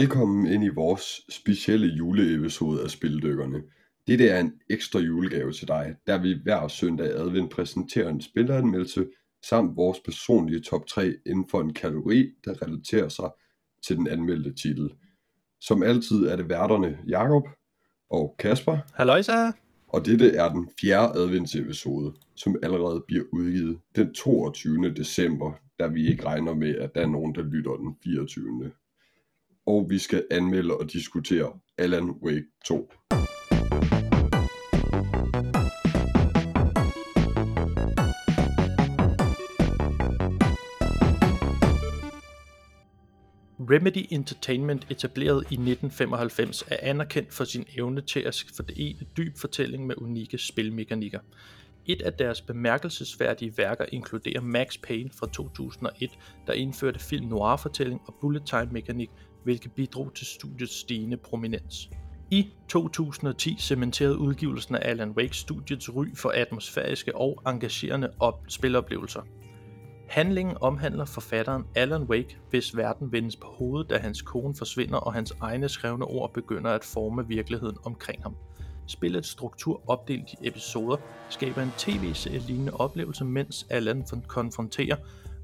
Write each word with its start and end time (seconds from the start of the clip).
Velkommen 0.00 0.46
ind 0.46 0.64
i 0.64 0.68
vores 0.68 1.20
specielle 1.28 1.86
juleepisode 1.86 2.82
af 2.82 2.90
Spildykkerne. 2.90 3.62
Dette 4.06 4.28
er 4.28 4.40
en 4.40 4.52
ekstra 4.70 4.98
julegave 4.98 5.52
til 5.52 5.68
dig, 5.68 5.96
der 6.06 6.18
vi 6.18 6.38
hver 6.42 6.68
søndag 6.68 7.06
advent 7.06 7.52
præsenterer 7.52 8.08
en 8.08 8.20
spileranmeldelse 8.20 9.06
samt 9.42 9.76
vores 9.76 9.98
personlige 10.04 10.60
top 10.60 10.86
3 10.86 11.14
inden 11.26 11.48
for 11.50 11.60
en 11.60 11.74
kategori, 11.74 12.30
der 12.44 12.62
relaterer 12.62 13.08
sig 13.08 13.30
til 13.86 13.96
den 13.96 14.08
anmeldte 14.08 14.52
titel. 14.52 14.90
Som 15.60 15.82
altid 15.82 16.26
er 16.26 16.36
det 16.36 16.48
værterne 16.48 16.98
Jakob 17.08 17.48
og 18.10 18.34
Kasper, 18.38 18.78
Halløjsa! 18.94 19.52
og 19.88 20.06
dette 20.06 20.30
er 20.30 20.48
den 20.48 20.68
fjerde 20.80 21.18
adventsepisode, 21.18 22.14
som 22.34 22.56
allerede 22.62 23.04
bliver 23.06 23.24
udgivet 23.32 23.78
den 23.96 24.14
22. 24.14 24.94
december, 24.94 25.52
da 25.80 25.86
vi 25.86 26.08
ikke 26.08 26.24
regner 26.26 26.54
med, 26.54 26.74
at 26.74 26.94
der 26.94 27.00
er 27.00 27.08
nogen, 27.08 27.34
der 27.34 27.42
lytter 27.42 27.76
den 27.76 27.96
24. 28.04 28.70
Og 29.70 29.86
vi 29.90 29.98
skal 29.98 30.24
anmelde 30.30 30.76
og 30.76 30.92
diskutere 30.92 31.52
Alan 31.78 32.10
Wake 32.10 32.44
2. 32.64 32.90
Remedy 43.70 44.06
Entertainment, 44.10 44.86
etableret 44.90 45.36
i 45.36 45.54
1995, 45.54 46.64
er 46.68 46.76
anerkendt 46.80 47.34
for 47.34 47.44
sin 47.44 47.64
evne 47.76 48.00
til 48.00 48.20
at 48.20 48.44
fordele 48.56 49.06
dyb 49.16 49.38
fortælling 49.38 49.86
med 49.86 49.94
unikke 49.98 50.38
spilmekanikker. 50.38 51.20
Et 51.86 52.02
af 52.02 52.12
deres 52.12 52.40
bemærkelsesværdige 52.40 53.52
værker 53.56 53.84
inkluderer 53.92 54.40
Max 54.40 54.80
Payne 54.82 55.10
fra 55.10 55.26
2001, 55.32 56.10
der 56.46 56.52
indførte 56.52 56.98
film 56.98 57.26
noir-fortælling 57.26 58.00
og 58.06 58.14
bullet 58.20 58.42
time 58.46 58.68
mekanik, 58.72 59.10
hvilket 59.44 59.72
bidrog 59.72 60.14
til 60.14 60.26
studiets 60.26 60.80
stigende 60.80 61.16
prominens. 61.16 61.90
I 62.30 62.48
2010 62.68 63.56
cementerede 63.58 64.18
udgivelsen 64.18 64.74
af 64.74 64.90
Alan 64.90 65.10
Wake 65.10 65.36
studiets 65.36 65.96
ry 65.96 66.06
for 66.14 66.32
atmosfæriske 66.34 67.16
og 67.16 67.42
engagerende 67.46 68.10
op- 68.20 68.44
spiloplevelser. 68.48 69.22
Handlingen 70.08 70.56
omhandler 70.60 71.04
forfatteren 71.04 71.64
Alan 71.74 72.02
Wake, 72.02 72.38
hvis 72.50 72.76
verden 72.76 73.12
vendes 73.12 73.36
på 73.36 73.46
hovedet, 73.46 73.90
da 73.90 73.98
hans 73.98 74.22
kone 74.22 74.54
forsvinder 74.54 74.98
og 74.98 75.14
hans 75.14 75.32
egne 75.40 75.68
skrevne 75.68 76.04
ord 76.04 76.32
begynder 76.34 76.70
at 76.70 76.84
forme 76.84 77.26
virkeligheden 77.28 77.76
omkring 77.84 78.22
ham. 78.22 78.36
Spillets 78.86 79.28
struktur 79.28 79.82
opdelt 79.86 80.32
i 80.32 80.36
episoder 80.48 80.96
skaber 81.28 81.62
en 81.62 81.72
tv-serie 81.78 82.38
lignende 82.38 82.72
oplevelse, 82.72 83.24
mens 83.24 83.66
Alan 83.70 84.04
konfronterer 84.26 84.96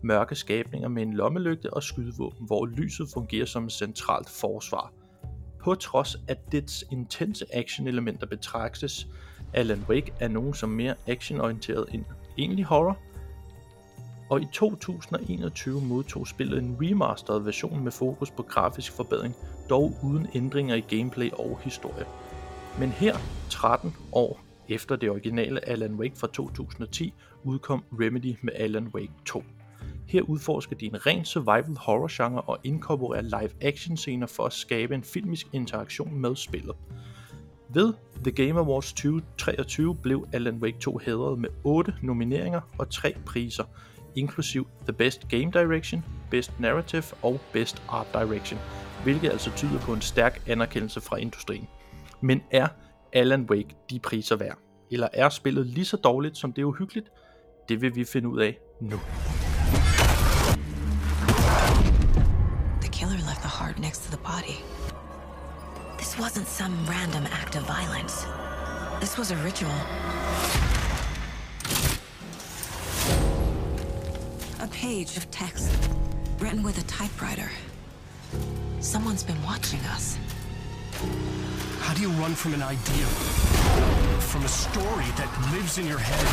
mørke 0.06 0.34
skabninger 0.34 0.88
med 0.88 1.02
en 1.02 1.12
lommelygte 1.12 1.74
og 1.74 1.82
skydevåben, 1.82 2.46
hvor 2.46 2.66
lyset 2.66 3.08
fungerer 3.14 3.46
som 3.46 3.64
et 3.64 3.72
centralt 3.72 4.28
forsvar. 4.28 4.92
På 5.64 5.74
trods 5.74 6.16
af 6.28 6.36
dets 6.52 6.84
intense 6.90 7.44
action-elementer 7.52 8.26
betragtes 8.26 9.06
Alan 9.54 9.84
Wake 9.88 10.12
af 10.20 10.30
nogen 10.30 10.54
som 10.54 10.68
mere 10.68 10.94
actionorienteret 11.06 11.86
end 11.92 12.04
egentlig 12.38 12.64
horror, 12.64 12.98
og 14.30 14.42
i 14.42 14.46
2021 14.52 15.80
modtog 15.80 16.26
spillet 16.26 16.58
en 16.58 16.76
remastered 16.80 17.40
version 17.40 17.84
med 17.84 17.92
fokus 17.92 18.30
på 18.30 18.42
grafisk 18.42 18.92
forbedring, 18.92 19.34
dog 19.70 19.92
uden 20.02 20.26
ændringer 20.34 20.74
i 20.74 20.80
gameplay 20.80 21.30
og 21.30 21.60
historie. 21.64 22.06
Men 22.78 22.88
her, 22.88 23.16
13 23.50 23.94
år 24.12 24.40
efter 24.68 24.96
det 24.96 25.10
originale 25.10 25.68
Alan 25.68 25.94
Wake 25.94 26.16
fra 26.16 26.26
2010, 26.26 27.14
udkom 27.44 27.84
Remedy 27.92 28.36
med 28.42 28.52
Alan 28.56 28.88
Wake 28.94 29.12
2. 29.24 29.42
Her 30.06 30.22
udforsker 30.22 30.76
de 30.76 30.86
en 30.86 31.06
ren 31.06 31.24
survival 31.24 31.76
horror 31.76 32.08
genre 32.10 32.40
og 32.40 32.58
inkorporerer 32.64 33.22
live 33.22 33.50
action 33.60 33.96
scener 33.96 34.26
for 34.26 34.46
at 34.46 34.52
skabe 34.52 34.94
en 34.94 35.04
filmisk 35.04 35.46
interaktion 35.52 36.20
med 36.20 36.36
spillet. 36.36 36.76
Ved 37.68 37.92
The 38.24 38.32
Game 38.32 38.60
Awards 38.60 38.92
2023 38.92 39.96
blev 39.96 40.26
Alan 40.32 40.56
Wake 40.56 40.78
2 40.78 40.98
hædret 40.98 41.38
med 41.38 41.48
8 41.64 41.94
nomineringer 42.02 42.60
og 42.78 42.90
3 42.90 43.14
priser, 43.26 43.64
inklusiv 44.16 44.68
The 44.84 44.92
Best 44.92 45.28
Game 45.28 45.50
Direction, 45.50 46.04
Best 46.30 46.60
Narrative 46.60 47.04
og 47.22 47.40
Best 47.52 47.82
Art 47.88 48.06
Direction, 48.12 48.60
hvilket 49.02 49.30
altså 49.30 49.50
tyder 49.56 49.80
på 49.80 49.92
en 49.92 50.00
stærk 50.00 50.42
anerkendelse 50.46 51.00
fra 51.00 51.16
industrien. 51.16 51.68
Men 52.20 52.42
er 52.50 52.68
Alan 53.12 53.50
Wake 53.50 53.76
de 53.90 53.98
priser 53.98 54.36
værd? 54.36 54.58
Eller 54.90 55.08
er 55.12 55.28
spillet 55.28 55.66
lige 55.66 55.84
så 55.84 55.96
dårligt, 55.96 56.36
som 56.36 56.52
det 56.52 56.62
er 56.62 56.66
uhyggeligt? 56.66 57.08
Det 57.68 57.80
vil 57.80 57.96
vi 57.96 58.04
finde 58.04 58.28
ud 58.28 58.40
af 58.40 58.58
nu. 58.80 58.96
Next 63.86 64.00
to 64.00 64.10
the 64.10 64.16
body. 64.34 64.58
This 65.96 66.18
wasn't 66.18 66.48
some 66.48 66.74
random 66.86 67.24
act 67.30 67.54
of 67.54 67.62
violence. 67.62 68.26
This 68.98 69.16
was 69.16 69.30
a 69.30 69.36
ritual. 69.36 69.78
A 74.58 74.66
page 74.72 75.16
of 75.16 75.30
text 75.30 75.70
written 76.40 76.64
with 76.64 76.76
a 76.78 76.86
typewriter. 76.88 77.48
Someone's 78.80 79.22
been 79.22 79.40
watching 79.44 79.78
us. 79.94 80.18
How 81.78 81.94
do 81.94 82.02
you 82.02 82.10
run 82.22 82.34
from 82.34 82.54
an 82.54 82.62
idea? 82.62 83.06
From 84.32 84.42
a 84.44 84.48
story 84.48 85.10
that 85.20 85.30
lives 85.52 85.78
in 85.78 85.86
your 85.86 86.00
head? 86.00 86.26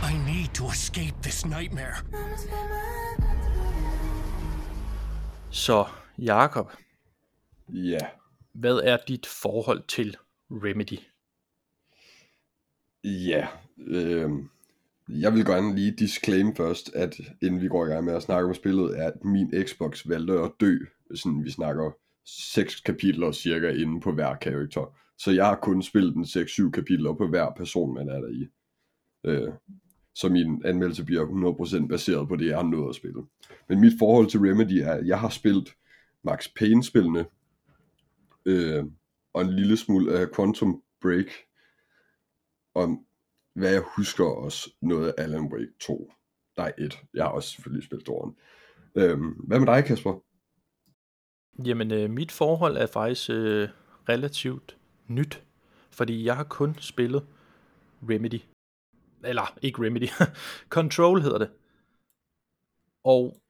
I 0.00 0.16
need 0.24 0.54
to 0.54 0.68
escape 0.68 1.16
this 1.22 1.44
nightmare. 1.44 1.98
Så 5.54 5.86
Jakob, 6.18 6.70
Ja, 7.68 7.98
hvad 8.52 8.76
er 8.76 8.96
dit 9.08 9.26
forhold 9.26 9.82
til 9.88 10.16
Remedy? 10.50 10.98
ja. 13.04 13.48
Øh, 13.78 14.30
jeg 15.08 15.32
vil 15.34 15.44
gerne 15.44 15.74
lige 15.74 15.90
disclaim 15.90 16.56
først, 16.56 16.94
at 16.94 17.20
inden 17.42 17.60
vi 17.60 17.68
går 17.68 17.86
i 17.86 17.88
gang 17.88 18.04
med 18.04 18.14
at 18.14 18.22
snakke 18.22 18.48
om 18.48 18.54
spillet, 18.54 18.98
er, 18.98 19.06
at 19.06 19.24
min 19.24 19.52
Xbox 19.66 20.08
valgte 20.08 20.32
at 20.32 20.52
dø. 20.60 20.78
Sådan, 21.14 21.44
vi 21.44 21.50
snakker 21.50 21.90
seks 22.26 22.80
kapitler 22.80 23.32
cirka 23.32 23.68
inde 23.68 24.00
på 24.00 24.12
hver 24.12 24.36
karakter. 24.36 24.96
Så 25.18 25.30
jeg 25.30 25.46
har 25.46 25.56
kun 25.62 25.82
spillet 25.82 26.14
den 26.14 26.24
6-7 26.24 26.70
kapitler 26.70 27.14
på 27.14 27.28
hver 27.28 27.50
person, 27.56 27.94
man 27.94 28.08
er 28.08 28.20
der 28.20 28.28
i. 28.28 28.48
Øh, 29.24 29.52
så 30.14 30.28
min 30.28 30.62
anmeldelse 30.64 31.04
bliver 31.04 31.84
100% 31.84 31.88
baseret 31.88 32.28
på 32.28 32.36
det, 32.36 32.46
jeg 32.46 32.56
har 32.56 32.64
nået 32.64 32.88
at 32.88 32.94
spille. 32.94 33.22
Men 33.68 33.80
mit 33.80 33.92
forhold 33.98 34.26
til 34.26 34.40
Remedy 34.40 34.82
er, 34.82 34.92
at 34.92 35.06
jeg 35.06 35.20
har 35.20 35.28
spillet 35.28 35.74
Max 36.22 36.48
Payne-spillene, 36.56 37.26
øh, 38.46 38.84
og 39.32 39.42
en 39.42 39.52
lille 39.52 39.76
smule 39.76 40.18
af 40.18 40.26
Quantum 40.36 40.82
Break, 41.02 41.26
og 42.74 42.98
hvad 43.54 43.72
jeg 43.72 43.82
husker 43.96 44.24
også 44.24 44.70
noget 44.82 45.08
af 45.08 45.22
Alan 45.22 45.52
Wake 45.52 45.72
2. 45.80 46.12
Nej, 46.56 46.72
1. 46.78 46.98
Jeg 47.14 47.24
har 47.24 47.30
også 47.30 47.50
selvfølgelig 47.50 47.84
spillet 47.84 48.06
Doren. 48.06 48.36
Øhm, 48.94 49.30
hvad 49.30 49.58
med 49.58 49.66
dig, 49.66 49.84
Kasper? 49.84 50.22
Jamen, 51.66 51.92
øh, 51.92 52.10
mit 52.10 52.32
forhold 52.32 52.76
er 52.76 52.86
faktisk 52.86 53.30
øh, 53.30 53.68
relativt 54.08 54.76
nyt, 55.08 55.42
fordi 55.90 56.24
jeg 56.24 56.36
har 56.36 56.44
kun 56.44 56.76
spillet 56.80 57.26
Remedy. 58.10 58.40
Eller, 59.26 59.58
ikke 59.62 59.86
Remedy. 59.86 60.08
Control 60.76 61.20
hedder 61.22 61.38
det. 61.38 61.50
Og 63.04 63.40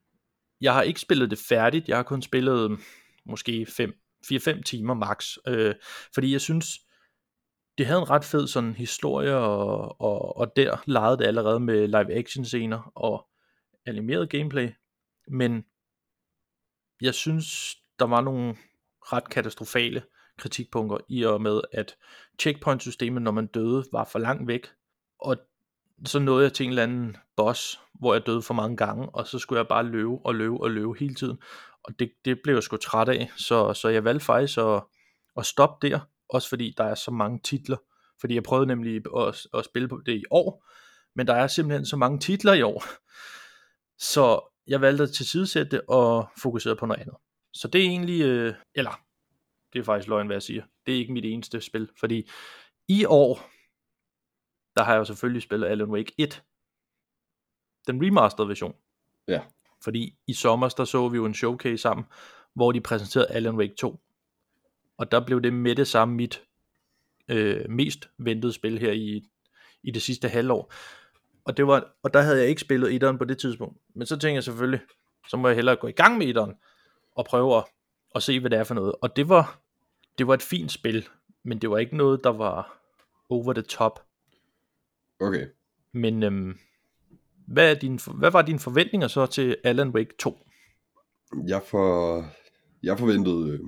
jeg 0.61 0.75
har 0.75 0.83
ikke 0.83 1.01
spillet 1.01 1.31
det 1.31 1.39
færdigt. 1.39 1.89
Jeg 1.89 1.97
har 1.97 2.03
kun 2.03 2.23
spillet 2.23 2.71
mm, 2.71 2.81
måske 3.27 3.67
4-5 3.71 4.63
timer 4.63 4.95
max. 4.95 5.37
Øh, 5.49 5.75
fordi 6.15 6.33
jeg 6.33 6.41
synes, 6.41 6.81
det 7.79 7.87
havde 7.87 8.01
en 8.01 8.11
ret 8.11 8.25
fed 8.25 8.47
sådan 8.47 8.75
historie, 8.75 9.37
og, 9.37 10.01
og, 10.01 10.37
og 10.37 10.57
der 10.57 10.83
legede 10.87 11.19
det 11.19 11.25
allerede 11.25 11.61
med 11.61 11.87
live 11.87 12.15
action 12.15 12.45
scener 12.45 12.93
og 12.95 13.29
animeret 13.87 14.31
gameplay. 14.31 14.71
Men 15.29 15.65
jeg 17.01 17.15
synes, 17.15 17.77
der 17.99 18.07
var 18.07 18.21
nogle 18.21 18.57
ret 19.03 19.31
katastrofale 19.31 20.03
kritikpunkter 20.39 20.99
i 21.09 21.23
og 21.23 21.43
med, 21.43 21.61
at 21.73 21.97
checkpoint-systemet, 22.41 23.23
når 23.23 23.31
man 23.31 23.47
døde, 23.47 23.85
var 23.93 24.05
for 24.05 24.19
langt 24.19 24.49
væk. 24.49 24.67
Og 25.21 25.37
så 26.07 26.19
nåede 26.19 26.45
jeg 26.45 26.53
til 26.53 26.65
en 26.65 26.71
eller 26.71 26.83
anden 26.83 27.17
boss, 27.37 27.81
hvor 27.95 28.15
jeg 28.15 28.27
døde 28.27 28.43
for 28.43 28.55
mange 28.55 28.77
gange, 28.77 29.09
og 29.09 29.27
så 29.27 29.39
skulle 29.39 29.59
jeg 29.59 29.69
bare 29.69 29.85
løbe 29.85 30.19
og 30.25 30.35
løbe 30.35 30.61
og 30.61 30.71
løbe 30.71 30.95
hele 30.99 31.15
tiden. 31.15 31.39
Og 31.85 31.99
det, 31.99 32.13
det 32.25 32.39
blev 32.43 32.55
jeg 32.55 32.63
sgu 32.63 32.77
træt 32.77 33.09
af, 33.09 33.31
så, 33.37 33.75
så 33.75 33.89
jeg 33.89 34.05
valgte 34.05 34.25
faktisk 34.25 34.59
at, 34.59 34.83
at 35.37 35.47
stoppe 35.47 35.89
der, 35.89 36.01
også 36.29 36.49
fordi 36.49 36.75
der 36.77 36.85
er 36.85 36.95
så 36.95 37.11
mange 37.11 37.41
titler. 37.45 37.77
Fordi 38.21 38.35
jeg 38.35 38.43
prøvede 38.43 38.67
nemlig 38.67 39.03
at, 39.17 39.47
at 39.55 39.65
spille 39.65 39.89
på 39.89 40.01
det 40.07 40.13
i 40.13 40.25
år, 40.31 40.65
men 41.17 41.27
der 41.27 41.35
er 41.35 41.47
simpelthen 41.47 41.87
så 41.87 41.97
mange 41.97 42.19
titler 42.19 42.53
i 42.53 42.63
år. 42.63 42.85
Så 43.99 44.53
jeg 44.67 44.81
valgte 44.81 45.03
at 45.03 45.11
tilsidesætte 45.11 45.71
det 45.71 45.81
og 45.89 46.29
fokusere 46.39 46.77
på 46.77 46.87
noget 46.87 47.01
andet. 47.01 47.15
Så 47.53 47.69
det 47.69 47.81
er 47.81 47.85
egentlig, 47.85 48.23
øh, 48.23 48.55
eller 48.75 49.01
det 49.73 49.79
er 49.79 49.85
faktisk 49.85 50.09
løgn, 50.09 50.27
hvad 50.27 50.37
jeg 50.37 50.43
siger. 50.43 50.63
Det 50.87 50.95
er 50.95 50.99
ikke 50.99 51.13
mit 51.13 51.25
eneste 51.25 51.61
spil, 51.61 51.89
fordi 52.01 52.31
i 52.89 53.05
år, 53.05 53.51
der 54.77 54.83
har 54.83 54.93
jeg 54.93 54.99
jo 54.99 55.05
selvfølgelig 55.05 55.43
spillet 55.43 55.67
Alan 55.67 55.91
Wake 55.91 56.13
1. 56.19 56.43
Den 57.87 58.07
remastered 58.07 58.47
version. 58.47 58.75
Ja. 59.29 59.41
Fordi 59.85 60.17
i 60.27 60.33
sommer, 60.33 60.69
der 60.69 60.85
så 60.85 61.09
vi 61.09 61.17
jo 61.17 61.25
en 61.25 61.35
showcase 61.35 61.79
sammen, 61.79 62.07
hvor 62.55 62.73
de 62.73 62.81
præsenterede 62.81 63.31
Alan 63.31 63.57
Wake 63.57 63.75
2. 63.75 64.01
Og 64.99 65.11
der 65.11 65.27
blev 65.27 65.43
det 65.43 65.53
med 65.53 65.75
det 65.75 65.89
samme 65.89 66.15
mit 66.15 66.43
øh, 67.29 67.71
mest 67.71 68.09
ventede 68.19 68.53
spil 68.53 68.79
her 68.79 68.93
i, 68.93 69.23
i 69.83 69.91
det 69.91 70.03
sidste 70.03 70.29
halvår. 70.29 70.73
Og, 71.45 71.57
det 71.57 71.67
var, 71.67 71.95
og 72.03 72.15
der 72.15 72.21
havde 72.21 72.39
jeg 72.39 72.49
ikke 72.49 72.61
spillet 72.61 72.95
etteren 72.95 73.19
på 73.19 73.25
det 73.25 73.39
tidspunkt. 73.39 73.79
Men 73.95 74.07
så 74.07 74.15
tænkte 74.15 74.35
jeg 74.35 74.45
selvfølgelig, 74.45 74.81
så 75.29 75.37
må 75.37 75.49
jeg 75.49 75.55
hellere 75.55 75.77
gå 75.77 75.87
i 75.87 75.93
gang 75.93 76.19
med 76.19 76.27
etteren, 76.27 76.55
og 77.17 77.25
prøve 77.25 77.57
at, 77.57 77.65
at 78.15 78.23
se, 78.23 78.41
hvad 78.41 78.51
det 78.51 78.59
er 78.59 78.65
for 78.65 78.75
noget. 78.75 78.95
Og 79.03 79.17
det 79.17 79.29
var, 79.29 79.61
det 80.19 80.27
var 80.27 80.35
et 80.35 80.43
fint 80.43 80.73
spil, 80.73 81.09
men 81.43 81.59
det 81.59 81.71
var 81.71 81.79
ikke 81.79 81.97
noget, 81.97 82.25
der 82.25 82.31
var 82.31 82.79
over 83.29 83.53
the 83.53 83.63
top. 83.63 84.07
Okay. 85.21 85.47
Men 85.93 86.23
øhm, 86.23 86.59
hvad, 87.47 87.71
er 87.71 87.79
din, 87.79 88.01
hvad 88.15 88.31
var 88.31 88.43
dine 88.43 88.59
forventninger 88.59 89.09
så 89.09 89.27
til 89.27 89.57
Alan 89.65 89.89
Wake 89.89 90.15
2? 90.19 90.39
Jeg, 91.47 91.63
for, 91.67 92.25
jeg 92.83 92.99
forventede 92.99 93.51
øh, 93.51 93.61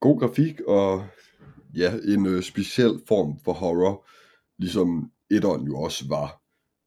god 0.00 0.20
grafik 0.20 0.60
og 0.60 1.06
ja, 1.76 1.92
en 2.04 2.26
øh, 2.26 2.42
speciel 2.42 3.00
form 3.08 3.38
for 3.44 3.52
horror, 3.52 4.06
ligesom 4.58 5.10
etteren 5.30 5.66
jo 5.66 5.80
også 5.80 6.04
var. 6.08 6.42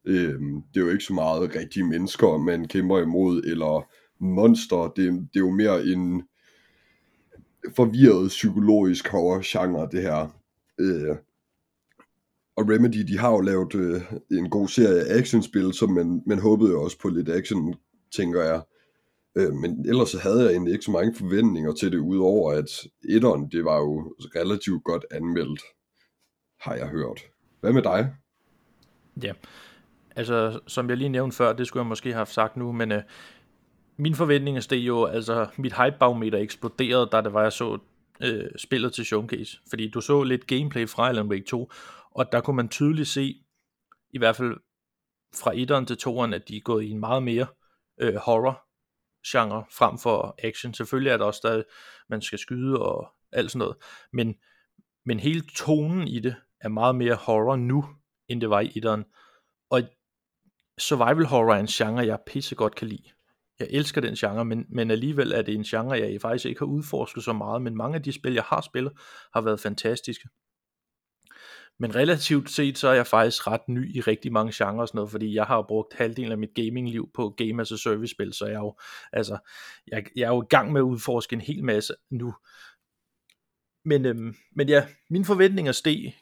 Øh, 0.06 0.40
det 0.74 0.82
er 0.82 0.86
jo 0.86 0.90
ikke 0.90 1.04
så 1.04 1.14
meget 1.14 1.56
rigtige 1.56 1.84
mennesker, 1.84 2.38
man 2.38 2.68
kæmper 2.68 3.00
imod, 3.00 3.44
eller 3.44 3.88
monster. 4.20 4.94
Det, 4.96 5.28
det 5.34 5.36
er 5.36 5.46
jo 5.46 5.52
mere 5.52 5.86
en 5.86 6.24
forvirret 7.76 8.28
psykologisk 8.28 9.08
horror-genre, 9.08 9.90
det 9.92 10.02
her. 10.02 10.40
Øh, 10.80 11.16
og 12.58 12.70
Remedy, 12.70 13.08
de 13.08 13.20
har 13.20 13.32
jo 13.32 13.40
lavet 13.40 13.76
øh, 13.76 14.02
en 14.32 14.50
god 14.50 14.68
serie 14.68 15.06
actionspil, 15.06 15.74
så 15.74 15.88
man, 15.88 16.24
man 16.26 16.40
håbede 16.40 16.72
jo 16.72 16.84
også 16.84 17.00
på 17.00 17.10
lidt 17.10 17.30
action, 17.30 17.76
tænker 18.16 18.44
jeg. 18.44 18.62
Øh, 19.38 19.54
men 19.54 19.86
ellers 19.86 20.10
så 20.10 20.20
havde 20.20 20.44
jeg 20.44 20.52
egentlig 20.52 20.74
ikke 20.74 20.86
så 20.86 20.92
mange 20.92 21.16
forventninger 21.16 21.74
til 21.74 21.92
det, 21.92 21.98
udover 21.98 22.52
at 22.52 22.70
etteren, 23.10 23.50
det 23.52 23.66
var 23.66 23.78
jo 23.78 24.14
relativt 24.36 24.84
godt 24.84 25.06
anmeldt, 25.12 25.62
har 26.60 26.76
jeg 26.76 26.88
hørt. 26.88 27.22
Hvad 27.62 27.74
med 27.74 27.82
dig? 27.82 28.16
Ja, 29.24 29.34
altså 30.16 30.60
som 30.68 30.90
jeg 30.90 30.98
lige 30.98 31.10
nævnte 31.10 31.38
før, 31.38 31.54
det 31.54 31.68
skulle 31.68 31.82
jeg 31.82 31.88
måske 31.88 32.14
have 32.14 32.26
sagt 32.26 32.58
nu, 32.58 32.72
men 32.72 32.92
øh, 32.92 33.02
mine 33.98 34.16
forventninger 34.16 34.62
steg 34.62 34.78
jo, 34.78 35.06
altså 35.06 35.48
mit 35.58 35.74
hypebarometer 35.74 36.38
eksploderede, 36.38 37.10
da 37.12 37.22
det 37.22 37.34
var, 37.34 37.42
jeg 37.42 37.54
så 37.54 37.78
øh, 38.22 38.50
spillet 38.58 38.94
til 38.94 39.06
Showcase. 39.06 39.58
Fordi 39.70 39.90
du 39.90 40.02
så 40.02 40.24
lidt 40.24 40.48
gameplay 40.48 40.90
fra 40.90 41.10
Alan 41.10 41.28
Wake 41.28 41.46
2, 41.46 41.72
og 42.16 42.32
der 42.32 42.42
kunne 42.42 42.56
man 42.56 42.70
tydeligt 42.70 43.08
se, 43.08 43.46
i 44.10 44.18
hvert 44.18 44.36
fald 44.36 44.58
fra 45.36 45.52
1'eren 45.54 45.86
til 45.86 45.98
2'eren, 46.08 46.36
at 46.36 46.48
de 46.48 46.58
er 46.58 46.62
gået 46.62 46.84
i 46.84 46.90
en 46.90 47.00
meget 47.00 47.24
mere 47.24 47.48
øh, 48.02 48.16
horror 48.16 48.62
genre 49.28 49.66
frem 49.72 49.98
for 49.98 50.36
action. 50.44 50.74
Selvfølgelig 50.74 51.12
er 51.12 51.18
der 51.18 51.26
også 51.26 51.40
der, 51.44 51.64
man 52.10 52.22
skal 52.22 52.40
skyde 52.40 52.80
og 52.80 53.08
alt 53.32 53.52
sådan 53.52 53.60
noget. 53.60 53.78
Men, 54.14 54.36
men 55.06 55.20
hele 55.20 55.42
tonen 55.42 56.08
i 56.08 56.20
det 56.20 56.36
er 56.62 56.70
meget 56.70 56.96
mere 56.96 57.16
horror 57.16 57.56
nu, 57.56 57.86
end 58.28 58.42
det 58.42 58.50
var 58.50 58.60
i 58.60 58.68
1'eren. 58.68 59.04
Og 59.70 59.82
survival 60.80 61.26
horror 61.26 61.54
er 61.54 61.60
en 61.60 61.68
genre, 61.68 62.06
jeg 62.06 62.20
pissegodt 62.28 62.76
kan 62.76 62.88
lide. 62.88 63.10
Jeg 63.60 63.68
elsker 63.72 64.02
den 64.02 64.16
genre, 64.16 64.46
men, 64.46 64.66
men 64.70 64.92
alligevel 64.92 65.32
er 65.32 65.42
det 65.42 65.56
en 65.56 65.64
genre, 65.64 66.00
jeg 66.00 66.22
faktisk 66.22 66.46
ikke 66.46 66.60
har 66.60 66.66
udforsket 66.66 67.24
så 67.24 67.34
meget, 67.34 67.62
men 67.62 67.78
mange 67.78 67.96
af 67.96 68.04
de 68.04 68.12
spil, 68.12 68.34
jeg 68.34 68.44
har 68.44 68.62
spillet, 68.62 68.94
har 69.34 69.42
været 69.42 69.60
fantastiske. 69.60 70.30
Men 71.80 71.96
relativt 71.96 72.50
set, 72.50 72.78
så 72.78 72.88
er 72.88 72.94
jeg 72.94 73.08
faktisk 73.08 73.48
ret 73.48 73.68
ny 73.68 73.96
i 73.96 74.02
rigtig 74.02 74.32
mange 74.32 74.54
genrer 74.56 74.82
og 74.82 74.88
sådan 74.88 74.98
noget, 74.98 75.12
fordi 75.12 75.36
jeg 75.36 75.46
har 75.46 75.62
brugt 75.62 75.94
halvdelen 75.94 76.32
af 76.32 76.38
mit 76.38 76.54
gamingliv 76.56 77.10
på 77.14 77.30
Game 77.30 77.62
as 77.62 77.72
a 77.72 77.76
Service 77.76 78.12
spil, 78.12 78.34
så 78.34 78.46
jeg 78.46 78.56
er 78.56 78.60
jo, 78.60 78.78
altså, 79.14 79.38
jeg, 79.88 80.06
jeg 80.16 80.24
er 80.24 80.36
jo 80.36 80.42
i 80.42 80.46
gang 80.50 80.72
med 80.72 80.82
at 80.82 80.86
udforske 80.86 81.34
en 81.34 81.42
hel 81.42 81.64
masse 81.64 81.94
nu. 82.10 82.36
Men, 83.86 84.06
øhm, 84.06 84.36
men 84.52 84.70
ja, 84.70 84.88
mine 85.10 85.26
forventninger 85.26 85.72
steg 85.72 86.16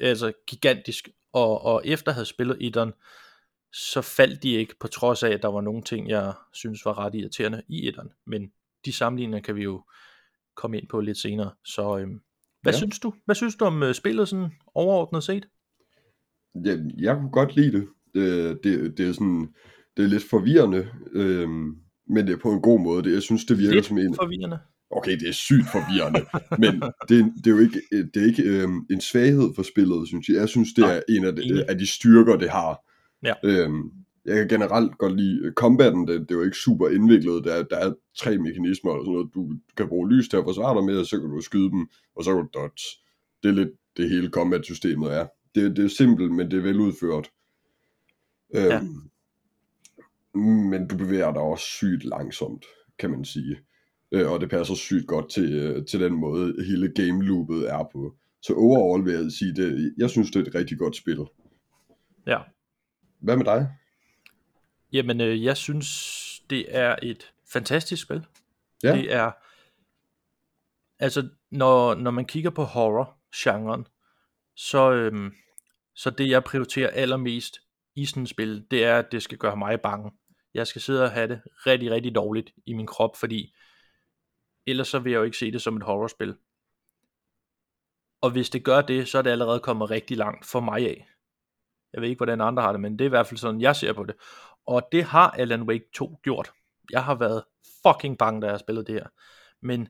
altså 0.00 0.32
gigantisk, 0.46 1.08
og, 1.32 1.62
og 1.62 1.82
efter 1.84 2.10
at 2.10 2.14
have 2.14 2.24
spillet 2.24 2.56
etteren, 2.60 2.92
så 3.72 4.02
faldt 4.02 4.42
de 4.42 4.50
ikke, 4.50 4.74
på 4.80 4.88
trods 4.88 5.22
af, 5.22 5.30
at 5.30 5.42
der 5.42 5.48
var 5.48 5.60
nogle 5.60 5.82
ting, 5.82 6.08
jeg 6.08 6.32
synes 6.52 6.84
var 6.84 6.98
ret 6.98 7.14
irriterende 7.14 7.62
i 7.68 7.88
etteren. 7.88 8.10
Men 8.26 8.52
de 8.84 8.92
sammenligninger 8.92 9.42
kan 9.42 9.56
vi 9.56 9.62
jo 9.62 9.84
komme 10.54 10.78
ind 10.78 10.88
på 10.88 11.00
lidt 11.00 11.18
senere. 11.18 11.54
Så 11.64 11.98
øhm, 11.98 12.20
hvad 12.64 12.72
ja. 12.72 12.78
synes 12.78 12.98
du? 12.98 13.14
Hvad 13.24 13.34
synes 13.34 13.56
du 13.56 13.64
om 13.64 13.82
uh, 13.82 13.92
spillet 13.92 14.28
sådan 14.28 14.50
overordnet 14.74 15.24
set? 15.24 15.48
Ja, 16.64 16.76
jeg 16.98 17.16
kunne 17.16 17.30
godt 17.30 17.56
lide 17.56 17.72
det. 17.72 17.88
Det, 18.14 18.58
det, 18.64 18.98
det 18.98 19.08
er 19.08 19.12
sådan, 19.12 19.48
det 19.96 20.04
er 20.04 20.08
lidt 20.08 20.24
forvirrende, 20.30 20.88
øhm, 21.12 21.76
men 22.08 22.26
det 22.26 22.32
er 22.32 22.36
på 22.42 22.52
en 22.52 22.62
god 22.62 22.80
måde. 22.80 23.02
Det, 23.02 23.12
jeg 23.12 23.22
synes, 23.22 23.44
det 23.44 23.58
virker 23.58 23.74
lidt 23.74 23.86
som 23.86 23.98
en... 23.98 24.14
forvirrende. 24.14 24.58
Okay, 24.90 25.18
det 25.20 25.28
er 25.28 25.32
sygt 25.32 25.66
forvirrende, 25.72 26.20
men 26.62 26.82
det, 27.08 27.32
det 27.44 27.46
er 27.46 27.50
jo 27.50 27.58
ikke, 27.58 27.80
det 28.14 28.22
er 28.22 28.26
ikke 28.26 28.42
øhm, 28.42 28.86
en 28.90 29.00
svaghed 29.00 29.54
for 29.54 29.62
spillet, 29.62 30.08
synes 30.08 30.28
jeg. 30.28 30.36
Jeg 30.36 30.48
synes, 30.48 30.72
det 30.72 30.82
Nej, 30.82 30.96
er 30.96 31.00
en 31.08 31.24
af 31.24 31.36
de, 31.36 31.64
af 31.68 31.78
de 31.78 31.86
styrker, 31.86 32.36
det 32.36 32.50
har. 32.50 32.80
Ja. 33.24 33.34
Øhm, 33.44 33.90
jeg 34.24 34.36
kan 34.36 34.48
generelt 34.48 34.98
godt 34.98 35.16
lide 35.20 35.52
combaten, 35.56 36.08
det, 36.08 36.20
det 36.20 36.30
er 36.30 36.34
jo 36.38 36.44
ikke 36.44 36.56
super 36.56 36.88
indviklet, 36.88 37.44
der, 37.44 37.54
er- 37.54 37.62
der 37.62 37.76
er 37.76 37.92
tre 38.18 38.38
mekanismer 38.38 38.90
og 38.92 39.04
sådan 39.04 39.12
noget, 39.12 39.30
du 39.34 39.52
kan 39.76 39.88
bruge 39.88 40.10
lys 40.12 40.28
til 40.28 40.36
at 40.36 40.44
forsvare 40.44 40.76
dig 40.76 40.84
med, 40.84 40.98
og 40.98 41.06
så 41.06 41.20
kan 41.20 41.30
du 41.30 41.40
skyde 41.40 41.70
dem, 41.70 41.88
og 42.16 42.24
så 42.24 42.34
kan 42.34 42.42
du 42.42 42.48
dodge. 42.54 42.84
Det 43.42 43.48
er 43.48 43.52
lidt 43.54 43.68
det 43.96 44.08
hele 44.10 44.30
combat-systemet 44.30 45.12
er. 45.14 45.26
Det, 45.54 45.76
det 45.76 45.84
er 45.84 45.88
simpelt, 45.88 46.32
men 46.32 46.50
det 46.50 46.58
er 46.58 46.62
veludført. 46.62 47.30
Øhm, 48.56 48.64
Ja. 48.66 48.80
Men 50.70 50.88
du 50.88 50.96
bevæger 50.96 51.32
dig 51.32 51.42
også 51.42 51.64
sygt 51.64 52.04
langsomt, 52.04 52.64
kan 52.98 53.10
man 53.10 53.24
sige. 53.24 53.56
Øh, 54.12 54.30
og 54.32 54.40
det 54.40 54.50
passer 54.50 54.74
sygt 54.74 55.06
godt 55.06 55.30
til, 55.30 55.52
øh, 55.54 55.86
til 55.86 56.00
den 56.00 56.14
måde, 56.14 56.54
hele 56.66 56.88
game 56.94 57.24
loopet 57.24 57.70
er 57.70 57.84
på. 57.92 58.14
Så 58.42 58.54
overall 58.54 59.04
vil 59.04 59.12
jeg 59.14 59.32
sige, 59.32 59.54
det, 59.54 59.94
jeg 59.98 60.10
synes, 60.10 60.30
det 60.30 60.36
er 60.42 60.46
et 60.50 60.54
rigtig 60.54 60.78
godt 60.78 60.96
spil. 60.96 61.18
Ja. 62.26 62.38
Hvad 63.20 63.36
med 63.36 63.44
dig? 63.44 63.68
Jamen, 64.94 65.20
øh, 65.20 65.44
jeg 65.44 65.56
synes, 65.56 65.88
det 66.50 66.76
er 66.76 66.96
et 67.02 67.32
fantastisk 67.52 68.02
spil. 68.02 68.26
Ja. 68.82 68.96
Det 68.96 69.12
er, 69.12 69.32
altså, 70.98 71.28
når, 71.50 71.94
når 71.94 72.10
man 72.10 72.24
kigger 72.24 72.50
på 72.50 72.64
horror-genren, 72.64 73.86
så, 74.56 74.92
øhm, 74.92 75.34
så 75.94 76.10
det, 76.10 76.28
jeg 76.28 76.44
prioriterer 76.44 76.90
allermest 76.90 77.60
i 77.94 78.06
sådan 78.06 78.22
et 78.22 78.28
spil, 78.28 78.66
det 78.70 78.84
er, 78.84 78.98
at 78.98 79.12
det 79.12 79.22
skal 79.22 79.38
gøre 79.38 79.56
mig 79.56 79.80
bange. 79.80 80.12
Jeg 80.54 80.66
skal 80.66 80.82
sidde 80.82 81.04
og 81.04 81.10
have 81.10 81.28
det 81.28 81.40
rigtig, 81.66 81.90
rigtig 81.90 82.14
dårligt 82.14 82.50
i 82.66 82.72
min 82.72 82.86
krop, 82.86 83.16
fordi 83.16 83.54
ellers 84.66 84.88
så 84.88 84.98
vil 84.98 85.10
jeg 85.10 85.18
jo 85.18 85.24
ikke 85.24 85.38
se 85.38 85.52
det 85.52 85.62
som 85.62 85.76
et 85.76 85.82
horrorspil. 85.82 86.36
Og 88.20 88.30
hvis 88.30 88.50
det 88.50 88.64
gør 88.64 88.80
det, 88.80 89.08
så 89.08 89.18
er 89.18 89.22
det 89.22 89.30
allerede 89.30 89.60
kommet 89.60 89.90
rigtig 89.90 90.16
langt 90.16 90.46
for 90.46 90.60
mig 90.60 90.88
af. 90.88 91.08
Jeg 91.92 92.02
ved 92.02 92.08
ikke, 92.08 92.18
hvordan 92.18 92.40
andre 92.40 92.62
har 92.62 92.72
det, 92.72 92.80
men 92.80 92.92
det 92.92 93.00
er 93.00 93.06
i 93.06 93.08
hvert 93.08 93.26
fald 93.26 93.38
sådan, 93.38 93.60
jeg 93.60 93.76
ser 93.76 93.92
på 93.92 94.04
det. 94.04 94.14
Og 94.66 94.88
det 94.92 95.04
har 95.04 95.30
Alan 95.30 95.62
Wake 95.62 95.84
2 95.92 96.18
gjort. 96.22 96.52
Jeg 96.90 97.04
har 97.04 97.14
været 97.14 97.44
fucking 97.82 98.18
bange, 98.18 98.40
da 98.40 98.46
jeg 98.46 98.52
har 98.52 98.58
spillet 98.58 98.86
det 98.86 98.94
her. 98.94 99.06
Men 99.60 99.88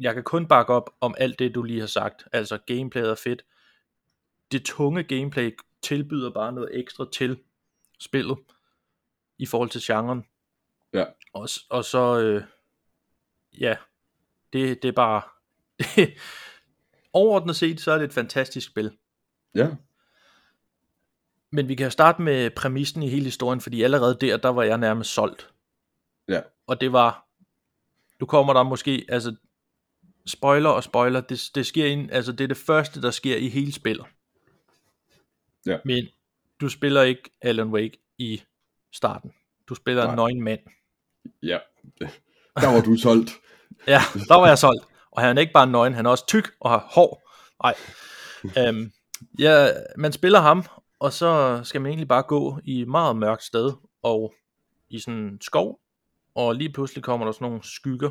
jeg 0.00 0.14
kan 0.14 0.24
kun 0.24 0.48
bakke 0.48 0.72
op 0.72 0.90
om 1.00 1.14
alt 1.18 1.38
det, 1.38 1.54
du 1.54 1.62
lige 1.62 1.80
har 1.80 1.86
sagt. 1.86 2.28
Altså, 2.32 2.58
gameplayet 2.66 3.10
er 3.10 3.14
fedt. 3.14 3.44
Det 4.52 4.64
tunge 4.64 5.02
gameplay 5.02 5.58
tilbyder 5.82 6.30
bare 6.30 6.52
noget 6.52 6.78
ekstra 6.78 7.06
til 7.12 7.40
spillet 7.98 8.38
i 9.38 9.46
forhold 9.46 9.70
til 9.70 9.80
genren. 9.84 10.24
Ja. 10.92 11.04
Og, 11.32 11.48
og 11.70 11.84
så, 11.84 12.20
øh, 12.20 12.44
ja, 13.60 13.76
det, 14.52 14.82
det 14.82 14.88
er 14.88 14.92
bare, 14.92 15.22
overordnet 17.12 17.56
set, 17.56 17.80
så 17.80 17.92
er 17.92 17.98
det 17.98 18.04
et 18.04 18.12
fantastisk 18.12 18.70
spil. 18.70 18.96
Ja, 19.54 19.68
Men 21.50 21.68
vi 21.68 21.74
kan 21.74 21.84
jo 21.84 21.90
starte 21.90 22.22
med 22.22 22.50
præmissen 22.50 23.02
i 23.02 23.08
hele 23.08 23.24
historien, 23.24 23.60
fordi 23.60 23.82
allerede 23.82 24.18
der, 24.20 24.36
der 24.36 24.48
var 24.48 24.62
jeg 24.62 24.78
nærmest 24.78 25.10
solgt. 25.10 25.50
ja, 26.28 26.40
Og 26.66 26.80
det 26.80 26.92
var, 26.92 27.26
du 28.20 28.26
kommer 28.26 28.52
der 28.52 28.62
måske, 28.62 29.06
altså, 29.08 29.34
spoiler 30.26 30.70
og 30.70 30.84
spoiler, 30.84 31.20
det, 31.20 31.50
det 31.54 31.66
sker 31.66 31.86
ind, 31.86 32.10
altså 32.12 32.32
det 32.32 32.44
er 32.44 32.48
det 32.48 32.56
første, 32.56 33.02
der 33.02 33.10
sker 33.10 33.36
i 33.36 33.48
hele 33.48 33.72
spillet. 33.72 34.06
Ja. 35.66 35.78
Men 35.84 36.06
du 36.60 36.68
spiller 36.68 37.02
ikke 37.02 37.30
Alan 37.42 37.68
Wake 37.68 37.98
i 38.18 38.42
starten. 38.92 39.32
Du 39.68 39.74
spiller 39.74 40.02
Nej. 40.02 40.10
en 40.12 40.16
nøgen 40.16 40.42
mand. 40.42 40.60
ja. 41.42 41.58
Der 42.60 42.72
var 42.74 42.80
du 42.80 42.96
solgt. 42.96 43.30
Ja, 43.86 44.00
der 44.28 44.34
var 44.34 44.46
jeg 44.46 44.58
solgt. 44.58 44.84
Og 45.10 45.22
han 45.22 45.36
er 45.36 45.40
ikke 45.40 45.52
bare 45.52 45.66
nøgen, 45.66 45.94
han 45.94 46.06
er 46.06 46.10
også 46.10 46.26
tyk 46.26 46.50
og 46.60 46.70
har 46.70 46.88
hår. 46.90 47.30
Nej. 47.62 47.74
øhm, 48.58 48.92
ja, 49.38 49.68
man 49.96 50.12
spiller 50.12 50.40
ham, 50.40 50.64
og 50.98 51.12
så 51.12 51.60
skal 51.64 51.80
man 51.80 51.90
egentlig 51.90 52.08
bare 52.08 52.22
gå 52.22 52.60
i 52.64 52.82
et 52.82 52.88
meget 52.88 53.16
mørkt 53.16 53.42
sted, 53.42 53.72
og 54.02 54.34
i 54.88 54.98
sådan 54.98 55.20
en 55.20 55.40
skov, 55.40 55.80
og 56.34 56.54
lige 56.54 56.72
pludselig 56.72 57.04
kommer 57.04 57.26
der 57.26 57.32
sådan 57.32 57.48
nogle 57.48 57.62
skygger 57.62 58.10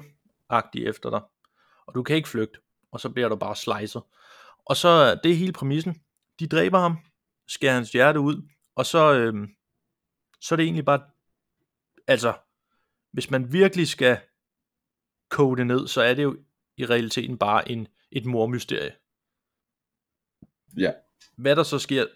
efter 0.73 1.09
dig, 1.09 1.21
og 1.85 1.95
du 1.95 2.03
kan 2.03 2.15
ikke 2.15 2.29
flygte, 2.29 2.59
og 2.91 2.99
så 2.99 3.09
bliver 3.09 3.29
du 3.29 3.35
bare 3.35 3.55
slicet. 3.55 4.01
Og 4.65 4.77
så 4.77 5.19
det 5.23 5.31
er 5.31 5.35
hele 5.35 5.53
præmissen. 5.53 6.01
De 6.39 6.47
dræber 6.47 6.79
ham, 6.79 6.97
skærer 7.47 7.73
hans 7.73 7.91
hjerte 7.91 8.19
ud, 8.19 8.49
og 8.75 8.85
så, 8.85 9.13
øhm, 9.13 9.55
så 10.39 10.55
er 10.55 10.57
det 10.57 10.63
egentlig 10.63 10.85
bare, 10.85 11.01
altså, 12.07 12.33
hvis 13.11 13.31
man 13.31 13.53
virkelig 13.53 13.87
skal 13.87 14.19
koge 15.29 15.57
det 15.57 15.67
ned, 15.67 15.87
så 15.87 16.01
er 16.01 16.13
det 16.13 16.23
jo 16.23 16.37
i 16.77 16.85
realiteten 16.85 17.37
bare 17.37 17.71
en, 17.71 17.87
et 18.11 18.25
mormysterie. 18.25 18.95
Ja, 20.77 20.91
Hvad 21.35 21.55
der 21.55 21.63
så 21.63 21.79
sker 21.79 22.07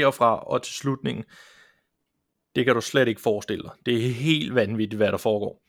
derfra 0.00 0.38
og 0.40 0.62
til 0.62 0.74
slutningen, 0.74 1.24
det 2.56 2.64
kan 2.64 2.74
du 2.74 2.80
slet 2.80 3.08
ikke 3.08 3.20
forestille 3.20 3.62
dig. 3.62 3.70
Det 3.86 4.06
er 4.06 4.10
helt 4.12 4.54
vanvittigt, 4.54 4.96
hvad 4.98 5.12
der 5.12 5.18
foregår. 5.18 5.62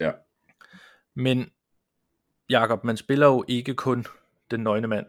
ja. 0.00 0.10
Men 1.14 1.50
Jakob, 2.50 2.84
man 2.84 2.96
spiller 2.96 3.26
jo 3.26 3.44
ikke 3.48 3.74
kun 3.74 4.06
den 4.50 4.60
nøgne 4.60 4.86
mand. 4.88 5.06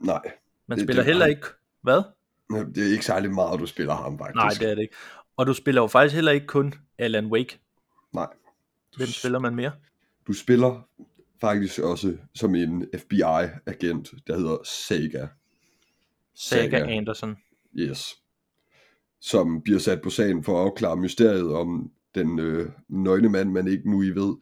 Nej, 0.00 0.20
Man 0.66 0.78
Det- 0.78 0.86
spiller 0.86 1.02
det- 1.02 1.06
heller 1.06 1.26
ikke... 1.26 1.46
Hvad? 1.82 2.02
det 2.74 2.86
er 2.88 2.92
ikke 2.92 3.04
særlig 3.04 3.30
meget, 3.30 3.60
du 3.60 3.66
spiller 3.66 3.94
ham 3.94 4.18
faktisk. 4.18 4.34
Nej, 4.36 4.48
det 4.60 4.70
er 4.70 4.74
det 4.74 4.82
ikke. 4.82 4.94
Og 5.36 5.46
du 5.46 5.54
spiller 5.54 5.80
jo 5.82 5.86
faktisk 5.86 6.14
heller 6.14 6.32
ikke 6.32 6.46
kun 6.46 6.74
Alan 6.98 7.26
Wake. 7.26 7.58
Nej. 8.12 8.26
Hvem 8.96 9.06
spiller 9.08 9.38
man 9.38 9.54
mere? 9.54 9.72
Du 10.26 10.32
spiller 10.32 10.88
faktisk 11.40 11.78
også 11.78 12.16
som 12.34 12.54
en 12.54 12.86
FBI-agent, 12.98 14.14
der 14.26 14.36
hedder 14.36 14.56
Saga. 14.64 15.26
Saga, 16.34 16.78
Saga. 16.78 16.96
Anderson. 16.96 17.36
Yes. 17.78 18.18
Som 19.20 19.62
bliver 19.62 19.78
sat 19.78 20.02
på 20.02 20.10
sagen 20.10 20.44
for 20.44 20.60
at 20.60 20.64
afklare 20.64 20.96
mysteriet 20.96 21.54
om 21.54 21.92
den 22.14 22.38
øh, 22.38 22.70
nøgne 22.88 23.28
mand, 23.28 23.50
man 23.50 23.68
ikke 23.68 23.90
nu 23.90 24.02
I 24.02 24.10
ved, 24.10 24.36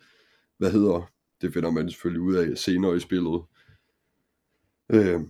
hvad 0.59 0.73
hedder. 0.73 1.11
Det 1.41 1.53
finder 1.53 1.71
man 1.71 1.91
selvfølgelig 1.91 2.23
ud 2.23 2.35
af 2.35 2.59
senere 2.59 2.97
i 2.97 3.01
spillet. 3.01 3.43
Øh, 4.91 5.21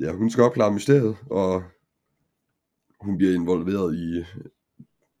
ja, 0.00 0.12
hun 0.12 0.30
skal 0.30 0.44
opklare 0.44 0.72
mysteriet, 0.72 1.16
og 1.30 1.62
hun 3.00 3.18
bliver 3.18 3.34
involveret 3.34 3.94
i 3.94 4.24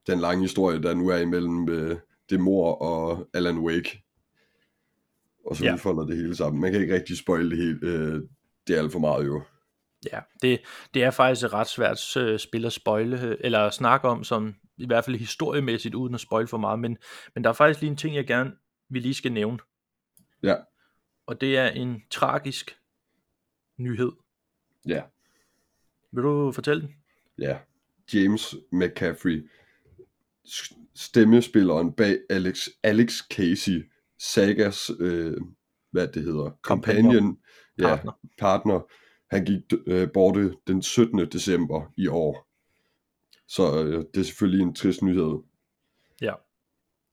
den 0.06 0.20
lange 0.20 0.42
historie, 0.42 0.82
der 0.82 0.94
nu 0.94 1.08
er 1.08 1.18
imellem 1.18 1.68
øh, 1.68 1.96
det 2.30 2.40
mor 2.40 2.72
og 2.72 3.28
Alan 3.34 3.58
Wake. 3.58 4.02
Og 5.46 5.56
så 5.56 5.64
ja. 5.64 5.74
udfolder 5.74 6.06
det 6.06 6.16
hele 6.16 6.36
sammen. 6.36 6.60
Man 6.60 6.72
kan 6.72 6.80
ikke 6.80 6.94
rigtig 6.94 7.16
spoil 7.16 7.50
det 7.50 7.58
helt. 7.58 7.84
Øh, 7.84 8.22
det 8.66 8.76
er 8.76 8.78
alt 8.78 8.92
for 8.92 8.98
meget 8.98 9.26
jo. 9.26 9.42
Ja, 10.12 10.20
det, 10.42 10.60
det 10.94 11.02
er 11.02 11.10
faktisk 11.10 11.44
et 11.44 11.52
ret 11.52 11.68
svært 11.68 12.16
øh, 12.16 12.38
spil 12.38 12.66
at 12.66 12.72
spoile, 12.72 13.22
øh, 13.22 13.36
eller 13.40 13.60
at 13.60 13.74
snakke 13.74 14.08
om, 14.08 14.24
som 14.24 14.54
i 14.76 14.86
hvert 14.86 15.04
fald 15.04 15.16
historiemæssigt, 15.16 15.94
uden 15.94 16.14
at 16.14 16.20
spoile 16.20 16.48
for 16.48 16.58
meget, 16.58 16.78
men, 16.78 16.98
men 17.34 17.44
der 17.44 17.50
er 17.50 17.54
faktisk 17.54 17.80
lige 17.80 17.90
en 17.90 17.96
ting, 17.96 18.14
jeg 18.14 18.26
gerne 18.26 18.52
vi 18.90 18.98
lige 18.98 19.14
skal 19.14 19.32
nævne, 19.32 19.58
Ja, 20.42 20.56
og 21.26 21.40
det 21.40 21.56
er 21.58 21.68
en 21.68 22.02
tragisk 22.10 22.78
nyhed. 23.76 24.12
ja. 24.86 25.02
Vil 26.12 26.22
du 26.22 26.52
fortælle 26.52 26.82
den? 26.82 26.94
ja, 27.38 27.58
James 28.14 28.54
McCaffrey, 28.72 29.50
stemmespilleren 30.94 31.92
bag 31.92 32.18
Alex, 32.30 32.68
Alex 32.82 33.28
Casey, 33.30 33.90
Sagas, 34.18 34.90
øh, 35.00 35.36
hvad 35.90 36.08
det 36.08 36.22
hedder, 36.22 36.50
companion, 36.62 37.38
ja, 37.78 37.98
Partner. 38.38 38.80
Han 39.30 39.44
gik 39.44 39.60
øh, 39.86 40.08
borte 40.14 40.54
den 40.66 40.82
17. 40.82 41.18
december 41.18 41.92
i 41.96 42.06
år. 42.06 42.48
Så 43.48 43.84
øh, 43.84 44.04
det 44.14 44.20
er 44.20 44.24
selvfølgelig 44.24 44.62
en 44.62 44.74
trist 44.74 45.02
nyhed. 45.02 45.38
Ja, 46.20 46.34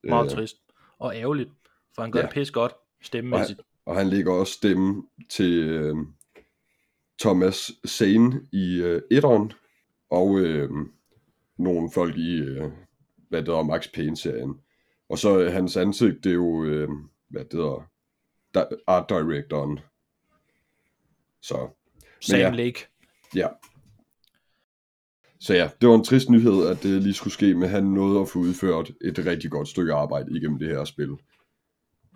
meget 0.03 0.25
Øh, 0.25 0.37
trist. 0.37 0.57
Og 0.99 1.15
ærgerligt, 1.15 1.49
for 1.95 2.01
han 2.01 2.11
gør 2.11 2.19
ja. 2.19 2.25
det 2.25 2.33
pis 2.33 2.51
godt, 2.51 2.73
stemmemæssigt. 3.01 3.61
Og 3.85 3.95
han 3.95 4.07
lægger 4.07 4.33
også 4.33 4.53
stemme 4.53 5.03
til 5.29 5.63
øh, 5.63 5.95
Thomas 7.19 7.71
Zane 7.87 8.47
i 8.51 8.81
øh, 8.81 9.01
etteren, 9.11 9.53
og 10.09 10.39
øh, 10.39 10.69
nogle 11.57 11.91
folk 11.93 12.17
i, 12.17 12.35
øh, 12.35 12.71
hvad 13.29 13.39
det 13.39 13.47
hedder, 13.47 13.63
Max 13.63 13.87
Payne-serien. 13.93 14.61
Og 15.09 15.17
så 15.17 15.39
øh, 15.39 15.51
hans 15.53 15.77
ansigt, 15.77 16.23
det 16.23 16.29
er 16.29 16.33
jo, 16.33 16.63
øh, 16.63 16.89
hvad 17.29 17.45
det 17.45 17.53
hedder, 17.53 17.89
art 18.87 19.09
directoren. 19.09 19.79
Så, 21.41 21.69
Sam 22.21 22.39
ja. 22.39 22.49
Lake. 22.49 22.87
ja. 23.35 23.47
Så 25.39 25.53
ja, 25.53 25.69
det 25.81 25.89
var 25.89 25.95
en 25.95 26.03
trist 26.03 26.29
nyhed, 26.29 26.67
at 26.67 26.83
det 26.83 27.01
lige 27.01 27.13
skulle 27.13 27.33
ske, 27.33 27.55
men 27.55 27.69
han 27.69 27.83
nåede 27.83 28.21
at 28.21 28.29
få 28.29 28.39
udført 28.39 28.91
et 29.01 29.25
rigtig 29.25 29.51
godt 29.51 29.67
stykke 29.67 29.93
arbejde 29.93 30.37
igennem 30.37 30.59
det 30.59 30.67
her 30.67 30.85
spil. 30.85 31.09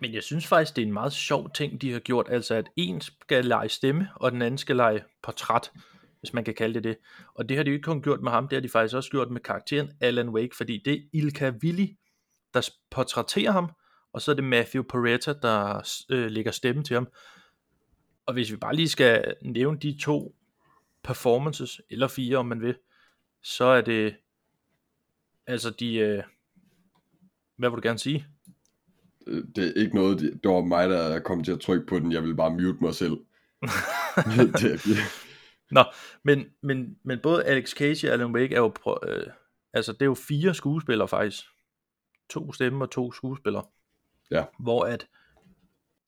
Men 0.01 0.13
jeg 0.13 0.23
synes 0.23 0.47
faktisk, 0.47 0.75
det 0.75 0.81
er 0.81 0.85
en 0.85 0.93
meget 0.93 1.13
sjov 1.13 1.51
ting, 1.53 1.81
de 1.81 1.91
har 1.91 1.99
gjort. 1.99 2.27
Altså, 2.29 2.55
at 2.55 2.69
en 2.75 3.01
skal 3.01 3.45
lege 3.45 3.69
stemme, 3.69 4.07
og 4.15 4.31
den 4.31 4.41
anden 4.41 4.57
skal 4.57 4.75
lege 4.75 5.03
portræt, 5.23 5.71
hvis 6.19 6.33
man 6.33 6.43
kan 6.43 6.53
kalde 6.53 6.73
det 6.73 6.83
det. 6.83 6.97
Og 7.35 7.49
det 7.49 7.57
har 7.57 7.63
de 7.63 7.69
jo 7.69 7.73
ikke 7.73 7.85
kun 7.85 8.01
gjort 8.01 8.21
med 8.21 8.31
ham, 8.31 8.47
det 8.47 8.55
har 8.55 8.61
de 8.61 8.69
faktisk 8.69 8.95
også 8.95 9.11
gjort 9.11 9.31
med 9.31 9.41
karakteren 9.41 9.89
Alan 10.01 10.29
Wake, 10.29 10.55
fordi 10.57 10.81
det 10.85 10.93
er 10.93 10.99
Ilka 11.13 11.51
Willi, 11.63 11.97
der 12.53 12.69
portrætterer 12.91 13.51
ham, 13.51 13.71
og 14.13 14.21
så 14.21 14.31
er 14.31 14.35
det 14.35 14.43
Matthew 14.43 14.83
Peretta, 14.83 15.33
der 15.41 15.81
øh, 16.09 16.31
lægger 16.31 16.51
stemme 16.51 16.83
til 16.83 16.93
ham. 16.93 17.07
Og 18.29 18.33
hvis 18.33 18.51
vi 18.51 18.57
bare 18.57 18.75
lige 18.75 18.89
skal 18.89 19.33
nævne 19.41 19.77
de 19.79 19.98
to 20.01 20.36
performances, 21.03 21.81
eller 21.89 22.07
fire 22.07 22.38
om 22.38 22.45
man 22.45 22.62
vil, 22.62 22.75
så 23.43 23.65
er 23.65 23.81
det, 23.81 24.15
altså 25.48 25.69
de, 25.69 25.95
øh, 25.95 26.24
hvad 27.55 27.69
vil 27.69 27.77
du 27.77 27.88
gerne 27.88 28.00
sige? 28.00 28.27
Øh, 29.27 29.43
Det 29.55 29.67
er 29.67 29.81
ikke 29.81 29.95
noget, 29.95 30.19
det 30.19 30.51
var 30.51 30.62
mig, 30.62 30.89
der 30.89 31.19
kom 31.19 31.43
til 31.43 31.51
at 31.51 31.59
trykke 31.59 31.86
på 31.86 32.00
den. 32.00 32.12
Jeg 32.12 32.24
vil 32.24 32.36
bare 32.36 32.51
mute 32.51 32.77
mig 32.81 32.95
selv. 32.95 33.13
det, 34.62 34.98
Nå, 35.71 35.83
men, 36.24 36.45
men, 36.62 36.98
men 37.03 37.19
både 37.24 37.43
Alex 37.43 37.71
Casey 37.71 38.07
og 38.07 38.13
Alan 38.13 38.36
Wake 38.36 38.55
er 38.55 38.59
jo, 38.59 38.74
øh, 39.07 39.27
altså 39.74 39.93
det 39.93 40.01
er 40.01 40.05
jo 40.05 40.13
fire 40.15 40.53
skuespillere 40.53 41.07
faktisk. 41.07 41.45
To 42.29 42.53
stemmer 42.53 42.86
og 42.86 42.91
to 42.91 43.12
skuespillere. 43.12 43.65
Ja. 44.31 44.45
Hvor 44.59 44.83
at, 44.83 45.07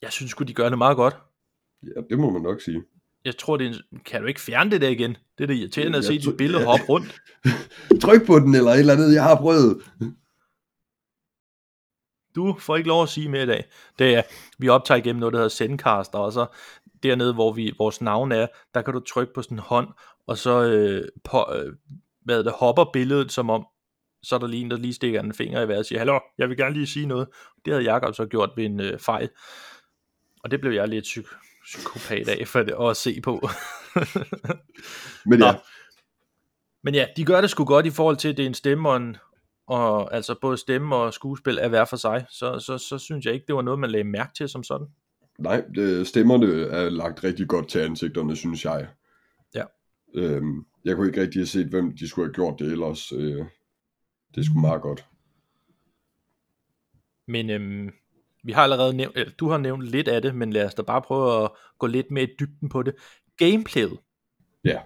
jeg 0.02 0.12
synes 0.12 0.32
sgu, 0.32 0.44
de 0.44 0.54
gør 0.54 0.70
det 0.70 0.78
meget 0.78 0.96
godt. 0.98 1.16
Ja, 1.84 2.02
det 2.10 2.20
må 2.20 2.30
man 2.30 2.42
nok 2.42 2.62
sige. 2.62 2.84
Jeg 3.26 3.38
tror, 3.38 3.58
det 3.58 3.68
er 3.68 3.70
en, 3.70 4.00
kan 4.06 4.22
du 4.22 4.28
ikke 4.28 4.42
fjerne 4.42 4.72
det 4.72 4.82
der 4.82 4.90
igen? 4.90 5.18
Det 5.38 5.44
er 5.44 5.48
det 5.48 5.56
irriterende 5.56 5.98
at 5.98 6.10
Jeg 6.10 6.22
se 6.22 6.30
dit 6.30 6.38
billede 6.38 6.66
hoppe 6.66 6.86
rundt. 6.90 7.22
Tryk 8.04 8.26
på 8.26 8.40
den, 8.40 8.56
eller 8.56 8.72
et 8.72 8.80
eller 8.80 8.94
andet, 8.94 9.14
jeg 9.14 9.24
har 9.24 9.36
prøvet. 9.36 9.82
Du 12.36 12.56
får 12.60 12.78
ikke 12.78 12.88
lov 12.88 13.04
at 13.04 13.10
sige 13.10 13.30
mere 13.30 13.44
i 13.44 13.46
dag. 13.46 13.66
Det 14.00 14.16
er, 14.16 14.22
vi 14.58 14.70
optager 14.70 14.98
igennem 14.98 15.20
noget, 15.20 15.34
der 15.34 15.40
hedder 15.40 15.50
Sendcaster, 15.50 16.20
og 16.20 16.34
så 16.34 16.46
dernede, 17.04 17.34
hvor 17.34 17.54
vi, 17.54 17.74
vores 17.78 18.02
navn 18.02 18.32
er, 18.32 18.48
der 18.74 18.82
kan 18.82 18.94
du 18.94 19.00
trykke 19.00 19.34
på 19.34 19.42
sådan 19.42 19.58
en 19.58 19.64
hånd, 19.64 19.88
og 20.28 20.38
så 20.38 20.64
øh, 20.64 21.08
på, 21.24 21.46
øh, 21.56 21.74
hvad 22.26 22.44
det, 22.44 22.54
hopper 22.56 22.86
billedet, 22.94 23.32
som 23.32 23.50
om, 23.50 23.66
så 24.24 24.36
er 24.36 24.40
der 24.40 24.48
lige 24.48 24.64
en, 24.64 24.72
der 24.72 24.78
lige 24.78 24.94
stikker 24.94 25.20
en 25.20 25.34
finger 25.34 25.62
i 25.62 25.68
vejret 25.68 25.80
og 25.80 25.86
siger, 25.86 26.00
hallo, 26.00 26.20
jeg 26.38 26.50
vil 26.50 26.58
gerne 26.58 26.74
lige 26.74 26.88
sige 26.88 27.06
noget. 27.06 27.28
Det 27.66 27.74
havde 27.74 27.94
Jacob 27.94 28.16
så 28.16 28.26
gjort 28.26 28.50
ved 28.56 28.66
en 28.66 28.80
øh, 28.80 29.00
fejl. 29.00 29.30
Og 30.44 30.52
det 30.52 30.62
blev 30.62 30.72
jeg 30.72 30.88
lidt 30.88 31.06
psyk- 31.06 31.51
psykopat 31.64 32.28
af 32.28 32.48
for 32.48 32.64
det, 32.64 32.76
at 32.90 32.98
se 32.98 33.22
på. 33.22 33.50
Men 35.26 35.40
Nå. 35.40 35.46
ja, 35.46 35.54
Men 36.84 36.96
ja, 36.96 37.06
de 37.18 37.26
gør 37.26 37.42
det 37.42 37.50
sgu 37.50 37.66
godt 37.66 37.86
i 37.86 37.90
forhold 37.90 38.18
til, 38.18 38.30
at 38.30 38.38
det 38.38 38.44
er 38.44 38.48
en 38.48 38.54
stemme 38.54 38.90
og 38.90 38.98
en, 38.98 39.18
og 39.68 40.16
altså 40.16 40.36
både 40.42 40.58
stemme 40.58 40.96
og 40.96 41.14
skuespil 41.14 41.58
er 41.62 41.68
hver 41.68 41.86
for 41.86 41.96
sig, 41.98 42.26
så, 42.30 42.60
så, 42.60 42.78
så 42.78 42.98
synes 42.98 43.26
jeg 43.26 43.34
ikke, 43.34 43.46
det 43.48 43.56
var 43.56 43.62
noget, 43.62 43.80
man 43.80 43.92
lagde 43.92 44.04
mærke 44.04 44.34
til 44.34 44.50
som 44.50 44.64
sådan. 44.64 44.88
nej, 45.40 45.64
det, 45.76 46.08
stemmerne 46.08 46.64
er 46.66 46.90
lagt 46.90 47.24
rigtig 47.24 47.48
godt 47.48 47.70
til 47.70 47.80
ansigterne, 47.80 48.36
synes 48.36 48.66
jeg. 48.66 48.88
Ja. 49.56 49.64
Øhm, 50.14 50.66
jeg 50.86 50.96
kunne 50.96 51.08
ikke 51.08 51.22
rigtig 51.22 51.40
have 51.40 51.48
set, 51.48 51.68
hvem 51.68 51.98
de 51.98 52.10
skulle 52.10 52.28
have 52.28 52.34
gjort 52.34 52.60
det 52.60 52.72
ellers. 52.72 53.12
Øh, 53.12 53.46
det 54.36 54.46
sgu 54.46 54.60
meget 54.60 54.82
godt. 54.82 55.06
Men 57.28 57.50
øhm, 57.50 57.92
vi 58.44 58.52
har 58.52 58.64
allerede 58.64 58.94
nævnt, 58.94 59.18
eller 59.18 59.34
du 59.34 59.50
har 59.50 59.58
nævnt 59.58 59.84
lidt 59.84 60.08
af 60.08 60.22
det, 60.22 60.36
men 60.36 60.54
lad 60.54 60.66
os 60.66 60.74
da 60.74 60.82
bare 60.82 61.02
prøve 61.02 61.44
at 61.44 61.52
gå 61.80 61.88
lidt 61.88 62.12
mere 62.12 62.24
i 62.24 62.36
dybden 62.40 62.70
på 62.70 62.84
det. 62.84 62.96
Gameplayet. 63.38 64.00
Ja. 64.64 64.82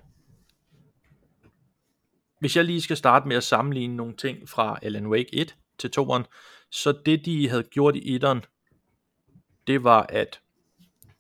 Hvis 2.40 2.56
jeg 2.56 2.66
lige 2.66 2.82
skal 2.82 2.98
starte 2.98 3.28
med 3.28 3.36
at 3.36 3.44
sammenligne 3.44 3.96
nogle 3.96 4.16
ting 4.16 4.50
fra 4.50 4.80
Alan 4.82 5.08
Wake 5.08 5.30
1 5.34 5.56
til 5.78 5.92
2'eren, 6.00 6.24
så 6.72 7.02
det 7.06 7.26
de 7.26 7.50
havde 7.50 7.64
gjort 7.64 7.96
i 7.96 8.20
1'eren, 8.20 8.40
det 9.68 9.84
var 9.84 10.06
at 10.10 10.42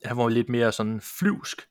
han 0.05 0.17
var 0.17 0.29
lidt 0.29 0.49
mere 0.49 0.71
sådan 0.71 1.01
flyvsk. 1.01 1.61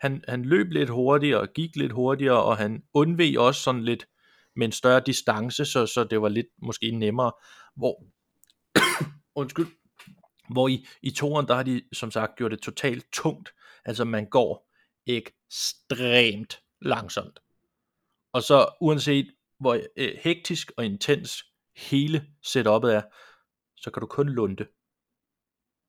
Han, 0.00 0.24
han 0.28 0.44
løb 0.44 0.70
lidt 0.70 0.90
hurtigere 0.90 1.40
og 1.40 1.48
gik 1.54 1.76
lidt 1.76 1.92
hurtigere, 1.92 2.42
og 2.42 2.56
han 2.56 2.82
undveg 2.94 3.38
også 3.38 3.62
sådan 3.62 3.84
lidt 3.84 4.06
med 4.56 4.66
en 4.66 4.72
større 4.72 5.02
distance, 5.06 5.64
så, 5.64 5.86
så 5.86 6.04
det 6.04 6.22
var 6.22 6.28
lidt 6.28 6.46
måske 6.62 6.90
nemmere. 6.90 7.32
Hvor, 7.76 8.04
undskyld, 9.40 9.66
hvor 10.50 10.68
i, 10.68 10.86
i 11.02 11.10
toren, 11.10 11.48
der 11.48 11.54
har 11.54 11.62
de 11.62 11.82
som 11.92 12.10
sagt 12.10 12.36
gjort 12.36 12.50
det 12.50 12.60
totalt 12.60 13.06
tungt. 13.12 13.54
Altså 13.84 14.04
man 14.04 14.26
går 14.26 14.70
ekstremt 15.06 16.62
langsomt. 16.80 17.40
Og 18.32 18.42
så 18.42 18.68
uanset 18.80 19.34
hvor 19.60 19.78
øh, 19.96 20.18
hektisk 20.24 20.72
og 20.76 20.84
intens 20.84 21.44
hele 21.76 22.26
setupet 22.42 22.94
er, 22.94 23.02
så 23.76 23.90
kan 23.90 24.00
du 24.00 24.06
kun 24.06 24.28
lunde. 24.28 24.66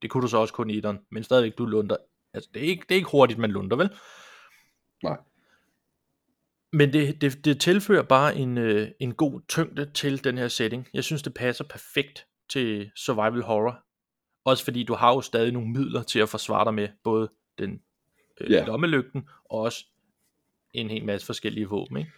Det 0.01 0.09
kunne 0.09 0.21
du 0.21 0.27
så 0.27 0.37
også 0.37 0.53
kun 0.53 0.69
i 0.69 0.77
etteren, 0.77 0.99
men 1.11 1.23
stadigvæk 1.23 1.57
du 1.57 1.65
lunder. 1.65 1.97
Altså 2.33 2.49
det 2.53 2.63
er 2.63 2.67
ikke, 2.67 2.85
det 2.89 2.95
er 2.95 2.99
ikke 2.99 3.11
hurtigt, 3.11 3.39
man 3.39 3.51
lunder, 3.51 3.75
vel? 3.77 3.89
Nej. 5.03 5.17
Men 6.73 6.93
det, 6.93 7.21
det, 7.21 7.45
det 7.45 7.61
tilfører 7.61 8.03
bare 8.03 8.35
en, 8.35 8.57
øh, 8.57 8.91
en 8.99 9.13
god 9.13 9.41
tyngde 9.47 9.91
til 9.93 10.23
den 10.23 10.37
her 10.37 10.47
setting. 10.47 10.87
Jeg 10.93 11.03
synes, 11.03 11.23
det 11.23 11.33
passer 11.33 11.63
perfekt 11.63 12.27
til 12.49 12.91
survival 12.95 13.41
horror. 13.41 13.86
Også 14.47 14.63
fordi 14.63 14.83
du 14.83 14.93
har 14.93 15.13
jo 15.13 15.21
stadig 15.21 15.51
nogle 15.53 15.69
midler 15.69 16.03
til 16.03 16.19
at 16.19 16.29
forsvare 16.29 16.65
dig 16.65 16.73
med, 16.73 16.87
både 17.03 17.29
den 17.57 17.81
øh, 18.41 18.51
Ja. 18.51 18.65
lommelygten, 18.65 19.29
og 19.45 19.59
også 19.59 19.85
en 20.73 20.89
hel 20.89 21.05
masse 21.05 21.25
forskellige 21.25 21.69
våben, 21.69 21.97
ikke? 21.97 22.11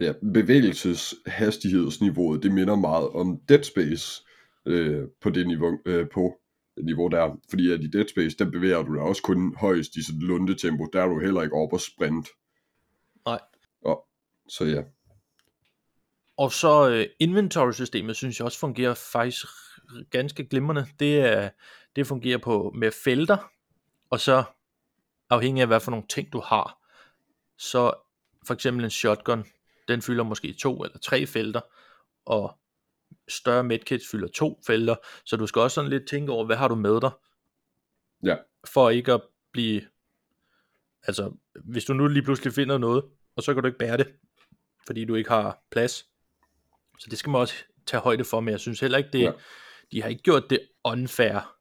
Ja, 0.00 0.12
bevægelseshastighedsniveauet, 0.32 2.42
det 2.42 2.52
minder 2.52 2.76
meget 2.76 3.08
om 3.08 3.40
Dead 3.48 3.62
Space 3.62 4.22
øh, 4.66 5.04
på 5.20 5.30
det 5.30 5.46
niveau, 5.46 5.78
øh, 5.86 6.06
på 6.14 6.40
niveau 6.82 7.08
der. 7.08 7.40
Fordi 7.50 7.70
at 7.72 7.80
i 7.80 7.86
Dead 7.90 8.08
Space, 8.08 8.36
der 8.36 8.50
bevæger 8.50 8.82
du 8.82 8.94
dig 8.94 9.02
også 9.02 9.22
kun 9.22 9.54
højst 9.56 9.96
i 9.96 10.04
sådan 10.04 10.20
et 10.20 10.26
lundetempo. 10.26 10.86
Der 10.92 11.02
er 11.02 11.06
du 11.06 11.20
heller 11.20 11.42
ikke 11.42 11.56
oppe 11.56 11.76
og 11.76 11.80
sprint. 11.80 12.28
Nej. 13.26 13.40
Og, 13.84 14.06
så 14.48 14.64
ja, 14.64 14.82
Og 16.36 16.52
så 16.52 16.90
øh, 16.90 17.06
inventory-systemet, 17.20 18.16
synes 18.16 18.38
jeg 18.38 18.44
også 18.44 18.58
fungerer 18.58 18.94
faktisk 19.12 19.46
ganske 20.10 20.44
glimrende. 20.44 20.86
Det, 21.00 21.20
er, 21.20 21.50
det 21.96 22.06
fungerer 22.06 22.38
på 22.38 22.72
med 22.74 22.92
felter, 22.92 23.52
og 24.10 24.20
så 24.20 24.44
afhængig 25.30 25.60
af 25.60 25.66
hvad 25.66 25.80
for 25.80 25.90
nogle 25.90 26.06
ting 26.08 26.32
du 26.32 26.40
har. 26.40 26.78
Så 27.58 27.92
for 28.46 28.54
eksempel 28.54 28.84
en 28.84 28.90
shotgun, 28.90 29.44
den 29.88 30.02
fylder 30.02 30.24
måske 30.24 30.52
to 30.52 30.84
eller 30.84 30.98
tre 30.98 31.26
felter, 31.26 31.60
og 32.24 32.58
større 33.28 33.64
medkits 33.64 34.10
fylder 34.10 34.28
to 34.28 34.60
felter, 34.66 34.96
så 35.24 35.36
du 35.36 35.46
skal 35.46 35.60
også 35.62 35.74
sådan 35.74 35.90
lidt 35.90 36.08
tænke 36.08 36.32
over, 36.32 36.46
hvad 36.46 36.56
har 36.56 36.68
du 36.68 36.74
med 36.74 37.00
dig, 37.00 37.10
ja, 38.24 38.36
for 38.64 38.90
ikke 38.90 39.12
at 39.12 39.22
blive, 39.52 39.82
altså 41.02 41.32
hvis 41.64 41.84
du 41.84 41.92
nu 41.92 42.06
lige 42.06 42.22
pludselig 42.22 42.52
finder 42.52 42.78
noget, 42.78 43.04
og 43.36 43.42
så 43.42 43.54
kan 43.54 43.62
du 43.62 43.66
ikke 43.66 43.78
bære 43.78 43.96
det, 43.96 44.14
fordi 44.86 45.04
du 45.04 45.14
ikke 45.14 45.30
har 45.30 45.62
plads, 45.70 45.92
så 46.98 47.06
det 47.10 47.18
skal 47.18 47.30
man 47.30 47.40
også 47.40 47.54
tage 47.86 48.00
højde 48.00 48.24
for, 48.24 48.40
men 48.40 48.52
jeg 48.52 48.60
synes 48.60 48.80
heller 48.80 48.98
ikke, 48.98 49.10
det, 49.12 49.22
Ja. 49.22 49.32
De 49.92 50.02
har 50.02 50.08
ikke 50.08 50.22
gjort 50.22 50.50
det 50.50 50.60
unfair. 50.84 51.56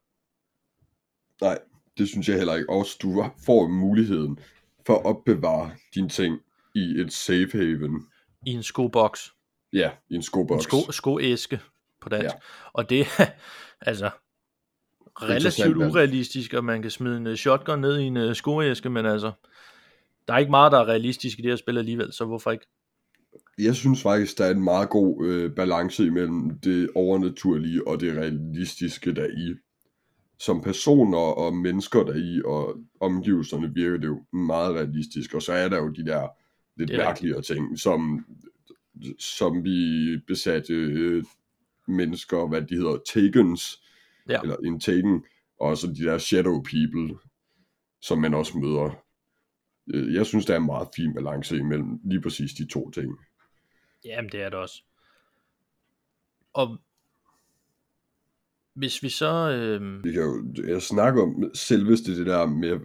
nej, 1.41 1.60
det 1.98 2.10
synes 2.10 2.27
jeg 2.29 2.38
heller 2.38 2.55
ikke. 2.55 2.70
Også 2.70 2.98
du 3.01 3.25
får 3.46 3.67
muligheden 3.67 4.39
for 4.86 4.94
at 4.96 5.05
opbevare 5.05 5.72
dine 5.96 6.10
ting 6.10 6.39
i 6.75 6.79
et 7.01 7.13
safe 7.13 7.51
haven. 7.58 8.08
i 8.46 8.51
en 8.51 8.63
skoboks, 8.63 9.32
Ja, 9.74 9.91
i 10.10 10.13
en 10.13 10.20
en 10.20 10.24
skoboks. 10.24 10.63
sko, 10.63 10.91
skoæske 10.91 11.60
på 12.01 12.10
dansk. 12.10 12.24
Ja. 12.25 12.32
Og 12.74 12.89
det 12.89 13.01
er 13.20 13.25
altså 13.82 14.10
relativt 15.22 15.77
urealistisk, 15.77 16.53
at 16.53 16.63
man 16.63 16.82
kan 16.82 16.91
smide 16.91 17.17
en 17.17 17.27
øh, 17.27 17.36
shotgun 17.36 17.79
ned 17.79 18.00
i 18.00 18.03
en 18.03 18.17
uh, 18.17 18.34
skoæske, 18.34 18.89
men 18.89 19.05
altså, 19.05 19.32
der 20.27 20.34
er 20.34 20.38
ikke 20.38 20.50
meget, 20.51 20.72
der 20.72 20.79
er 20.79 20.86
realistisk 20.88 21.39
i 21.39 21.41
det 21.41 21.51
her 21.51 21.55
spil 21.55 21.77
alligevel, 21.77 22.13
så 22.13 22.25
hvorfor 22.25 22.51
ikke? 22.51 22.65
Jeg 23.57 23.75
synes 23.75 24.01
faktisk, 24.01 24.38
der 24.38 24.45
er 24.45 24.51
en 24.51 24.63
meget 24.63 24.89
god 24.89 25.25
øh, 25.25 25.55
balance 25.55 26.05
imellem 26.05 26.59
det 26.59 26.89
overnaturlige 26.95 27.88
og 27.88 28.00
det 28.00 28.17
realistiske 28.17 29.15
deri. 29.15 29.55
Som 30.39 30.62
personer 30.62 31.17
og 31.17 31.53
mennesker 31.55 32.03
deri 32.03 32.41
og 32.45 32.77
omgivelserne 33.00 33.74
virker 33.74 33.97
det 33.97 34.07
jo 34.07 34.24
meget 34.33 34.75
realistisk, 34.75 35.33
og 35.33 35.41
så 35.41 35.53
er 35.53 35.69
der 35.69 35.77
jo 35.77 35.89
de 35.89 36.05
der 36.05 36.27
lidt 36.77 36.91
er 36.91 36.97
mærkeligere 36.97 37.41
ting, 37.41 37.79
som 37.79 38.25
zombie 39.21 40.21
besatte 40.27 40.74
øh, 40.74 41.24
mennesker, 41.88 42.47
hvad 42.47 42.62
de 42.62 42.75
hedder, 42.75 42.97
Tagens, 43.13 43.81
Ja. 44.29 44.41
eller 44.41 44.55
en 44.55 44.79
Taken, 44.79 45.24
og 45.59 45.77
så 45.77 45.88
de 45.88 46.03
der 46.03 46.17
Shadow 46.17 46.62
People, 46.62 47.17
som 48.01 48.17
man 48.21 48.33
også 48.33 48.57
møder. 48.57 48.95
Øh, 49.93 50.13
Jeg 50.13 50.25
synes, 50.25 50.45
der 50.45 50.53
er 50.53 50.57
en 50.59 50.65
meget 50.65 50.88
fin 50.95 51.13
balance 51.13 51.57
imellem 51.57 52.00
lige 52.03 52.21
præcis 52.21 52.53
de 52.53 52.65
to 52.67 52.91
ting. 52.91 53.12
Jamen, 54.05 54.31
det 54.31 54.41
er 54.41 54.50
det 54.50 54.59
også. 54.59 54.83
Og 56.53 56.77
hvis 58.74 59.03
vi 59.03 59.09
så... 59.09 59.50
Øh, 59.51 60.03
Vi 60.03 60.11
kan 60.11 60.22
jo 60.22 60.46
jeg 60.68 60.81
snakker 60.81 61.24
om 61.24 61.51
selveste 61.53 62.18
det 62.18 62.25
der 62.25 62.46
med 62.46 62.79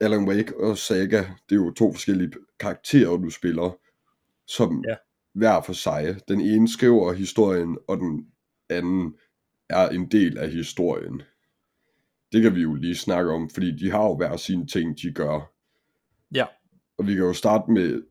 Alan 0.00 0.28
Wake 0.28 0.56
og 0.56 0.78
Saga. 0.78 1.18
Det 1.18 1.52
er 1.52 1.56
jo 1.56 1.72
to 1.72 1.92
forskellige 1.92 2.32
karakterer, 2.60 3.16
du 3.16 3.30
spiller, 3.30 3.78
som 4.46 4.84
Ja. 4.88 4.96
hver 5.32 5.62
for 5.62 5.72
sig. 5.72 6.16
Den 6.28 6.40
ene 6.40 6.68
skriver 6.68 7.12
historien, 7.12 7.78
og 7.88 7.96
den 7.98 8.26
anden 8.68 9.14
er 9.68 9.88
en 9.88 10.10
del 10.10 10.38
af 10.38 10.50
historien. 10.50 11.22
Det 12.32 12.42
kan 12.42 12.54
vi 12.54 12.60
jo 12.60 12.74
lige 12.74 12.96
snakke 12.96 13.30
om, 13.30 13.50
fordi 13.50 13.76
de 13.76 13.90
har 13.90 14.02
jo 14.02 14.16
hver 14.16 14.36
sine 14.36 14.66
ting, 14.66 14.96
de 15.02 15.12
gør. 15.12 15.52
ja, 16.34 16.46
Og 16.98 17.06
vi 17.06 17.14
kan 17.14 17.24
jo 17.24 17.32
starte 17.32 17.70
med 17.70 18.02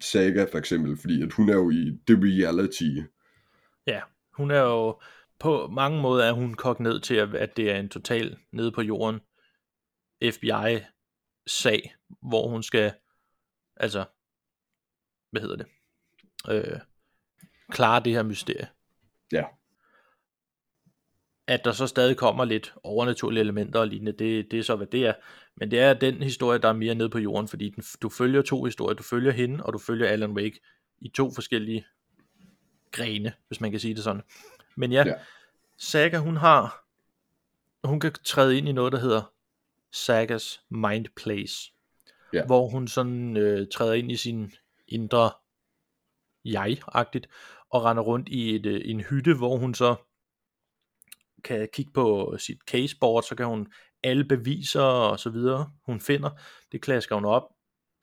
Saga 0.00 0.44
for 0.44 0.58
eksempel, 0.58 0.96
fordi 0.96 1.22
at 1.22 1.32
hun 1.32 1.48
er 1.48 1.54
jo 1.54 1.70
i 1.70 1.98
The 2.06 2.16
Reality. 2.22 3.00
ja, 3.86 4.02
hun 4.32 4.50
er 4.50 4.60
jo... 4.60 5.00
På 5.38 5.66
mange 5.66 6.02
måder 6.02 6.24
er 6.24 6.32
hun 6.32 6.54
kogt 6.54 6.80
ned 6.80 7.00
til, 7.00 7.14
at, 7.14 7.56
det 7.56 7.70
er 7.70 7.78
en 7.78 7.88
total 7.88 8.38
nede 8.52 8.72
på 8.72 8.82
jorden 8.82 9.20
FBI-sag, 10.24 11.94
hvor 12.22 12.48
hun 12.48 12.62
skal... 12.62 12.94
Altså... 13.76 14.04
Hvad 15.30 15.40
hedder 15.42 15.56
det? 15.56 15.66
Øh, 16.50 16.80
klare 17.70 18.04
det 18.04 18.12
her 18.12 18.22
mysterie. 18.22 18.68
Ja, 19.32 19.44
At 21.48 21.64
der 21.64 21.72
så 21.72 21.86
stadig 21.86 22.16
kommer 22.16 22.44
lidt 22.44 22.74
overnaturlige 22.82 23.40
elementer 23.40 23.80
og 23.80 23.86
lignende, 23.88 24.12
det, 24.12 24.50
det 24.50 24.58
er 24.58 24.62
så, 24.62 24.76
hvad 24.76 24.86
det 24.86 25.06
er. 25.06 25.12
Men 25.56 25.70
det 25.70 25.80
er 25.80 25.94
den 25.94 26.22
historie, 26.22 26.58
der 26.58 26.68
er 26.68 26.72
mere 26.72 26.94
nede 26.94 27.10
på 27.10 27.18
jorden, 27.18 27.48
fordi 27.48 27.70
den, 27.70 27.84
du 28.02 28.08
følger 28.08 28.42
to 28.42 28.64
historier. 28.64 28.94
Du 28.94 29.02
følger 29.02 29.32
hende, 29.32 29.64
og 29.64 29.72
du 29.72 29.78
følger 29.78 30.08
Alan 30.08 30.30
Wake 30.30 30.60
i 30.98 31.08
to 31.08 31.30
forskellige 31.34 31.86
grene, 32.92 33.32
hvis 33.48 33.60
man 33.60 33.70
kan 33.70 33.80
sige 33.80 33.94
det 33.94 34.04
sådan. 34.04 34.22
Men 34.76 34.92
ja, 34.92 35.04
Ja. 35.06 35.14
Saga, 35.78 36.18
hun 36.18 36.36
har, 36.36 36.84
hun 37.84 38.00
kan 38.00 38.12
træde 38.24 38.58
ind 38.58 38.68
i 38.68 38.72
noget, 38.72 38.92
der 38.92 38.98
hedder 38.98 39.32
Sagas 39.92 40.60
Mind 40.70 41.06
Place. 41.16 41.72
Ja. 42.32 42.46
Hvor 42.46 42.68
hun 42.68 42.88
sådan 42.88 43.36
øh, 43.36 43.66
træder 43.72 43.92
ind 43.92 44.12
i 44.12 44.16
sin 44.16 44.52
indre 44.88 45.30
jeg-agtigt, 46.44 47.28
og 47.70 47.84
render 47.84 48.02
rundt 48.02 48.28
i 48.28 48.54
et, 48.54 48.66
øh, 48.66 48.80
en 48.84 49.00
hytte, 49.00 49.34
hvor 49.34 49.56
hun 49.56 49.74
så 49.74 49.94
kan 51.46 51.68
kigge 51.72 51.92
på 51.92 52.36
sit 52.38 52.58
caseboard, 52.66 53.22
så 53.22 53.34
kan 53.34 53.46
hun 53.46 53.72
alle 54.02 54.24
beviser 54.24 54.80
og 54.82 55.18
så 55.20 55.30
videre, 55.30 55.70
hun 55.86 56.00
finder, 56.00 56.30
det 56.72 56.82
klasker 56.82 57.14
hun 57.14 57.24
op, 57.24 57.42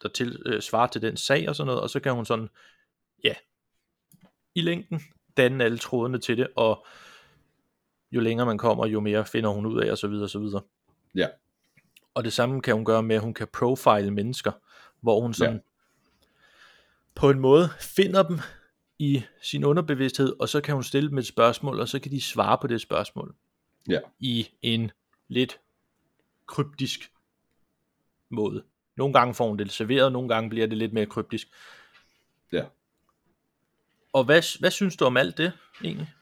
der 0.04 0.10
til, 0.10 0.42
øh, 0.46 0.62
svarer 0.62 0.88
til 0.88 1.02
den 1.02 1.18
sag 1.18 1.50
og 1.50 1.56
sådan 1.56 1.68
noget, 1.68 1.82
og 1.82 1.90
så 1.90 2.00
kan 2.00 2.14
hun 2.14 2.26
sådan, 2.26 2.50
ja, 3.24 3.34
i 4.56 4.62
længden 4.62 5.02
danne 5.38 5.64
alle 5.64 5.78
trådene 5.78 6.18
til 6.18 6.38
det, 6.38 6.48
og 6.56 6.86
jo 8.12 8.20
længere 8.20 8.46
man 8.46 8.58
kommer, 8.58 8.86
jo 8.86 9.00
mere 9.00 9.26
finder 9.26 9.50
hun 9.50 9.66
ud 9.66 9.82
af, 9.82 9.92
og 9.92 9.98
så 9.98 10.08
videre, 10.08 10.24
og 10.24 10.30
så 10.30 10.40
videre. 10.40 10.62
ja, 11.16 11.28
Og 12.14 12.24
det 12.24 12.34
samme 12.34 12.62
kan 12.62 12.74
hun 12.74 12.86
gøre 12.86 13.04
med, 13.04 13.16
at 13.16 13.22
hun 13.22 13.34
kan 13.34 13.48
profile 13.54 14.12
mennesker, 14.12 14.52
hvor 15.02 15.22
hun 15.22 15.34
sådan 15.34 15.56
Ja. 15.56 15.60
på 17.16 17.30
en 17.30 17.40
måde 17.40 17.70
finder 17.80 18.24
dem 18.24 18.40
i 19.04 19.24
sin 19.42 19.64
underbevidsthed, 19.64 20.36
og 20.40 20.50
så 20.50 20.62
kan 20.62 20.74
hun 20.74 20.84
stille 20.84 21.10
dem 21.10 21.18
et 21.18 21.28
spørgsmål, 21.28 21.80
og 21.80 21.88
så 21.88 22.00
kan 22.00 22.12
de 22.12 22.22
svare 22.22 22.58
på 22.62 22.68
det 22.68 22.82
spørgsmål 22.82 23.36
ja. 23.90 24.00
i 24.20 24.48
en 24.62 24.92
lidt 25.28 25.60
kryptisk 26.46 27.12
måde. 28.30 28.64
Nogle 28.96 29.14
gange 29.14 29.34
får 29.34 29.48
hun 29.48 29.58
det 29.58 29.72
serveret, 29.72 30.12
nogle 30.12 30.30
gange 30.30 30.50
bliver 30.50 30.68
det 30.68 30.78
lidt 30.78 30.94
mere 30.94 31.06
kryptisk. 31.06 31.48
Ja. 32.52 32.66
Og 34.14 34.24
hvad, 34.24 34.60
hvad 34.60 34.72
synes 34.72 34.96
du 34.96 35.06
om 35.06 35.18
alt 35.18 35.38
det 35.38 35.52
egentlig? 35.84 36.14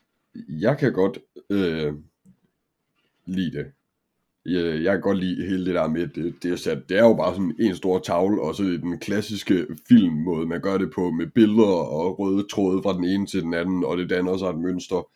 Jeg 0.49 0.77
kan 0.77 0.93
godt 0.93 1.17
øh, 1.49 1.93
lide 3.25 3.57
det. 3.57 3.71
Jeg, 4.45 4.83
jeg 4.83 4.93
kan 4.93 5.01
godt 5.01 5.17
lide 5.17 5.47
hele 5.47 5.65
det 5.65 5.75
der 5.75 5.87
med, 5.87 6.07
det, 6.07 6.35
det, 6.43 6.51
er 6.51 6.55
sat, 6.55 6.89
det 6.89 6.97
er 6.97 7.03
jo 7.03 7.13
bare 7.13 7.35
sådan 7.35 7.55
en 7.59 7.75
stor 7.75 7.99
tavle, 7.99 8.41
og 8.41 8.55
så 8.55 8.63
den 8.63 8.99
klassiske 8.99 9.67
filmmåde, 9.87 10.47
man 10.47 10.61
gør 10.61 10.77
det 10.77 10.91
på, 10.95 11.11
med 11.11 11.27
billeder 11.27 11.67
og 11.67 12.19
røde 12.19 12.47
tråde 12.47 12.83
fra 12.83 12.93
den 12.93 13.03
ene 13.03 13.27
til 13.27 13.41
den 13.41 13.53
anden, 13.53 13.85
og 13.85 13.97
det 13.97 14.09
danner 14.09 14.37
sig 14.37 14.49
et 14.49 14.59
mønster. 14.59 15.09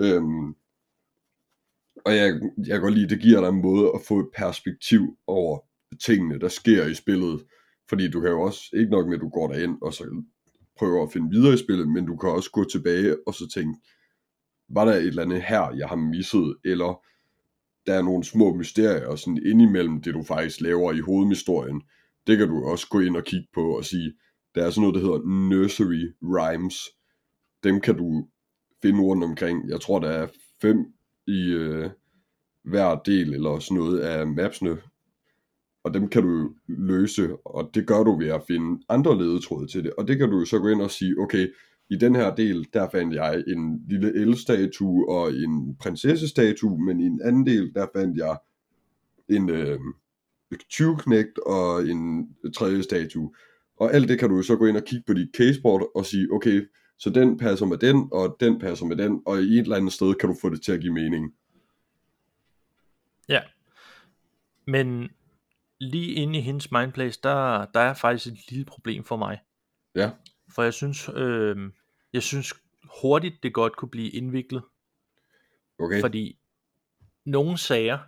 Øhm, 0.00 0.54
og 2.04 2.16
jeg, 2.16 2.40
jeg 2.58 2.74
kan 2.74 2.80
godt 2.80 2.94
lide, 2.94 3.08
det 3.08 3.20
giver 3.22 3.40
dig 3.40 3.48
en 3.48 3.62
måde 3.62 3.90
at 3.94 4.00
få 4.08 4.20
et 4.20 4.28
perspektiv 4.36 5.16
over 5.26 5.58
tingene, 6.04 6.38
der 6.38 6.48
sker 6.48 6.86
i 6.86 6.94
spillet. 6.94 7.44
Fordi 7.88 8.10
du 8.10 8.20
kan 8.20 8.30
jo 8.30 8.40
også, 8.40 8.60
ikke 8.72 8.90
nok 8.90 9.06
med, 9.06 9.14
at 9.14 9.20
du 9.20 9.28
går 9.28 9.48
derind, 9.52 9.78
og 9.82 9.94
så 9.94 10.22
prøver 10.78 11.02
at 11.02 11.12
finde 11.12 11.30
videre 11.30 11.54
i 11.54 11.56
spillet, 11.56 11.88
men 11.88 12.06
du 12.06 12.16
kan 12.16 12.30
også 12.30 12.50
gå 12.50 12.64
tilbage 12.64 13.16
og 13.26 13.34
så 13.34 13.48
tænke, 13.48 13.80
var 14.68 14.84
der 14.84 14.92
et 14.92 15.06
eller 15.06 15.22
andet 15.22 15.42
her, 15.42 15.74
jeg 15.76 15.88
har 15.88 15.96
misset, 15.96 16.56
eller 16.64 17.04
der 17.86 17.94
er 17.94 18.02
nogle 18.02 18.24
små 18.24 18.54
mysterier 18.54 19.06
og 19.06 19.18
sådan 19.18 19.42
indimellem 19.46 20.02
det, 20.02 20.14
du 20.14 20.22
faktisk 20.22 20.60
laver 20.60 20.92
i 20.92 21.00
hovedhistorien. 21.00 21.82
Det 22.26 22.38
kan 22.38 22.48
du 22.48 22.64
også 22.64 22.88
gå 22.88 23.00
ind 23.00 23.16
og 23.16 23.24
kigge 23.24 23.48
på 23.54 23.76
og 23.76 23.84
sige, 23.84 24.12
der 24.54 24.66
er 24.66 24.70
sådan 24.70 24.80
noget, 24.80 24.94
der 24.94 25.00
hedder 25.00 25.48
nursery 25.50 26.12
rhymes. 26.22 26.76
Dem 27.64 27.80
kan 27.80 27.96
du 27.96 28.28
finde 28.82 29.00
rundt 29.00 29.24
omkring. 29.24 29.68
Jeg 29.68 29.80
tror, 29.80 29.98
der 29.98 30.08
er 30.08 30.26
fem 30.62 30.86
i 31.26 31.48
øh, 31.48 31.90
hver 32.64 32.94
del 33.04 33.34
eller 33.34 33.58
sådan 33.58 33.76
noget 33.76 33.98
af 33.98 34.26
mapsene. 34.26 34.78
Og 35.84 35.94
dem 35.94 36.08
kan 36.08 36.22
du 36.22 36.50
løse, 36.68 37.36
og 37.44 37.70
det 37.74 37.86
gør 37.86 38.02
du 38.02 38.18
ved 38.18 38.28
at 38.28 38.44
finde 38.46 38.82
andre 38.88 39.18
ledetråde 39.18 39.66
til 39.66 39.84
det. 39.84 39.92
Og 39.98 40.08
det 40.08 40.18
kan 40.18 40.30
du 40.30 40.44
så 40.44 40.58
gå 40.58 40.68
ind 40.68 40.82
og 40.82 40.90
sige, 40.90 41.18
okay, 41.18 41.48
i 41.90 41.96
den 41.96 42.14
her 42.14 42.34
del, 42.34 42.68
der 42.72 42.88
fandt 42.88 43.14
jeg 43.14 43.44
en 43.46 43.82
lille 43.88 44.14
elstatue 44.14 45.08
og 45.08 45.32
en 45.32 45.76
prinsessestatue, 45.76 46.78
men 46.84 47.00
i 47.00 47.06
en 47.06 47.20
anden 47.24 47.46
del, 47.46 47.74
der 47.74 47.86
fandt 47.96 48.18
jeg 48.18 48.38
en 49.28 49.50
øh, 49.50 49.78
tyvknægt 50.70 51.38
og 51.38 51.88
en 51.88 52.28
tredje 52.54 52.82
statue. 52.82 53.34
Og 53.80 53.94
alt 53.94 54.08
det 54.08 54.18
kan 54.18 54.28
du 54.28 54.42
så 54.42 54.56
gå 54.56 54.66
ind 54.66 54.76
og 54.76 54.84
kigge 54.84 55.04
på 55.06 55.12
dit 55.12 55.28
caseboard 55.36 55.90
og 55.94 56.06
sige, 56.06 56.32
okay, 56.32 56.68
så 56.98 57.10
den 57.10 57.38
passer 57.38 57.66
med 57.66 57.78
den, 57.78 58.08
og 58.12 58.36
den 58.40 58.58
passer 58.58 58.86
med 58.86 58.96
den, 58.96 59.22
og 59.26 59.42
i 59.42 59.58
et 59.58 59.58
eller 59.58 59.76
andet 59.76 59.92
sted 59.92 60.14
kan 60.14 60.28
du 60.28 60.36
få 60.40 60.50
det 60.50 60.62
til 60.62 60.72
at 60.72 60.80
give 60.80 60.92
mening. 60.92 61.34
Ja. 63.28 63.40
Men 64.66 65.10
lige 65.80 66.12
inde 66.12 66.38
i 66.38 66.42
hendes 66.42 66.72
mindplace, 66.72 67.20
der, 67.22 67.66
der 67.74 67.80
er 67.80 67.94
faktisk 67.94 68.26
et 68.26 68.50
lille 68.50 68.64
problem 68.64 69.04
for 69.04 69.16
mig. 69.16 69.38
Ja, 69.94 70.10
For 70.54 70.62
jeg 70.62 70.74
synes, 70.74 71.10
øh, 71.14 71.56
jeg 72.12 72.22
synes 72.22 72.54
hurtigt, 73.02 73.42
det 73.42 73.54
godt 73.54 73.76
kunne 73.76 73.90
blive 73.90 74.10
indviklet. 74.10 74.62
okay. 75.78 76.00
Fordi 76.00 76.38
nogle 77.24 77.58
sager, 77.58 77.98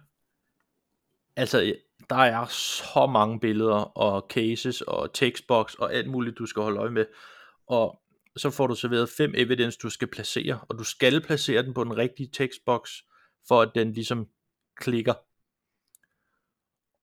altså 1.37 1.75
der 2.11 2.17
er 2.17 2.47
så 2.47 3.07
mange 3.07 3.41
billeder 3.41 3.99
og 3.99 4.27
cases 4.31 4.81
og 4.81 5.13
textbox 5.13 5.75
og 5.75 5.95
alt 5.95 6.11
muligt, 6.11 6.39
du 6.39 6.47
skal 6.47 6.63
holde 6.63 6.81
øje 6.81 6.91
med. 6.91 7.07
Og 7.67 8.03
så 8.37 8.51
får 8.51 8.67
du 8.67 8.75
serveret 8.75 9.09
fem 9.09 9.33
evidence, 9.37 9.79
du 9.83 9.91
skal 9.91 10.09
placere, 10.09 10.61
og 10.69 10.79
du 10.79 10.85
skal 10.85 11.21
placere 11.21 11.63
den 11.63 11.75
på 11.75 11.85
den 11.85 11.97
rigtige 11.97 12.31
textbox, 12.33 12.91
for 13.49 13.63
at 13.63 13.71
den 13.75 13.93
ligesom 13.93 14.29
klikker. 14.77 15.15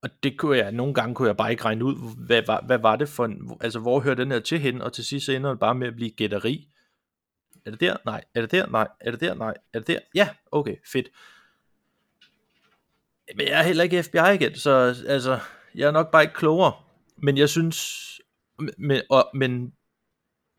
Og 0.01 0.10
det 0.23 0.38
kunne 0.38 0.58
jeg, 0.58 0.71
nogle 0.71 0.93
gange 0.93 1.15
kunne 1.15 1.27
jeg 1.27 1.38
bare 1.38 1.51
ikke 1.51 1.65
regne 1.65 1.86
ud, 1.86 2.15
hvad 2.25 2.41
hvad, 2.41 2.58
hvad 2.65 2.77
var 2.77 2.95
det 2.95 3.10
for 3.10 3.25
en, 3.25 3.58
altså 3.62 3.79
hvor 3.79 3.99
hører 3.99 4.15
den 4.15 4.31
her 4.31 4.39
til 4.39 4.60
hen, 4.60 4.81
og 4.81 4.93
til 4.93 5.05
sidst 5.05 5.25
så 5.25 5.31
ender 5.31 5.49
det 5.49 5.60
bare 5.60 5.75
med 5.75 5.88
at 5.88 5.95
blive 5.95 6.12
gætteri. 6.12 6.67
Er 7.65 7.71
det 7.71 7.79
der? 7.79 7.97
Nej. 8.05 8.23
Er 8.34 8.41
det 8.41 8.51
der? 8.51 8.67
Nej. 8.67 8.88
Er 8.99 9.12
det 9.12 9.19
der? 9.19 9.34
Nej. 9.34 9.53
Er 9.73 9.79
det 9.79 9.88
der? 9.88 9.99
Ja, 10.15 10.29
okay, 10.51 10.75
fedt. 10.91 11.10
Men 13.36 13.47
jeg 13.47 13.60
er 13.60 13.63
heller 13.63 13.84
ikke 13.84 14.03
FBI 14.03 14.34
igen, 14.34 14.55
så 14.55 14.95
altså, 15.08 15.39
jeg 15.75 15.88
er 15.88 15.91
nok 15.91 16.12
bare 16.12 16.23
ikke 16.23 16.34
klogere. 16.34 16.73
Men 17.17 17.38
jeg 17.38 17.49
synes, 17.49 18.21
men, 18.77 19.01
og, 19.10 19.29
men 19.34 19.73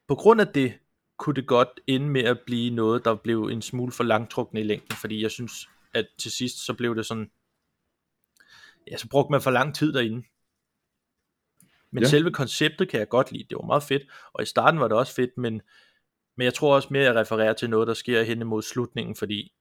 på 0.08 0.14
grund 0.14 0.40
af 0.40 0.46
det, 0.46 0.72
kunne 1.16 1.34
det 1.34 1.46
godt 1.46 1.68
ende 1.86 2.06
med 2.08 2.24
at 2.24 2.40
blive 2.46 2.74
noget, 2.74 3.04
der 3.04 3.14
blev 3.14 3.44
en 3.44 3.62
smule 3.62 3.92
for 3.92 4.04
langtrukne 4.04 4.60
i 4.60 4.62
længden, 4.62 4.96
fordi 4.96 5.22
jeg 5.22 5.30
synes, 5.30 5.68
at 5.94 6.06
til 6.18 6.30
sidst, 6.30 6.66
så 6.66 6.74
blev 6.74 6.96
det 6.96 7.06
sådan, 7.06 7.30
ja, 8.90 8.96
så 8.96 9.08
brugte 9.08 9.30
man 9.30 9.42
for 9.42 9.50
lang 9.50 9.74
tid 9.74 9.92
derinde. 9.92 10.26
Men 11.90 12.02
Ja. 12.02 12.08
selve 12.08 12.30
konceptet 12.32 12.88
kan 12.88 13.00
jeg 13.00 13.08
godt 13.08 13.32
lide, 13.32 13.44
det 13.50 13.56
var 13.56 13.66
meget 13.66 13.82
fedt, 13.82 14.02
og 14.32 14.42
i 14.42 14.46
starten 14.46 14.80
var 14.80 14.88
det 14.88 14.96
også 14.96 15.14
fedt, 15.14 15.38
men, 15.38 15.62
men 16.36 16.44
jeg 16.44 16.54
tror 16.54 16.74
også 16.74 16.88
mere, 16.90 17.02
at 17.02 17.06
jeg 17.14 17.20
refererer 17.20 17.52
til 17.52 17.70
noget, 17.70 17.88
der 17.88 17.94
sker 17.94 18.22
hen 18.22 18.40
imod 18.40 18.62
slutningen, 18.62 19.16
fordi 19.16 19.52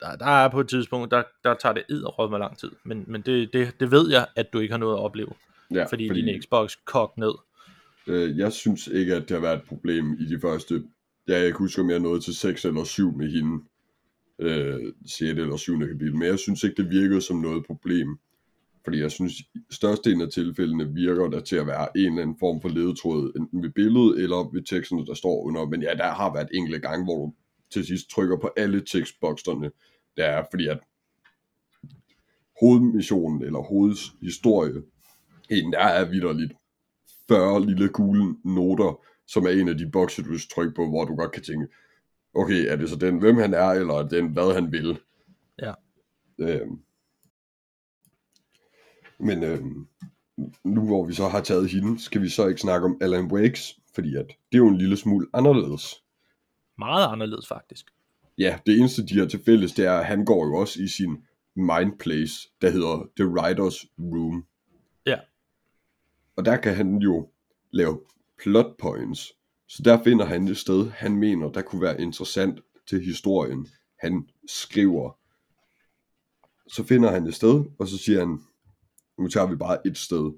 der, 0.00 0.16
der 0.16 0.26
er 0.26 0.48
på 0.48 0.60
et 0.60 0.68
tidspunkt, 0.68 1.10
der, 1.10 1.22
der 1.44 1.54
tager 1.54 1.72
det 1.72 1.84
id 1.88 2.02
med 2.30 2.38
lang 2.38 2.58
tid, 2.58 2.70
men, 2.84 3.04
men 3.06 3.22
det, 3.22 3.52
det, 3.52 3.80
det 3.80 3.90
ved 3.90 4.10
jeg, 4.10 4.26
at 4.36 4.52
du 4.52 4.58
ikke 4.58 4.72
har 4.72 4.78
noget 4.78 4.94
at 4.94 5.00
opleve, 5.00 5.32
ja, 5.70 5.84
fordi, 5.84 6.08
fordi 6.08 6.22
din 6.22 6.42
Xbox 6.42 6.76
kogte 6.84 7.20
ned. 7.20 7.34
øh, 8.06 8.38
jeg 8.38 8.52
synes 8.52 8.86
ikke, 8.86 9.14
at 9.14 9.22
det 9.22 9.30
har 9.30 9.40
været 9.40 9.56
et 9.56 9.68
problem 9.68 10.12
i 10.20 10.24
de 10.24 10.40
første, 10.40 10.84
ja, 11.28 11.34
jeg 11.38 11.46
kan 11.50 11.58
huske, 11.58 11.80
om 11.80 11.90
jeg 11.90 11.98
nåede 11.98 12.20
til 12.20 12.36
6 12.36 12.64
eller 12.64 12.84
7 12.84 13.12
med 13.16 13.30
hende, 13.30 13.64
øh, 14.38 14.92
6. 15.06 15.22
eller 15.22 15.56
7. 15.56 15.78
kapitel, 15.78 16.16
men 16.16 16.28
jeg 16.28 16.38
synes 16.38 16.64
ikke, 16.64 16.82
det 16.82 16.90
virkede 16.90 17.20
som 17.20 17.36
noget 17.36 17.66
problem. 17.66 18.18
Fordi 18.84 19.00
jeg 19.00 19.10
synes, 19.10 19.40
i 19.40 19.60
størstedelen 19.70 20.22
af 20.22 20.28
tilfældene 20.28 20.94
virker 20.94 21.28
der 21.28 21.40
til 21.40 21.56
at 21.56 21.66
være 21.66 21.88
en 21.96 22.06
eller 22.06 22.22
anden 22.22 22.36
form 22.38 22.60
for 22.60 22.68
ledetråd, 22.68 23.32
enten 23.36 23.62
ved 23.62 23.70
billedet 23.70 24.22
eller 24.22 24.52
ved 24.52 24.62
teksten, 24.62 25.06
der 25.06 25.14
står 25.14 25.42
under. 25.42 25.66
Men 25.66 25.82
ja, 25.82 25.94
der 25.94 26.10
har 26.10 26.32
været 26.32 26.48
enkelte 26.54 26.80
gange, 26.80 27.04
hvor 27.04 27.16
du 27.26 27.34
til 27.70 27.86
sidst 27.86 28.10
trykker 28.10 28.36
på 28.36 28.50
alle 28.56 28.80
tekstbokserne. 28.80 29.70
der 30.16 30.24
er 30.24 30.44
fordi, 30.50 30.66
at 30.66 30.78
hovedmissionen 32.60 33.42
eller 33.42 33.58
hovedhistorie, 33.58 34.82
en 35.50 35.72
der 35.72 35.78
er 35.78 36.10
vidderligt 36.10 36.52
40 37.28 37.66
lille 37.66 37.88
gule 37.88 38.34
noter, 38.44 39.04
som 39.26 39.44
er 39.44 39.50
en 39.50 39.68
af 39.68 39.78
de 39.78 39.90
bokse, 39.90 40.22
du 40.22 40.38
trykker 40.54 40.74
på, 40.74 40.88
hvor 40.88 41.04
du 41.04 41.14
godt 41.14 41.32
kan 41.32 41.42
tænke, 41.42 41.66
okay, 42.34 42.72
er 42.72 42.76
det 42.76 42.90
så 42.90 42.96
den, 42.96 43.18
hvem 43.18 43.36
han 43.36 43.54
er, 43.54 43.68
eller 43.68 43.94
er 43.94 44.08
den, 44.08 44.28
hvad 44.28 44.54
han 44.54 44.72
vil? 44.72 44.98
Ja. 45.62 45.72
Øhm. 46.38 46.78
Men 49.18 49.42
øhm, 49.42 49.86
nu 50.64 50.86
hvor 50.86 51.06
vi 51.06 51.14
så 51.14 51.28
har 51.28 51.40
taget 51.40 51.70
hende, 51.70 52.00
skal 52.00 52.22
vi 52.22 52.28
så 52.28 52.46
ikke 52.46 52.60
snakke 52.60 52.84
om 52.84 52.98
Alan 53.00 53.32
Wakes, 53.32 53.78
fordi 53.94 54.16
at 54.16 54.26
det 54.26 54.54
er 54.54 54.58
jo 54.58 54.68
en 54.68 54.78
lille 54.78 54.96
smule 54.96 55.26
anderledes. 55.34 56.02
Meget 56.78 57.08
anderledes 57.12 57.48
faktisk. 57.48 57.86
Ja, 58.38 58.58
det 58.66 58.78
eneste 58.78 59.06
de 59.06 59.18
har 59.18 59.26
til 59.26 59.42
fælles, 59.44 59.72
det 59.72 59.84
er, 59.84 59.92
at 59.92 60.06
han 60.06 60.24
går 60.24 60.46
jo 60.46 60.54
også 60.54 60.82
i 60.82 60.88
sin 60.88 61.24
mind 61.54 61.98
place, 61.98 62.48
der 62.62 62.70
hedder 62.70 63.08
The 63.16 63.24
Writer's 63.24 63.88
Room. 63.98 64.46
Ja. 65.06 65.18
Og 66.36 66.44
der 66.44 66.56
kan 66.56 66.74
han 66.74 66.96
jo 66.96 67.28
lave 67.70 68.00
plot 68.42 68.76
points. 68.78 69.32
Så 69.76 69.82
der 69.82 70.02
finder 70.04 70.24
han 70.24 70.48
et 70.48 70.56
sted, 70.56 70.90
han 70.90 71.16
mener, 71.16 71.48
der 71.52 71.62
kunne 71.62 71.82
være 71.82 72.00
interessant 72.00 72.60
til 72.86 73.04
historien. 73.04 73.68
Han 73.98 74.28
skriver. 74.48 75.18
Så 76.68 76.84
finder 76.84 77.10
han 77.10 77.26
et 77.26 77.34
sted, 77.34 77.64
og 77.78 77.88
så 77.88 77.98
siger 77.98 78.18
han, 78.18 78.38
nu 79.18 79.28
tager 79.28 79.46
vi 79.46 79.56
bare 79.56 79.86
et 79.86 79.98
sted. 79.98 80.32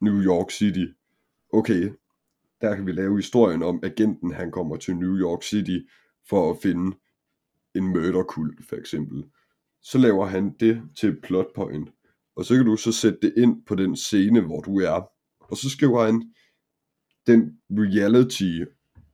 New 0.00 0.22
York 0.22 0.50
City. 0.50 0.86
Okay, 1.52 1.92
der 2.60 2.74
kan 2.76 2.86
vi 2.86 2.92
lave 2.92 3.16
historien 3.16 3.62
om 3.62 3.80
agenten, 3.82 4.32
han 4.32 4.50
kommer 4.50 4.76
til 4.76 4.96
New 4.96 5.16
York 5.16 5.42
City 5.42 5.78
for 6.28 6.50
at 6.50 6.58
finde 6.62 6.96
en 7.74 7.92
mørderkult, 7.92 8.66
for 8.68 8.76
eksempel. 8.76 9.24
Så 9.82 9.98
laver 9.98 10.26
han 10.26 10.56
det 10.60 10.82
til 10.96 11.20
plotpoint. 11.20 11.54
plot 11.54 11.54
point. 11.54 11.90
Og 12.36 12.44
så 12.44 12.54
kan 12.54 12.66
du 12.66 12.76
så 12.76 12.92
sætte 12.92 13.18
det 13.22 13.34
ind 13.36 13.64
på 13.66 13.74
den 13.74 13.96
scene, 13.96 14.40
hvor 14.40 14.60
du 14.60 14.80
er. 14.80 15.10
Og 15.40 15.56
så 15.56 15.70
skriver 15.70 16.04
han 16.06 16.32
den 17.26 17.58
reality 17.70 18.64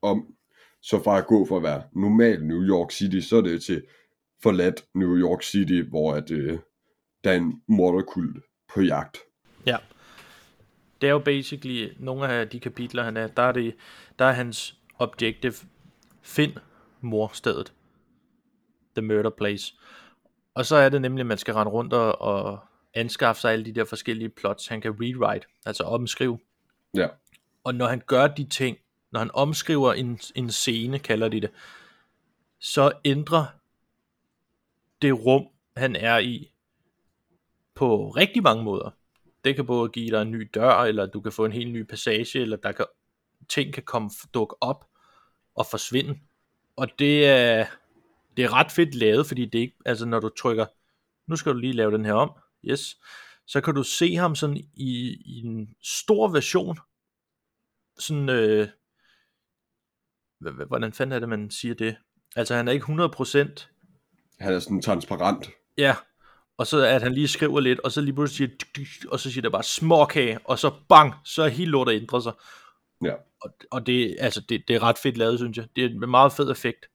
om, 0.02 0.34
så 0.82 1.02
fra 1.02 1.18
at 1.18 1.26
gå 1.26 1.46
fra 1.46 1.56
at 1.56 1.62
være 1.62 1.82
normal 1.92 2.44
New 2.44 2.62
York 2.62 2.90
City, 2.90 3.20
så 3.20 3.36
er 3.36 3.40
det 3.40 3.62
til 3.62 3.82
forladt 4.42 4.84
New 4.94 5.16
York 5.16 5.42
City, 5.42 5.82
hvor 5.88 6.14
at, 6.14 6.30
øh, 6.30 6.58
der 7.24 7.30
er 7.30 7.36
en 7.36 7.62
morderkult 7.68 8.36
på 8.74 8.80
jagt. 8.80 9.18
Ja. 9.66 9.76
Det 11.00 11.06
er 11.06 11.10
jo 11.10 11.18
basically 11.18 11.92
nogle 11.98 12.28
af 12.28 12.48
de 12.48 12.60
kapitler, 12.60 13.02
han 13.02 13.16
er, 13.16 13.26
der 13.26 13.42
er, 13.42 13.52
det, 13.52 13.74
der 14.18 14.24
er 14.24 14.32
hans 14.32 14.78
objective, 14.98 15.54
find 16.22 16.52
morstedet. 17.00 17.72
The 18.96 19.06
murder 19.06 19.30
place. 19.30 19.74
Og 20.54 20.66
så 20.66 20.76
er 20.76 20.88
det 20.88 21.02
nemlig, 21.02 21.20
at 21.20 21.26
man 21.26 21.38
skal 21.38 21.54
rende 21.54 21.72
rundt 21.72 21.92
og, 21.92 22.20
og 22.20 22.58
anskaffe 22.94 23.40
sig 23.40 23.52
alle 23.52 23.64
de 23.64 23.72
der 23.72 23.84
forskellige 23.84 24.28
plots, 24.28 24.66
han 24.66 24.80
kan 24.80 24.96
rewrite, 25.00 25.46
altså 25.66 25.82
omskrive. 25.82 26.38
Ja, 26.94 27.08
og 27.66 27.74
når 27.74 27.86
han 27.86 28.02
gør 28.06 28.26
de 28.26 28.44
ting, 28.44 28.78
når 29.10 29.20
han 29.20 29.30
omskriver 29.34 29.92
en, 29.92 30.20
en 30.34 30.50
scene, 30.50 30.98
kalder 30.98 31.28
de 31.28 31.40
det, 31.40 31.50
så 32.58 32.92
ændrer 33.04 33.46
det 35.02 35.26
rum, 35.26 35.46
han 35.76 35.96
er 35.96 36.18
i, 36.18 36.52
på 37.74 38.10
rigtig 38.10 38.42
mange 38.42 38.64
måder. 38.64 38.90
Det 39.44 39.56
kan 39.56 39.66
både 39.66 39.88
give 39.88 40.10
dig 40.10 40.22
en 40.22 40.30
ny 40.30 40.50
dør, 40.54 40.74
eller 40.74 41.06
du 41.06 41.20
kan 41.20 41.32
få 41.32 41.44
en 41.44 41.52
helt 41.52 41.72
ny 41.72 41.82
passage, 41.82 42.38
eller 42.38 42.56
der 42.56 42.72
kan, 42.72 42.84
ting 43.48 43.74
kan 43.74 43.82
komme 43.82 44.10
dukke 44.34 44.62
op 44.62 44.84
og 45.54 45.66
forsvinde. 45.70 46.18
Og 46.76 46.88
det 46.98 47.26
er, 47.26 47.66
det 48.36 48.44
er 48.44 48.52
ret 48.52 48.72
fedt 48.72 48.94
lavet, 48.94 49.26
fordi 49.26 49.44
det 49.44 49.58
ikke, 49.58 49.76
altså 49.84 50.06
når 50.06 50.20
du 50.20 50.28
trykker, 50.28 50.66
nu 51.26 51.36
skal 51.36 51.52
du 51.52 51.58
lige 51.58 51.72
lave 51.72 51.92
den 51.92 52.04
her 52.04 52.14
om, 52.14 52.32
yes, 52.64 53.00
så 53.46 53.60
kan 53.60 53.74
du 53.74 53.82
se 53.82 54.16
ham 54.16 54.34
sådan 54.34 54.56
i, 54.56 55.16
i 55.24 55.40
en 55.46 55.74
stor 55.82 56.28
version, 56.28 56.78
sådan, 57.98 58.28
øh, 58.28 58.68
hvordan 60.66 60.92
fanden 60.92 61.12
er 61.12 61.18
det, 61.18 61.28
man 61.28 61.50
siger 61.50 61.74
det? 61.74 61.96
Altså 62.36 62.54
han 62.54 62.68
er 62.68 62.72
ikke 62.72 62.84
100%, 62.84 63.68
han 64.40 64.54
er 64.54 64.58
sådan 64.58 64.82
transparent. 64.82 65.50
ja, 65.78 65.94
og 66.58 66.66
så 66.66 66.86
at 66.86 67.02
han 67.02 67.12
lige 67.12 67.28
skriver 67.28 67.60
lidt, 67.60 67.80
og 67.80 67.92
så 67.92 68.00
lige 68.00 68.14
pludselig 68.14 68.50
siger, 68.76 69.10
og 69.10 69.20
så 69.20 69.30
siger 69.30 69.42
der 69.42 69.50
bare 69.50 69.62
småkage, 69.62 70.38
og 70.44 70.58
så 70.58 70.72
bang, 70.88 71.14
så 71.24 71.42
er 71.42 71.48
hele 71.48 71.70
lortet 71.70 72.00
ændret 72.00 72.22
sig. 72.22 72.32
Ja. 73.04 73.14
Og, 73.40 73.50
og 73.70 73.86
det, 73.86 74.16
altså, 74.20 74.40
det, 74.48 74.64
det 74.68 74.76
er 74.76 74.82
ret 74.82 74.98
fedt 74.98 75.16
lavet, 75.16 75.38
synes 75.38 75.56
jeg. 75.56 75.66
Det 75.76 75.84
er 75.84 75.88
en 75.88 76.10
meget 76.10 76.32
fed 76.32 76.50
effekt. 76.50 76.86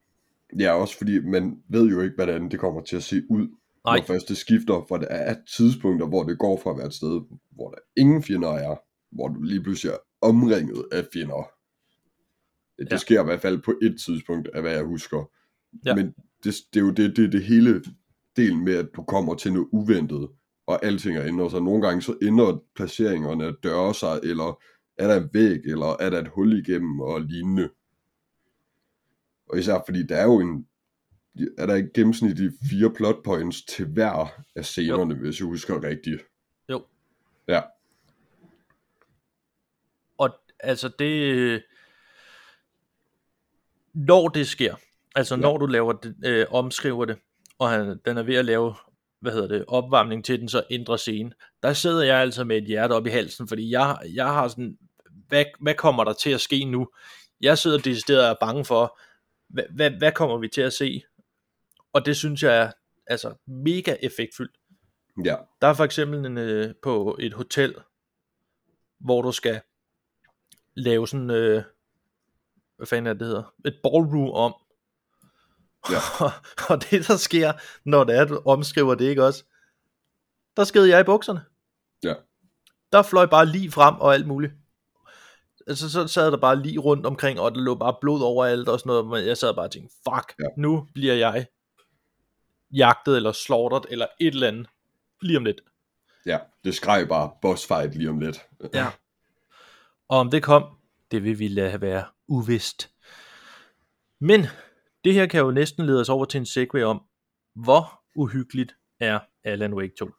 Ja, 0.59 0.73
også 0.73 0.97
fordi 0.97 1.19
man 1.19 1.63
ved 1.69 1.89
jo 1.89 2.01
ikke, 2.01 2.15
hvordan 2.15 2.51
det 2.51 2.59
kommer 2.59 2.81
til 2.81 2.95
at 2.95 3.03
se 3.03 3.21
ud, 3.29 3.47
Nej. 3.85 3.97
når 3.97 4.05
først 4.05 4.29
det 4.29 4.37
skifter, 4.37 4.85
for 4.87 4.97
der 4.97 5.07
er 5.07 5.35
tidspunkter, 5.57 6.07
hvor 6.07 6.23
det 6.23 6.39
går 6.39 6.59
fra 6.63 6.69
at 6.71 6.77
være 6.77 6.87
et 6.87 6.93
sted, 6.93 7.21
hvor 7.51 7.69
der 7.69 7.77
ingen 7.97 8.23
fjender 8.23 8.49
er, 8.49 8.75
hvor 9.11 9.27
du 9.27 9.41
lige 9.41 9.63
pludselig 9.63 9.93
omringet 10.21 10.85
af 10.91 11.07
fjender. 11.13 11.51
Det 12.79 12.87
Ja. 12.91 12.97
sker 12.97 13.21
i 13.21 13.25
hvert 13.25 13.41
fald 13.41 13.61
på 13.61 13.73
et 13.81 13.95
tidspunkt, 14.05 14.47
af 14.53 14.61
hvad 14.61 14.71
jeg 14.71 14.83
husker. 14.83 15.31
Ja. 15.85 15.95
Men 15.95 16.05
det, 16.43 16.55
det 16.73 16.79
er 16.79 16.85
jo 16.85 16.91
det, 16.91 17.15
det, 17.17 17.31
det 17.31 17.43
hele 17.43 17.83
delen 18.35 18.65
med, 18.65 18.75
at 18.75 18.89
du 18.95 19.03
kommer 19.03 19.35
til 19.35 19.53
noget 19.53 19.67
uventet, 19.71 20.29
og 20.67 20.85
alting 20.85 21.17
er 21.17 21.25
ændret 21.25 21.51
sig. 21.51 21.61
Nogle 21.61 21.87
gange 21.87 22.01
så 22.01 22.17
ændrer 22.21 22.63
placeringerne 22.75 23.45
af 23.45 23.53
døre 23.63 23.93
sig, 23.93 24.19
eller 24.23 24.61
er 24.97 25.07
der 25.07 25.21
en 25.23 25.29
væg, 25.33 25.59
eller 25.65 25.95
er 25.99 26.09
der 26.09 26.21
et 26.21 26.27
hul 26.27 26.53
igennem, 26.59 26.99
og 26.99 27.21
lignende. 27.21 27.69
Og 29.49 29.59
især 29.59 29.83
fordi 29.85 30.03
der 30.07 30.15
er 30.15 30.23
jo 30.23 30.39
en, 30.39 30.67
er 31.57 31.65
der 31.65 31.75
ikke 31.75 31.91
gennemsnitligt 31.93 32.53
fire 32.69 32.93
plot 32.93 33.23
points 33.23 33.65
til 33.65 33.85
hver 33.85 34.41
af 34.55 34.65
scenerne, 34.65 35.15
jo. 35.15 35.19
hvis 35.21 35.39
jeg 35.39 35.45
husker 35.45 35.83
rigtigt. 35.83 36.21
Jo. 36.69 36.85
Ja, 37.47 37.61
altså 40.63 40.89
det... 40.99 41.63
Når 43.93 44.27
det 44.27 44.47
sker, 44.47 44.75
altså 45.15 45.35
Ja. 45.35 45.41
når 45.41 45.57
du 45.57 45.65
laver 45.65 45.93
det, 45.93 46.15
øh, 46.25 46.45
omskriver 46.49 47.05
det, 47.05 47.17
og 47.59 47.69
han, 47.69 47.99
den 48.05 48.17
er 48.17 48.23
ved 48.23 48.35
at 48.35 48.45
lave, 48.45 48.75
hvad 49.19 49.31
hedder 49.31 49.47
det, 49.47 49.65
opvarmning 49.67 50.25
til 50.25 50.39
den, 50.39 50.49
så 50.49 50.63
ændrer 50.69 50.95
scene. 50.97 51.31
Der 51.63 51.73
sidder 51.73 52.03
jeg 52.03 52.17
altså 52.17 52.43
med 52.43 52.57
et 52.57 52.63
hjerte 52.63 52.93
op 52.93 53.05
i 53.07 53.09
halsen, 53.09 53.47
fordi 53.47 53.71
jeg, 53.71 53.97
jeg 54.13 54.25
har 54.27 54.47
sådan, 54.47 54.77
hvad, 55.27 55.45
hvad 55.59 55.73
kommer 55.73 56.03
der 56.03 56.13
til 56.13 56.29
at 56.29 56.41
ske 56.41 56.65
nu? 56.65 56.87
Jeg 57.41 57.57
sidder 57.57 57.77
decideret 57.77 58.23
og 58.25 58.29
er 58.29 58.35
bange 58.41 58.65
for, 58.65 58.99
hvad, 59.49 59.63
hvad, 59.75 59.91
hvad 59.91 60.11
kommer 60.11 60.37
vi 60.37 60.47
til 60.47 60.61
at 60.61 60.73
se? 60.73 61.03
Og 61.93 62.05
det 62.05 62.17
synes 62.17 62.43
jeg 62.43 62.57
er 62.57 62.71
altså 63.07 63.33
mega 63.47 63.95
effektfuldt. 64.01 64.51
ja, 65.25 65.35
Der 65.61 65.67
er 65.67 65.73
for 65.73 65.83
eksempel 65.83 66.25
en, 66.25 66.37
øh, 66.37 66.73
på 66.83 67.17
et 67.19 67.33
hotel, 67.33 67.75
hvor 68.99 69.21
du 69.21 69.31
skal 69.31 69.61
lave 70.75 71.07
sådan, 71.07 71.29
øh, 71.29 71.63
hvad 72.77 72.87
fanden 72.87 73.07
er 73.07 73.13
det, 73.13 73.19
det 73.19 73.27
hedder, 73.27 73.53
et 73.65 73.79
ballroom 73.83 74.31
om. 74.31 74.53
Ja. 75.89 75.97
og 76.69 76.91
det 76.91 77.07
der 77.07 77.17
sker, 77.17 77.53
når 77.85 78.03
det 78.03 78.15
er, 78.17 78.25
du 78.25 78.41
omskriver 78.45 78.95
det, 78.95 79.05
ikke 79.05 79.25
også? 79.25 79.43
Der 80.57 80.63
skede 80.63 80.89
jeg 80.89 80.99
i 80.99 81.03
bukserne. 81.03 81.41
ja, 82.03 82.13
Der 82.91 83.01
fløj 83.01 83.25
bare 83.25 83.45
lige 83.45 83.71
frem 83.71 83.95
og 83.95 84.13
alt 84.13 84.27
muligt. 84.27 84.53
Altså, 85.67 85.89
så 85.91 86.07
sad 86.07 86.31
der 86.31 86.37
bare 86.37 86.61
lige 86.61 86.79
rundt 86.79 87.05
omkring, 87.05 87.39
og 87.39 87.55
der 87.55 87.61
lå 87.61 87.75
bare 87.75 87.95
blod 88.01 88.21
overalt 88.21 88.69
og 88.69 88.79
sådan 88.79 88.89
noget, 88.89 89.07
men 89.07 89.25
jeg 89.27 89.37
sad 89.37 89.53
bare 89.53 89.65
og 89.65 89.71
tænkte, 89.71 89.95
fuck, 90.09 90.33
ja. 90.39 90.45
nu 90.57 90.87
bliver 90.93 91.13
jeg 91.13 91.47
jagtet 92.73 93.15
eller 93.15 93.31
slaughteret 93.31 93.85
eller 93.89 94.07
et 94.19 94.33
eller 94.33 94.47
andet 94.47 94.67
lige 95.21 95.37
om 95.37 95.45
lidt. 95.45 95.61
ja. 96.25 96.39
Det 96.63 96.75
skreg 96.75 97.07
bare 97.07 97.31
boss 97.41 97.67
fight 97.67 97.95
lige 97.95 98.09
om 98.09 98.19
lidt. 98.19 98.41
Ja. 98.73 98.87
Og 100.11 100.19
om 100.19 100.29
det 100.31 100.43
kom, 100.43 100.63
det 101.11 101.23
vil 101.23 101.39
vi 101.39 101.47
lade 101.47 101.81
være 101.81 102.05
uvist. 102.27 102.91
Men 104.19 104.45
det 105.03 105.13
her 105.13 105.25
kan 105.25 105.39
jo 105.39 105.51
næsten 105.51 105.85
lede 105.85 106.01
os 106.01 106.09
over 106.09 106.25
til 106.25 106.37
en 106.37 106.45
segue 106.45 106.83
om, 106.83 107.01
hvor 107.55 108.03
uhyggeligt 108.15 108.75
er 108.99 109.19
Alan 109.43 109.73
Wake 109.73 109.93
2. 109.99 110.11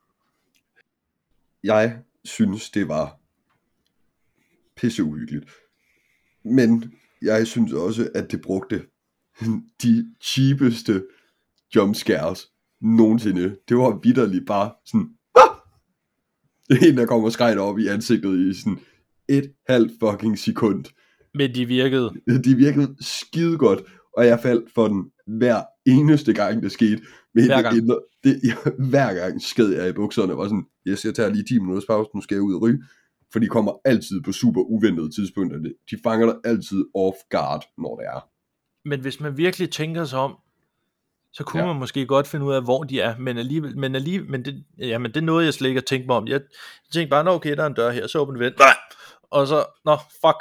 Jeg 1.64 2.02
synes, 2.24 2.70
det 2.70 2.88
var 2.88 3.20
pisseuhyggeligt. 4.76 5.50
Men 6.44 6.94
jeg 7.22 7.46
synes 7.46 7.72
også, 7.72 8.10
at 8.14 8.30
det 8.30 8.42
brugte 8.42 8.86
de 9.82 10.14
cheapeste 10.22 11.06
jumpscares 11.74 12.52
nogensinde. 12.80 13.56
Det 13.68 13.76
var 13.76 14.00
vidderligt 14.02 14.46
bare 14.46 14.74
sådan, 14.84 15.18
ah! 15.34 16.88
En, 16.88 16.96
der 16.96 17.06
kommer 17.06 17.30
skrejt 17.30 17.58
op 17.58 17.78
i 17.78 17.86
ansigtet 17.86 18.38
i 18.38 18.60
sådan 18.60 18.78
et 19.38 19.52
halvt 19.68 19.92
fucking 20.00 20.38
sekund. 20.38 20.84
Men 21.34 21.54
de 21.54 21.66
virkede. 21.66 22.10
De 22.44 22.54
virkede 22.56 22.96
skide 23.00 23.58
godt, 23.58 23.80
og 24.16 24.26
jeg 24.26 24.40
faldt 24.40 24.72
for 24.74 24.88
den 24.88 25.04
hver 25.26 25.62
eneste 25.86 26.32
gang, 26.32 26.62
det 26.62 26.72
skete. 26.72 27.02
Men 27.34 27.44
Hver 27.46 27.62
gang. 27.62 27.76
Det, 27.76 27.98
det, 28.24 28.40
jeg, 28.44 28.72
hver 28.90 29.14
gang 29.14 29.42
sked 29.42 29.68
jeg 29.68 29.88
i 29.88 29.92
bukserne, 29.92 30.32
og 30.32 30.38
var 30.38 30.44
sådan, 30.44 30.66
yes, 30.88 31.04
jeg 31.04 31.14
tager 31.14 31.28
lige 31.30 31.44
10 31.44 31.58
minutters 31.58 31.86
pause, 31.86 32.10
nu 32.14 32.20
skal 32.20 32.34
jeg 32.34 32.42
ud 32.42 32.54
og 32.54 32.62
ryge. 32.62 32.82
For 33.32 33.38
de 33.38 33.46
kommer 33.46 33.72
altid 33.84 34.22
på 34.22 34.32
super 34.32 34.60
uventede 34.60 35.10
tidspunkter. 35.16 35.58
De 35.90 35.96
fanger 36.04 36.26
dig 36.26 36.36
altid 36.44 36.84
off 36.94 37.16
guard, 37.30 37.64
når 37.78 37.96
det 37.96 38.06
er. 38.06 38.28
Men 38.88 39.00
hvis 39.00 39.20
man 39.20 39.36
virkelig 39.36 39.70
tænker 39.70 40.04
sig 40.04 40.18
om, 40.18 40.36
så 41.32 41.44
kunne 41.44 41.62
Ja. 41.62 41.66
man 41.66 41.76
måske 41.76 42.06
godt 42.06 42.26
finde 42.26 42.46
ud 42.46 42.52
af, 42.52 42.62
hvor 42.62 42.82
de 42.82 43.00
er. 43.00 43.18
Men 43.18 43.38
alligevel, 43.38 43.78
men 43.78 43.94
alligevel, 43.94 44.30
men 44.30 44.44
det, 44.44 44.64
ja, 44.78 44.98
men 44.98 45.14
det 45.14 45.24
nåede 45.24 45.44
jeg 45.44 45.54
slet 45.54 45.68
ikke 45.68 45.78
at 45.78 45.84
tænke 45.84 46.06
mig 46.06 46.16
om. 46.16 46.26
Jeg, 46.26 46.32
jeg 46.32 46.40
tænkte 46.92 47.10
bare, 47.10 47.24
nå 47.24 47.30
okay, 47.30 47.56
der 47.56 47.62
er 47.62 47.66
en 47.66 47.74
dør 47.74 47.90
her, 47.90 48.06
så 48.06 48.18
åbner 48.18 48.38
vi 48.38 48.44
den. 48.44 48.54
Og 49.32 49.46
så, 49.46 49.66
nå, 49.84 49.96
fuck. 49.96 50.40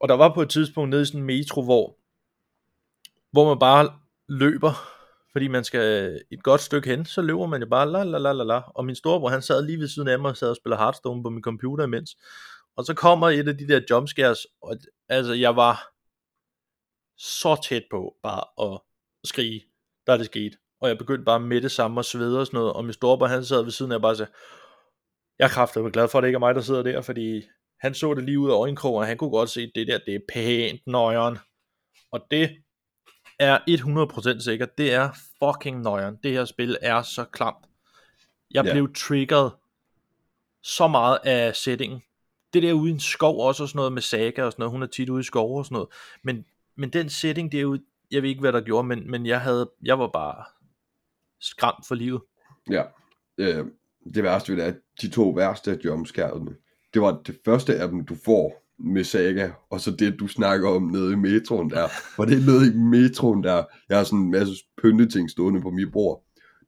Og 0.00 0.08
der 0.08 0.14
var 0.14 0.34
på 0.34 0.42
et 0.42 0.50
tidspunkt 0.50 0.90
nede 0.90 1.02
i 1.02 1.04
sådan 1.04 1.20
en 1.20 1.26
metro, 1.26 1.62
hvor, 1.62 1.96
hvor 3.32 3.48
man 3.48 3.58
bare 3.58 3.98
løber, 4.28 4.72
fordi 5.32 5.48
man 5.48 5.64
skal 5.64 6.20
et 6.30 6.42
godt 6.42 6.60
stykke 6.60 6.88
hen, 6.88 7.06
så 7.06 7.22
løber 7.22 7.46
man 7.46 7.62
jo 7.62 7.68
bare 7.68 7.90
la 7.90 8.04
la 8.04 8.18
la 8.18 8.32
la 8.32 8.44
la. 8.44 8.60
Og 8.74 8.84
min 8.84 8.94
storebror, 8.94 9.28
han 9.28 9.42
sad 9.42 9.62
lige 9.62 9.78
ved 9.78 9.88
siden 9.88 10.08
af 10.08 10.18
mig 10.18 10.30
og 10.30 10.36
sad 10.36 10.50
og 10.50 10.56
spillede 10.56 10.78
Hearthstone 10.78 11.22
på 11.22 11.30
min 11.30 11.42
computer 11.42 11.84
imens. 11.84 12.16
Og 12.76 12.84
så 12.84 12.94
kommer 12.94 13.28
et 13.28 13.48
af 13.48 13.58
de 13.58 13.68
der 13.68 13.80
jumpscares, 13.90 14.46
og 14.62 14.76
altså 15.08 15.32
jeg 15.32 15.56
var 15.56 15.92
så 17.18 17.56
tæt 17.68 17.82
på 17.90 18.14
bare 18.22 18.72
at 18.72 18.80
skrige, 19.24 19.64
da 20.06 20.18
det 20.18 20.26
skete. 20.26 20.56
Og 20.80 20.88
jeg 20.88 20.98
begyndte 20.98 21.24
bare 21.24 21.40
med 21.40 21.60
det 21.60 21.70
samme 21.70 21.98
at 21.98 22.04
svede 22.04 22.40
og 22.40 22.46
sådan 22.46 22.58
noget, 22.58 22.72
og 22.72 22.84
min 22.84 22.92
storebror 22.92 23.26
han 23.26 23.44
sad 23.44 23.62
ved 23.62 23.70
siden 23.70 23.92
af 23.92 23.96
og 23.96 24.02
bare 24.02 24.16
sagde, 24.16 24.32
jeg 25.42 25.48
er 25.48 25.52
kraftedeme 25.52 25.90
glad 25.90 26.08
for, 26.08 26.18
at 26.18 26.22
det 26.22 26.28
ikke 26.28 26.36
er 26.36 26.40
mig, 26.40 26.54
der 26.54 26.60
sidder 26.60 26.82
der, 26.82 27.00
fordi 27.02 27.42
han 27.80 27.94
så 27.94 28.14
det 28.14 28.24
lige 28.24 28.38
ud 28.38 28.50
af 28.50 28.54
øjenkrogen, 28.54 29.00
og 29.00 29.06
han 29.06 29.16
kunne 29.16 29.30
godt 29.30 29.50
se, 29.50 29.60
at 29.60 29.70
det 29.74 29.86
der, 29.86 29.98
det 30.06 30.14
er 30.14 30.18
pænt 30.32 30.80
nøjeren. 30.86 31.38
Og 32.10 32.26
det 32.30 32.50
er 33.38 33.58
100% 34.38 34.44
sikkert, 34.44 34.78
det 34.78 34.92
er 34.92 35.10
fucking 35.44 35.80
nøjeren. 35.80 36.18
Det 36.22 36.30
her 36.32 36.44
spil 36.44 36.76
er 36.82 37.02
så 37.02 37.24
klamt. 37.24 37.66
Jeg 38.50 38.64
Ja. 38.64 38.72
blev 38.72 38.94
triggeret 38.94 39.52
så 40.62 40.88
meget 40.88 41.18
af 41.24 41.56
settingen. 41.56 42.02
Det 42.52 42.62
der 42.62 42.72
ude 42.72 42.90
i 42.90 42.92
en 42.92 43.00
skov 43.00 43.46
også 43.46 43.62
og 43.62 43.68
sådan 43.68 43.76
noget 43.76 43.92
med 43.92 44.02
Saga 44.02 44.42
og 44.44 44.52
sådan 44.52 44.62
noget, 44.62 44.72
hun 44.72 44.82
er 44.82 44.86
tit 44.86 45.08
ude 45.08 45.20
i 45.20 45.24
skov 45.24 45.58
og 45.58 45.64
sådan 45.64 45.74
noget. 45.74 45.88
Men, 46.22 46.44
men 46.76 46.90
den 46.90 47.10
setting 47.10 47.52
derude, 47.52 47.82
jeg 48.10 48.22
ved 48.22 48.28
ikke 48.28 48.40
hvad 48.40 48.52
der 48.52 48.60
gjorde, 48.60 48.88
men, 48.88 49.10
men 49.10 49.26
jeg, 49.26 49.40
havde, 49.40 49.70
jeg 49.84 49.98
var 49.98 50.08
bare 50.08 50.44
skræmt 51.40 51.86
for 51.88 51.94
livet. 51.94 52.22
Ja. 52.70 52.82
Øh, 53.38 53.66
det 54.14 54.22
værste 54.22 54.52
ved 54.52 54.58
det 54.58 54.64
er, 54.64 54.72
at 54.72 54.78
de 55.00 55.08
to 55.08 55.30
værste 55.30 55.70
af 55.70 55.78
jumpscarene, 55.84 56.54
det 56.94 57.02
var 57.02 57.22
det 57.26 57.38
første 57.44 57.76
af 57.76 57.88
dem, 57.88 58.04
du 58.04 58.14
får 58.24 58.62
med 58.78 59.04
Saga, 59.04 59.50
og 59.70 59.80
så 59.80 59.90
det, 59.90 60.20
du 60.20 60.26
snakker 60.26 60.68
om 60.68 60.82
nede 60.82 61.12
i 61.12 61.16
metroen 61.16 61.70
der. 61.70 61.88
For 61.88 62.24
det 62.24 62.38
er 62.38 62.46
nede 62.46 62.74
i 62.74 62.76
metroen 62.76 63.44
der, 63.44 63.64
jeg 63.88 63.96
har 63.96 64.04
sådan 64.04 64.18
en 64.18 64.30
masse 64.30 64.54
pynteting 64.82 65.30
stående 65.30 65.60
på 65.60 65.70
mit 65.70 65.92
bord. 65.92 66.24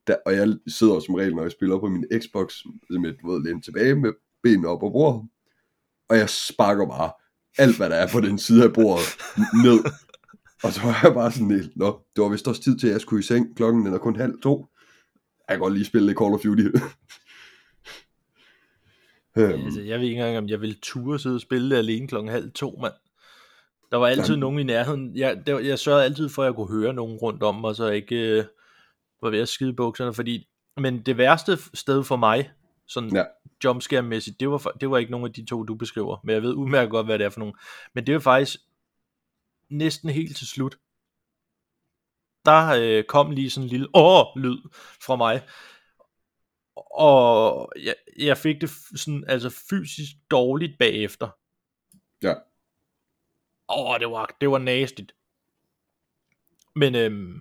Der, 0.07 0.17
og 0.27 0.35
jeg 0.35 0.57
sidder 0.67 1.01
som 1.01 1.15
regel, 1.15 1.35
når 1.35 1.43
jeg 1.43 1.53
spiller 1.53 1.79
på 1.79 1.89
min 1.89 2.05
Xbox, 2.21 2.55
med 2.91 3.13
du 3.13 3.33
ved, 3.33 3.45
lænet 3.45 3.65
tilbage 3.65 3.95
med 3.95 4.13
benene 4.43 4.69
op 4.69 4.81
på 4.81 4.91
bordet. 4.91 5.29
Og 6.09 6.19
jeg 6.19 6.31
sparker 6.31 6.87
bare 6.87 7.11
alt, 7.59 7.77
hvad 7.77 7.91
der 7.91 7.97
er 7.97 8.09
på 8.13 8.21
den 8.21 8.39
side 8.39 8.65
af 8.65 8.73
bordet, 8.73 9.07
ned. 9.65 9.85
Og 10.65 10.73
så 10.73 10.81
var 10.83 11.01
jeg 11.03 11.15
bare 11.15 11.33
sådan 11.33 11.49
lidt, 11.49 11.77
nå, 11.77 12.01
det 12.17 12.23
var 12.23 12.29
vist 12.29 12.49
også 12.49 12.63
tid 12.63 12.79
til, 12.79 12.87
at 12.87 12.93
jeg 12.93 13.01
skulle 13.01 13.21
i 13.21 13.23
seng. 13.23 13.57
Klokken 13.57 13.87
den 13.87 13.95
er 13.95 13.99
kun 13.99 14.17
halv 14.17 14.35
to. 14.43 14.67
Jeg 15.49 15.55
kan 15.55 15.61
godt 15.61 15.75
lige 15.75 15.85
spille 15.85 16.07
lidt 16.07 16.19
Call 16.19 16.35
of 16.35 16.41
Duty 16.41 16.69
øhm, 19.39 19.65
Altså, 19.65 19.81
jeg 19.81 20.01
ved 20.01 20.07
ikke 20.07 20.21
engang, 20.21 20.39
om 20.39 20.49
jeg 20.49 20.61
ville 20.61 20.77
ture 20.83 21.19
sidde 21.19 21.35
og 21.35 21.41
spille 21.41 21.71
det 21.71 21.77
alene 21.77 22.09
klokken 22.09 22.33
halv 22.33 22.53
to, 22.53 22.79
mand. 22.83 22.93
Der 23.91 23.97
var 23.97 24.07
altid 24.07 24.25
Jamen. 24.35 24.41
nogen 24.41 24.59
i 24.59 24.63
nærheden. 24.63 25.17
Jeg, 25.17 25.47
der, 25.47 25.59
jeg 25.59 25.79
sørgede 25.79 26.05
altid 26.05 26.29
for, 26.29 26.43
at 26.43 26.47
jeg 26.47 26.55
kunne 26.55 26.81
høre 26.81 26.93
nogen 26.93 27.17
rundt 27.17 27.43
om 27.43 27.55
mig, 27.55 27.77
så 27.77 27.89
ikke 27.89 28.17
øh, 28.39 28.45
var 29.23 29.31
ved 29.31 29.41
at 29.41 29.49
skide 29.49 29.73
bukserne, 29.73 30.15
fordi... 30.15 30.49
Men 30.77 31.03
det 31.03 31.19
værste 31.19 31.59
sted 31.75 32.05
for 32.05 32.17
mig, 32.17 32.51
sådan 32.89 33.17
Ja. 33.17 33.25
jumpscare-mæssigt, 33.65 34.41
det 34.41 34.51
var, 34.51 34.59
det 34.81 34.91
var 34.91 34.99
ikke 34.99 35.11
nogen 35.11 35.27
af 35.27 35.33
de 35.33 35.45
to, 35.45 35.63
du 35.63 35.75
beskriver, 35.75 36.17
men 36.25 36.35
jeg 36.35 36.43
ved 36.43 36.55
udmærket 36.55 36.91
godt, 36.91 37.07
hvad 37.07 37.19
det 37.19 37.25
er 37.25 37.31
for 37.31 37.41
nogen. 37.41 37.55
Men 37.95 38.07
det 38.07 38.15
var 38.15 38.21
faktisk 38.21 38.57
næsten 39.71 40.11
helt 40.11 40.37
til 40.37 40.47
slut. 40.47 40.79
Der 42.45 42.75
øh, 42.81 43.05
kom 43.05 43.31
lige 43.31 43.51
sådan 43.51 43.65
en 43.65 43.71
lille 43.71 43.89
åh-lyd 43.95 44.59
fra 45.07 45.17
mig, 45.17 45.43
og 46.77 47.73
jeg, 47.83 47.95
jeg 48.19 48.39
fik 48.39 48.61
det 48.61 48.71
sådan, 48.97 49.25
altså 49.29 49.51
fysisk 49.51 50.13
dårligt 50.31 50.79
bagefter. 50.79 51.29
Ja. 52.23 52.35
Åh, 53.69 54.01
det 54.01 54.11
var, 54.11 54.37
det 54.41 54.51
var 54.51 54.59
nastigt. 54.59 55.15
Men 56.75 56.95
øhm, 56.95 57.41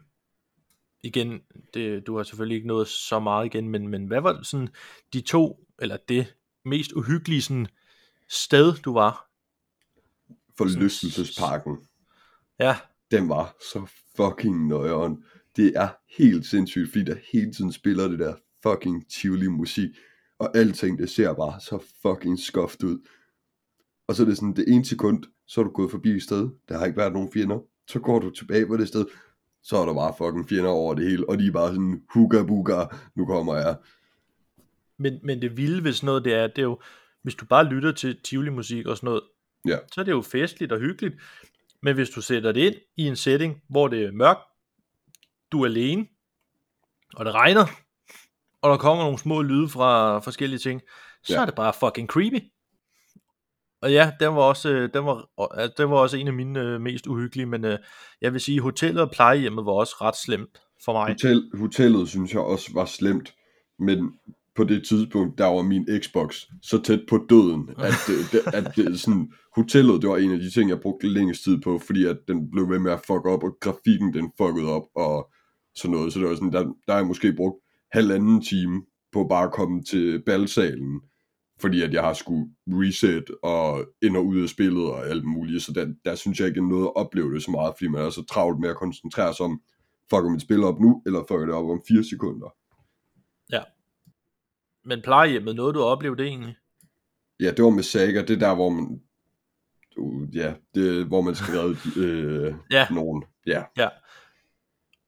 igen, 1.04 1.41
det, 1.74 2.08
du 2.08 2.15
har 2.17 2.24
selvfølgelig 2.24 2.56
ikke 2.56 2.67
nået 2.67 2.88
så 2.88 3.19
meget 3.19 3.46
igen, 3.46 3.69
men, 3.69 3.88
men 3.88 4.08
hvad 4.08 4.22
var 4.22 4.43
sådan 4.43 4.69
de 5.13 5.22
to, 5.22 5.67
eller 5.80 5.98
det 5.98 6.36
mest 6.65 6.91
uhyggelige 6.91 7.41
sådan, 7.41 7.67
sted, 8.30 8.74
du 8.74 8.93
var? 8.93 9.30
forlystelsesparken, 10.58 11.78
Ja, 12.60 12.78
den 13.12 13.30
var 13.30 13.56
så 13.72 13.88
fucking 14.15 14.67
nøjeren. 14.67 15.24
Det 15.56 15.74
er 15.76 15.89
helt 16.17 16.46
sindssygt, 16.46 16.91
fordi 16.91 17.04
der 17.04 17.15
hele 17.32 17.54
tiden 17.54 17.72
spiller 17.72 18.08
det 18.08 18.19
der 18.19 18.36
fucking 18.63 19.10
tivoli 19.10 19.47
musik, 19.47 19.89
og 20.39 20.58
alting, 20.58 20.97
det 20.99 21.10
ser 21.10 21.34
bare 21.34 21.60
så 21.60 21.80
fucking 22.02 22.39
skoft 22.39 22.84
ud. 22.84 22.99
Og 24.08 24.15
så 24.15 24.23
er 24.23 24.28
det 24.28 24.38
sådan, 24.38 24.54
det 24.56 24.65
ene 24.67 24.86
sekund, 24.86 25.23
så 25.47 25.62
er 25.62 25.65
du 25.65 25.71
gået 25.71 25.91
forbi 25.91 26.10
et 26.12 26.23
sted, 26.23 26.49
der 26.69 26.78
har 26.78 26.86
ikke 26.86 26.97
været 26.97 27.13
nogen 27.13 27.32
fjender, 27.34 27.60
så 27.88 27.99
går 27.99 28.19
du 28.19 28.30
tilbage 28.30 28.67
på 28.67 28.78
det 28.78 28.88
sted, 28.88 29.06
så 29.63 29.78
er 29.78 29.86
der 29.86 29.93
bare 29.93 30.13
fucking 30.17 30.49
fjender 30.49 30.69
over 30.69 30.93
det 30.93 31.10
hele, 31.10 31.30
og 31.30 31.39
de 31.39 31.47
er 31.47 31.52
bare 31.52 31.67
sådan, 31.67 32.04
hugga 32.13 32.43
bugga, 32.43 32.86
nu 33.15 33.26
kommer 33.26 33.56
jeg. 33.56 33.78
men, 34.97 35.19
men 35.23 35.41
det 35.41 35.58
vilde 35.58 35.84
ved 35.84 35.93
sådan 35.93 36.06
noget, 36.06 36.26
det 36.26 36.34
er, 36.34 36.47
det 36.47 36.58
er 36.58 36.62
jo, 36.63 36.80
hvis 37.21 37.36
du 37.36 37.45
bare 37.45 37.65
lytter 37.65 37.91
til 37.91 38.19
Tivoli-musik 38.23 38.86
og 38.86 38.97
sådan 38.97 39.08
noget, 39.08 39.21
Ja. 39.67 39.78
så 39.93 40.02
er 40.02 40.06
det 40.06 40.12
jo 40.12 40.21
festligt 40.21 40.71
og 40.71 40.80
hyggeligt. 40.80 41.15
Men 41.82 41.95
hvis 41.95 42.10
du 42.10 42.21
sætter 42.21 42.52
det 42.52 42.62
ind 42.62 42.76
i 42.97 43.08
en 43.08 43.15
setting, 43.15 43.62
hvor 43.69 43.88
det 43.88 44.06
er 44.06 44.12
mørkt, 44.12 44.39
du 45.52 45.62
er 45.62 45.65
alene, 45.65 46.08
og 47.15 47.26
det 47.26 47.34
regner, 47.34 47.65
og 48.63 48.69
der 48.69 48.78
kommer 48.78 49.04
nogle 49.04 49.17
små 49.19 49.41
lyde 49.41 49.69
fra 49.69 50.19
forskellige 50.19 50.60
ting, 50.60 50.82
så 51.23 51.34
Ja. 51.34 51.41
er 51.41 51.45
det 51.45 51.56
bare 51.56 51.73
fucking 51.80 52.08
creepy. 52.08 52.39
Og 53.82 53.91
ja, 53.91 54.12
den 54.19 54.28
var 54.28 54.41
også, 54.41 54.69
øh, 54.69 54.89
den 54.93 55.06
var, 55.06 55.28
øh, 55.62 55.69
den 55.78 55.89
var 55.89 55.97
også 55.97 56.17
en 56.17 56.28
af 56.28 56.34
mine 56.34 56.60
øh, 56.60 56.82
mest 56.82 57.08
uhyggelige, 57.08 57.45
men 57.45 57.65
øh, 57.65 57.78
jeg 58.21 58.34
vil 58.34 58.41
sige, 58.41 58.60
hotellet 58.62 59.02
og 59.02 59.12
plejehjemmet 59.12 59.65
var 59.65 59.71
også 59.71 59.95
ret 60.02 60.15
slemt 60.15 60.62
for 60.86 60.93
mig. 60.93 61.08
Hotel, 61.12 61.49
hotellet 61.54 62.10
synes 62.10 62.34
jeg 62.34 62.41
også 62.41 62.71
var 62.73 62.86
slemt, 62.86 63.34
men 63.80 64.12
på 64.56 64.63
det 64.63 64.88
tidspunkt, 64.88 65.38
der 65.38 65.45
var 65.45 65.62
min 65.62 65.88
Xbox 66.02 66.36
så 66.62 66.82
tæt 66.82 66.99
på 67.10 67.26
døden, 67.30 67.69
at, 67.78 67.93
det, 68.08 68.15
det, 68.32 68.54
at 68.54 68.76
det, 68.76 68.99
sådan, 68.99 69.32
hotellet, 69.56 70.02
det 70.02 70.10
var 70.10 70.17
en 70.17 70.32
af 70.32 70.39
de 70.39 70.52
ting, 70.52 70.69
jeg 70.69 70.80
brugte 70.82 71.08
længst 71.08 71.43
tid 71.43 71.62
på, 71.62 71.80
fordi 71.80 72.06
at 72.06 72.17
den 72.28 72.52
blev 72.52 72.69
ved 72.69 72.80
med 72.80 72.91
at 72.91 72.99
fuck 73.08 73.26
op, 73.26 73.43
og 73.43 73.58
grafikken 73.62 74.13
den 74.13 74.32
fuckede 74.38 74.67
op, 74.67 74.84
og 74.95 75.32
sådan 75.76 75.95
noget. 75.95 76.13
Så 76.13 76.19
det 76.19 76.28
var 76.28 76.36
sådan, 76.36 76.52
der, 76.54 76.63
der 76.63 76.91
har 76.91 76.97
jeg 76.97 77.08
måske 77.08 77.34
brugt 77.34 77.62
halvanden 77.93 78.41
time 78.41 78.82
på 79.12 79.23
bare 79.23 79.43
at 79.45 79.51
komme 79.53 79.84
til 79.84 80.23
balsalen, 80.25 81.01
fordi 81.62 81.82
at 81.82 81.93
jeg 81.93 82.01
har 82.03 82.13
skulle 82.13 82.45
reset 82.67 83.23
og 83.43 83.86
ind 84.01 84.17
og 84.17 84.25
ud 84.25 84.41
af 84.43 84.49
spillet 84.49 84.84
og 84.91 85.08
alt 85.08 85.25
muligt, 85.25 85.63
så 85.63 85.71
der, 85.73 85.93
der 86.06 86.15
synes 86.15 86.39
jeg 86.39 86.47
ikke, 86.47 86.60
jeg 86.62 86.67
nåede 86.67 86.86
at 86.88 86.95
opleve 86.95 87.34
det 87.34 87.43
så 87.43 87.51
meget, 87.51 87.73
fordi 87.77 87.88
man 87.88 88.01
er 88.01 88.10
så 88.10 88.23
travlt 88.25 88.60
med 88.60 88.69
at 88.69 88.75
koncentrere 88.75 89.34
sig 89.34 89.45
om, 89.45 89.62
fucker 90.10 90.29
mit 90.29 90.41
spil 90.41 90.63
op 90.63 90.79
nu, 90.79 91.01
eller 91.06 91.19
fucker 91.27 91.45
det 91.45 91.56
op 91.56 91.69
om 91.69 91.82
4 91.88 92.03
sekunder. 92.03 92.49
Men 94.86 95.01
plejehjemmet, 95.01 95.56
nåede 95.56 95.73
du 95.73 95.79
at 95.79 95.86
opleve 95.86 96.15
det 96.15 96.25
egentlig? 96.25 96.56
Ja, 97.39 97.51
det 97.51 97.63
var 97.65 97.69
med 97.69 97.84
Saga, 97.84 98.21
det 98.21 98.29
er 98.29 98.39
der, 98.39 98.56
hvor 98.56 98.69
man, 98.69 98.99
uh, 99.97 100.36
ja, 100.36 100.53
det, 100.75 101.06
hvor 101.06 101.21
man 101.21 101.36
skal 101.36 101.53
redde 101.60 101.77
øh, 102.08 102.53
Ja. 102.71 102.88
nogen. 102.91 103.23
Ja. 103.47 103.63
Ja. 103.77 103.88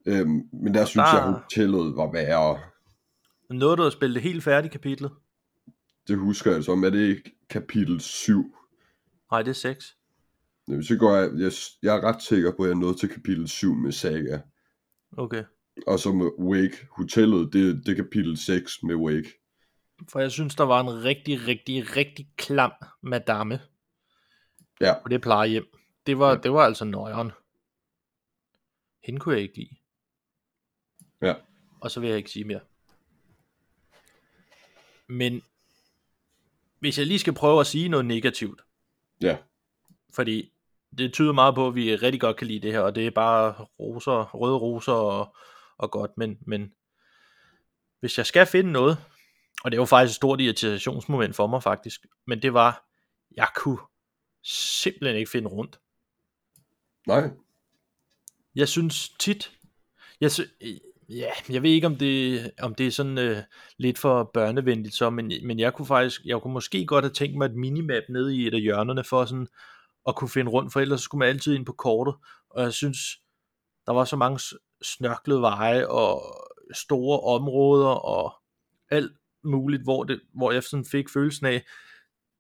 Øhm, 0.06 0.42
men 0.64 0.74
der 0.74 0.86
synes 0.86 1.04
Der- 1.14 1.16
jeg, 1.24 1.32
hotellet 1.34 1.96
var 1.96 2.12
værre. 2.12 2.60
Nåede 3.50 3.78
du 3.78 3.84
at 3.86 3.94
spille 3.94 4.14
det 4.16 4.22
helt 4.22 4.44
færdigt 4.44 4.72
kapitlet? 4.72 5.12
Det 6.08 6.18
husker 6.18 6.52
jeg 6.52 6.64
som, 6.64 6.84
er 6.84 6.90
det 6.90 7.10
ikke 7.10 7.36
kapitel 7.50 8.02
7? 8.02 8.56
Nej, 9.32 9.42
det 9.42 9.50
er 9.50 9.54
6. 9.54 9.98
Jamen, 10.68 10.84
Så 10.84 10.98
går 10.98 11.16
jeg, 11.16 11.32
jeg, 11.38 11.52
jeg 11.82 11.96
er 11.98 12.02
ret 12.02 12.24
sikker 12.24 12.52
på, 12.58 12.64
at 12.64 12.70
jeg 12.70 12.78
nåede 12.78 12.98
til 12.98 13.10
kapitel 13.10 13.48
7 13.48 13.74
med 13.76 13.92
Saga. 13.92 14.40
Okay. 15.18 15.44
Og 15.88 16.00
så 16.00 16.12
med 16.12 16.30
Wake, 16.40 16.88
hotellet, 16.92 17.54
det, 17.54 17.86
det 17.86 17.92
er 17.92 18.04
kapitel 18.04 18.38
6 18.38 18.84
med 18.84 18.96
Wake. 18.96 19.30
For 20.10 20.20
jeg 20.20 20.32
synes, 20.32 20.56
der 20.56 20.64
var 20.64 20.82
en 20.82 21.04
rigtig, 21.04 21.48
rigtig, 21.48 21.96
rigtig 21.96 22.30
klam 22.38 22.72
madame 23.02 23.60
Ja, 24.82 24.94
på 25.04 25.10
det 25.10 25.22
plejehjem. 25.22 25.66
Det 26.08 26.20
var, 26.20 26.36
det 26.38 26.52
var 26.52 26.60
altså 26.62 26.86
nøjeren. 26.86 27.32
Hende 29.04 29.20
kunne 29.20 29.36
jeg 29.36 29.42
ikke 29.44 29.58
lide. 29.58 29.76
ja. 31.22 31.34
Og 31.82 31.92
så 31.92 32.00
vil 32.00 32.10
jeg 32.10 32.18
ikke 32.18 32.32
sige 32.32 32.46
mere. 32.46 32.60
Men 35.08 35.42
hvis 36.80 36.98
jeg 36.98 37.08
lige 37.08 37.20
skal 37.20 37.34
prøve 37.34 37.60
at 37.60 37.68
sige 37.68 37.90
noget 37.90 38.06
negativt, 38.06 38.62
Ja, 39.22 39.38
fordi 40.14 40.52
det 40.98 41.14
tyder 41.14 41.32
meget 41.34 41.56
på, 41.56 41.68
at 41.68 41.76
vi 41.76 41.96
rigtig 41.96 42.22
godt 42.22 42.38
kan 42.38 42.48
lide 42.48 42.60
det 42.60 42.72
her, 42.72 42.80
og 42.80 42.96
det 42.96 43.08
er 43.08 43.12
bare 43.12 43.66
roser, 43.80 44.36
røde 44.36 44.58
roser 44.58 44.92
og, 44.92 45.36
og 45.78 45.92
godt, 45.92 46.12
men, 46.18 46.38
men 46.42 46.74
hvis 48.00 48.18
jeg 48.18 48.26
skal 48.26 48.46
finde 48.48 48.72
noget, 48.72 48.98
og 49.64 49.72
det 49.72 49.80
var 49.80 49.86
faktisk 49.86 50.12
et 50.12 50.16
stort 50.16 50.42
irritationsmoment 50.42 51.36
for 51.36 51.48
mig 51.48 51.64
faktisk, 51.64 52.06
men 52.28 52.42
det 52.42 52.54
var, 52.54 52.86
jeg 53.36 53.48
kunne 53.56 53.80
simpelthen 54.44 55.16
ikke 55.18 55.32
finde 55.32 55.50
rundt. 55.50 55.80
nej, 57.08 57.30
Jeg 58.56 58.68
synes 58.70 59.10
tit, 59.10 59.52
jeg, 60.22 60.32
sy- 60.32 60.42
ja, 61.10 61.30
jeg 61.50 61.64
ved 61.64 61.70
ikke 61.70 61.88
om 61.88 61.96
det, 61.96 62.52
om 62.62 62.76
det 62.76 62.88
er 62.88 62.92
sådan 62.92 63.18
øh, 63.18 63.38
lidt 63.78 63.98
for 63.98 64.32
børnevenligt 64.34 64.96
så, 64.96 65.10
men, 65.10 65.32
men 65.44 65.60
jeg 65.60 65.74
kunne 65.74 65.86
faktisk, 65.86 66.22
jeg 66.26 66.42
kunne 66.42 66.54
måske 66.54 66.86
godt 66.86 67.06
have 67.06 67.14
tænkt 67.14 67.38
mig 67.38 67.46
et 67.46 67.56
minimap 67.56 68.04
nede 68.10 68.36
i 68.36 68.48
et 68.48 68.54
af 68.54 68.62
hjørnerne 68.62 69.04
for 69.04 69.26
sådan 69.26 69.48
at 70.08 70.16
kunne 70.16 70.30
finde 70.30 70.52
rundt, 70.52 70.74
for 70.74 70.80
ellers 70.80 71.02
skulle 71.02 71.20
man 71.20 71.30
altid 71.30 71.56
ind 71.56 71.66
på 71.66 71.74
kortet, 71.74 72.16
og 72.50 72.64
jeg 72.64 72.74
synes, 72.74 73.00
der 73.86 73.94
var 73.94 74.06
så 74.06 74.16
mange 74.16 74.40
snørklede 74.84 75.42
veje 75.42 75.88
og 75.88 76.22
store 76.74 77.20
områder 77.20 77.88
og 77.88 78.34
alt 78.90 79.12
muligt, 79.44 79.84
hvor, 79.84 80.04
det, 80.04 80.20
hvor 80.34 80.52
jeg 80.52 80.64
sådan 80.64 80.86
fik 80.86 81.10
følelsen 81.10 81.46
af, 81.46 81.64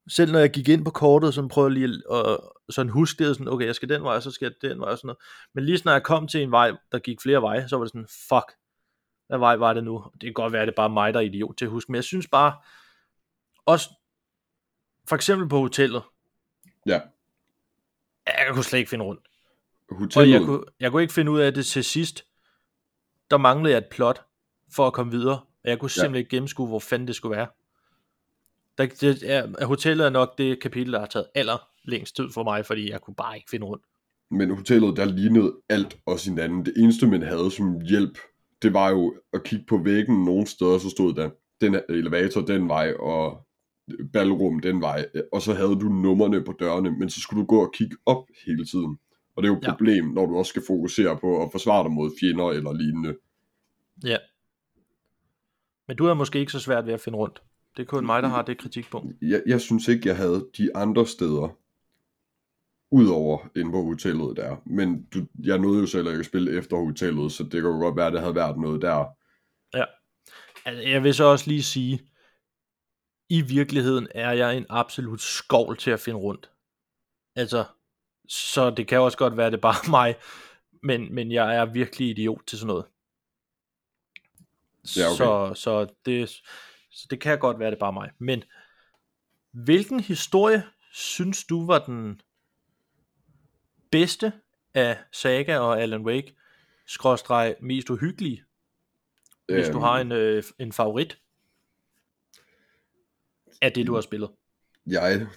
selv 0.09 0.31
når 0.31 0.39
jeg 0.39 0.51
gik 0.51 0.67
ind 0.69 0.85
på 0.85 0.91
kortet, 0.91 1.33
sådan 1.33 1.47
prøvede 1.47 1.73
lige 1.73 2.01
at 2.11 2.39
sådan 2.69 2.89
huske 2.89 3.23
det, 3.23 3.35
sådan, 3.35 3.47
okay, 3.53 3.65
jeg 3.65 3.75
skal 3.75 3.89
den 3.89 4.03
vej, 4.03 4.19
så 4.19 4.31
skal 4.31 4.45
jeg 4.61 4.69
den 4.69 4.79
vej, 4.79 4.89
og 4.91 4.97
sådan 4.97 5.07
noget. 5.07 5.17
Men 5.53 5.65
lige 5.65 5.81
når 5.85 5.91
jeg 5.91 6.03
kom 6.03 6.27
til 6.27 6.41
en 6.41 6.51
vej, 6.51 6.71
der 6.91 6.99
gik 6.99 7.21
flere 7.21 7.41
veje, 7.41 7.69
så 7.69 7.77
var 7.77 7.83
det 7.83 7.91
sådan, 7.91 8.07
fuck, 8.07 8.57
hvad 9.27 9.37
vej 9.37 9.55
var 9.55 9.73
det 9.73 9.83
nu? 9.83 10.03
Det 10.13 10.21
kan 10.21 10.33
godt 10.33 10.53
være, 10.53 10.61
at 10.61 10.67
det 10.67 10.73
er 10.73 10.75
bare 10.75 10.89
mig, 10.89 11.13
der 11.13 11.19
er 11.19 11.23
idiot 11.23 11.57
til 11.57 11.65
at 11.65 11.71
huske, 11.71 11.91
men 11.91 11.95
jeg 11.95 12.03
synes 12.03 12.27
bare, 12.27 12.55
også, 13.65 13.89
for 15.07 15.15
eksempel 15.15 15.49
på 15.49 15.57
hotellet, 15.59 16.03
ja. 16.85 17.01
jeg 18.27 18.47
kunne 18.51 18.63
slet 18.63 18.79
ikke 18.79 18.89
finde 18.89 19.05
rundt. 19.05 19.27
Og 19.89 19.97
Hotellet, 19.97 20.33
jeg 20.33 20.41
kunne, 20.41 20.63
jeg 20.79 20.91
kunne 20.91 21.01
ikke 21.01 21.13
finde 21.13 21.31
ud 21.31 21.39
af 21.39 21.53
det 21.53 21.65
til 21.65 21.83
sidst. 21.83 22.25
Der 23.31 23.37
manglede 23.37 23.71
jeg 23.71 23.77
et 23.77 23.87
plot 23.91 24.25
for 24.75 24.87
at 24.87 24.93
komme 24.93 25.11
videre. 25.11 25.39
Og 25.63 25.69
jeg 25.69 25.79
kunne 25.79 25.89
Ja. 25.95 26.01
simpelthen 26.01 26.15
ikke 26.15 26.29
gennemskue, 26.29 26.67
hvor 26.67 26.79
fanden 26.79 27.07
det 27.07 27.15
skulle 27.15 27.37
være. 27.37 27.47
Der, 28.77 28.85
det 28.85 29.31
er, 29.31 29.65
hotellet 29.65 30.05
er 30.05 30.09
nok 30.09 30.37
det 30.37 30.61
kapitel, 30.61 30.93
der 30.93 30.99
har 30.99 31.05
taget 31.05 31.27
aller 31.35 31.67
længst 31.83 32.15
tid 32.15 32.29
for 32.33 32.43
mig, 32.43 32.65
fordi 32.65 32.91
jeg 32.91 33.01
kunne 33.01 33.15
bare 33.15 33.35
ikke 33.35 33.49
finde 33.49 33.65
rundt. 33.65 33.83
men 34.31 34.49
hotellet, 34.55 34.97
der 34.97 35.05
lignede 35.05 35.53
alt 35.69 35.97
og 36.05 36.19
sin 36.19 36.39
anden. 36.39 36.65
Det 36.65 36.73
eneste, 36.77 37.07
man 37.07 37.21
havde 37.21 37.51
som 37.51 37.81
hjælp, 37.81 38.17
det 38.61 38.73
var 38.73 38.89
jo 38.89 39.15
at 39.33 39.43
kigge 39.43 39.65
på 39.65 39.77
væggen 39.77 40.25
nogle 40.25 40.47
steder, 40.47 40.77
så 40.77 40.89
stod 40.89 41.13
der, 41.13 41.29
den 41.61 41.75
elevator 41.89 42.41
den 42.41 42.67
vej, 42.69 42.93
og 42.99 43.47
ballrum 44.13 44.59
den 44.59 44.81
vej, 44.81 45.05
og 45.33 45.41
så 45.41 45.53
havde 45.53 45.75
du 45.75 45.89
numrene 45.89 46.43
på 46.43 46.53
dørene, 46.59 46.91
men 46.99 47.09
så 47.09 47.19
skulle 47.21 47.41
du 47.41 47.45
gå 47.45 47.61
og 47.61 47.73
kigge 47.73 47.97
op 48.05 48.23
hele 48.45 48.65
tiden. 48.65 48.97
Og 49.35 49.43
det 49.43 49.49
er 49.49 49.53
jo 49.53 49.57
et 49.59 49.63
Ja. 49.63 49.71
problem, 49.71 50.05
når 50.05 50.25
du 50.25 50.37
også 50.37 50.49
skal 50.49 50.63
fokusere 50.67 51.17
på 51.17 51.43
at 51.43 51.51
forsvare 51.51 51.83
dig 51.83 51.91
mod 51.91 52.11
fjender 52.19 52.49
eller 52.49 52.73
lignende. 52.73 53.15
Ja. 54.05 54.17
Men 55.87 55.97
du 55.97 56.05
er 56.05 56.13
måske 56.13 56.39
ikke 56.39 56.51
så 56.51 56.59
svært 56.59 56.85
ved 56.85 56.93
at 56.93 57.01
finde 57.01 57.17
rundt. 57.17 57.41
Det 57.77 57.83
er 57.83 57.87
kun 57.87 58.05
mig, 58.05 58.23
der 58.23 58.29
har 58.29 58.41
det 58.41 58.57
kritikpunkt. 58.57 59.15
Jeg, 59.21 59.43
jeg 59.47 59.61
synes 59.61 59.87
ikke, 59.87 60.09
jeg 60.09 60.17
havde 60.17 60.49
de 60.57 60.75
andre 60.75 61.07
steder, 61.07 61.57
udover 62.91 63.47
inde 63.55 63.71
på 63.71 63.83
hotellet 63.83 64.37
der. 64.37 64.55
Men 64.65 65.05
du, 65.05 65.27
jeg 65.43 65.57
nåede 65.57 65.79
jo 65.79 65.87
selv 65.87 66.07
at 66.07 66.25
spille 66.25 66.57
efter 66.57 66.77
hotellet, 66.77 67.31
så 67.31 67.43
det 67.43 67.51
kan 67.51 67.61
jo 67.61 67.79
godt 67.79 67.95
være, 67.95 68.07
at 68.07 68.13
det 68.13 68.21
havde 68.21 68.35
været 68.35 68.57
noget 68.57 68.81
der. 68.81 69.05
Ja. 69.73 69.85
Altså, 70.65 70.89
jeg 70.89 71.03
vil 71.03 71.13
så 71.13 71.23
også 71.23 71.47
lige 71.47 71.63
sige, 71.63 71.99
i 73.29 73.41
virkeligheden 73.41 74.07
er 74.15 74.31
jeg 74.31 74.57
en 74.57 74.65
absolut 74.69 75.21
skovl 75.21 75.77
til 75.77 75.91
at 75.91 75.99
finde 75.99 76.19
rundt. 76.19 76.51
Altså, 77.35 77.65
så 78.27 78.69
det 78.69 78.87
kan 78.87 78.99
også 78.99 79.17
godt 79.17 79.37
være, 79.37 79.45
at 79.45 79.51
det 79.51 79.57
er 79.57 79.61
bare 79.61 79.89
mig, 79.99 80.15
men, 80.83 81.15
men 81.15 81.31
jeg 81.31 81.55
er 81.55 81.65
virkelig 81.65 82.09
idiot 82.09 82.41
til 82.47 82.57
sådan 82.57 82.67
noget. 82.67 82.85
Ja, 84.97 85.05
okay. 85.07 85.17
så, 85.17 85.51
så, 85.55 85.93
det, 86.05 86.41
så 86.95 87.07
det 87.09 87.19
kan 87.19 87.39
godt 87.39 87.59
være, 87.59 87.71
det 87.71 87.75
er 87.75 87.79
bare 87.79 87.93
mig. 87.93 88.11
Men 88.19 88.43
hvilken 89.51 89.99
historie 89.99 90.63
synes 90.93 91.43
du 91.43 91.65
var 91.65 91.85
den 91.85 92.21
bedste 93.91 94.33
af 94.73 94.97
Saga 95.11 95.57
og 95.57 95.81
Alan 95.81 96.05
Wake, 96.05 96.35
skråstreg 96.87 97.55
mest 97.61 97.89
uhyggelige, 97.89 98.43
hvis 99.47 99.67
du 99.67 99.77
Øhm, 99.77 99.81
har 99.81 99.99
en, 99.99 100.11
øh, 100.11 100.43
en 100.59 100.71
favorit 100.71 101.19
af 103.61 103.71
det, 103.71 103.87
du 103.87 103.93
har 103.93 104.01
spillet. 104.01 104.29
Jeg 104.87 105.27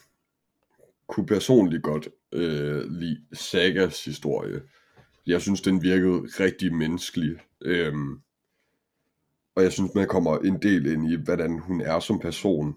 kunne 1.06 1.26
personligt 1.26 1.82
godt 1.82 2.08
øh, 2.32 2.90
lide 2.90 3.26
Sagas 3.32 4.04
historie. 4.04 4.62
Jeg 5.26 5.42
synes, 5.42 5.60
den 5.60 5.82
virkede 5.82 6.18
rigtig 6.18 6.74
menneskelig. 6.74 7.40
Øhm, 7.60 8.22
og 9.58 9.64
jeg 9.64 9.72
synes, 9.72 9.94
man 9.94 10.08
kommer 10.08 10.38
en 10.38 10.62
del 10.62 10.86
ind 10.86 11.10
i, 11.10 11.14
hvordan 11.14 11.58
hun 11.58 11.80
er 11.80 12.00
som 12.00 12.18
person. 12.18 12.74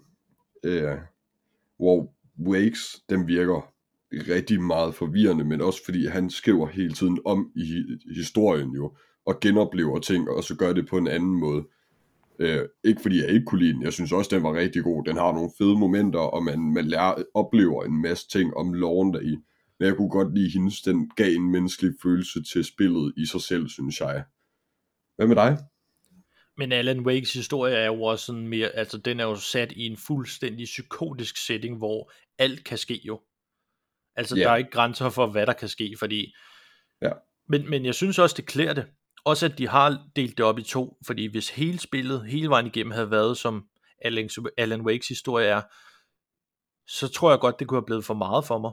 Øh, 0.64 0.96
hvor 1.76 2.14
Wakes, 2.46 3.02
den 3.10 3.28
virker 3.28 3.72
rigtig 4.12 4.62
meget 4.62 4.94
forvirrende, 4.94 5.44
men 5.44 5.60
også 5.60 5.84
fordi 5.84 6.06
han 6.06 6.30
skriver 6.30 6.66
hele 6.66 6.92
tiden 6.92 7.18
om 7.24 7.50
i 7.56 7.84
historien 8.16 8.70
jo, 8.70 8.96
og 9.26 9.40
genoplever 9.40 9.98
ting, 9.98 10.30
og 10.30 10.44
så 10.44 10.56
gør 10.56 10.72
det 10.72 10.88
på 10.88 10.98
en 10.98 11.06
anden 11.06 11.34
måde. 11.34 11.64
Øh, 12.38 12.68
ikke 12.84 13.02
fordi 13.02 13.20
jeg 13.20 13.28
ikke 13.28 13.46
kunne 13.46 13.60
lide 13.60 13.72
den, 13.72 13.82
jeg 13.82 13.92
synes 13.92 14.12
også, 14.12 14.36
den 14.36 14.42
var 14.42 14.54
rigtig 14.54 14.82
god. 14.82 15.04
Den 15.04 15.16
har 15.16 15.32
nogle 15.32 15.50
fede 15.58 15.78
momenter, 15.78 16.20
og 16.20 16.44
man, 16.44 16.60
man 16.60 16.84
lærer, 16.84 17.14
oplever 17.34 17.84
en 17.84 18.02
masse 18.02 18.28
ting 18.28 18.56
om 18.56 18.72
loven 18.72 19.14
deri. 19.14 19.36
Men 19.78 19.86
jeg 19.86 19.96
kunne 19.96 20.10
godt 20.10 20.34
lide 20.34 20.50
hendes, 20.50 20.82
den 20.82 21.10
gav 21.16 21.34
en 21.34 21.50
menneskelig 21.50 21.92
følelse 22.02 22.42
til 22.52 22.64
spillet 22.64 23.12
i 23.16 23.26
sig 23.26 23.40
selv, 23.40 23.68
synes 23.68 24.00
jeg. 24.00 24.24
Hvad 25.16 25.26
med 25.26 25.36
dig? 25.36 25.58
Men 26.56 26.72
Alan 26.72 27.00
Wakes 27.00 27.32
historie 27.32 27.74
er 27.74 27.86
jo 27.86 28.02
også 28.02 28.24
sådan 28.26 28.48
mere, 28.48 28.68
altså 28.68 28.98
den 28.98 29.20
er 29.20 29.24
jo 29.24 29.36
sat 29.36 29.72
i 29.72 29.86
en 29.86 29.96
fuldstændig 29.96 30.64
psykotisk 30.64 31.36
setting, 31.46 31.78
hvor 31.78 32.12
alt 32.38 32.64
kan 32.64 32.78
ske 32.78 33.00
jo. 33.04 33.20
Altså 34.16 34.36
Ja. 34.36 34.42
der 34.42 34.50
er 34.50 34.56
ikke 34.56 34.70
grænser 34.70 35.10
for, 35.10 35.26
hvad 35.26 35.46
der 35.46 35.52
kan 35.52 35.68
ske, 35.68 35.94
fordi... 35.98 36.34
Ja. 37.02 37.10
Men, 37.48 37.70
men 37.70 37.84
jeg 37.84 37.94
synes 37.94 38.18
også, 38.18 38.36
det 38.36 38.46
klæder 38.46 38.72
det. 38.72 38.86
Også 39.24 39.46
at 39.46 39.58
de 39.58 39.68
har 39.68 40.08
delt 40.16 40.38
det 40.38 40.46
op 40.46 40.58
i 40.58 40.62
to, 40.62 40.98
fordi 41.06 41.26
hvis 41.26 41.48
hele 41.48 41.78
spillet, 41.78 42.26
hele 42.26 42.48
vejen 42.48 42.66
igennem, 42.66 42.90
havde 42.90 43.10
været 43.10 43.38
som 43.38 43.68
Alan, 44.04 44.30
Alan 44.58 44.80
Wakes 44.80 45.08
historie 45.08 45.46
er, 45.46 45.62
så 46.86 47.08
tror 47.08 47.30
jeg 47.30 47.38
godt, 47.40 47.58
det 47.58 47.68
kunne 47.68 47.80
have 47.80 47.86
blevet 47.86 48.04
for 48.04 48.14
meget 48.14 48.44
for 48.44 48.58
mig. 48.58 48.72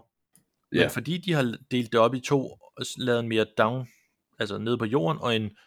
Ja. 0.73 0.79
Men 0.79 0.89
fordi 0.89 1.17
de 1.17 1.33
har 1.33 1.57
delt 1.71 1.91
det 1.91 1.99
op 1.99 2.15
i 2.15 2.19
to, 2.19 2.47
og 2.77 2.85
lavet 2.97 3.19
en 3.19 3.27
mere 3.27 3.45
down, 3.57 3.87
altså 4.39 4.57
nede 4.57 4.77
på 4.77 4.85
jorden, 4.85 5.21
og 5.21 5.35
en 5.35 5.57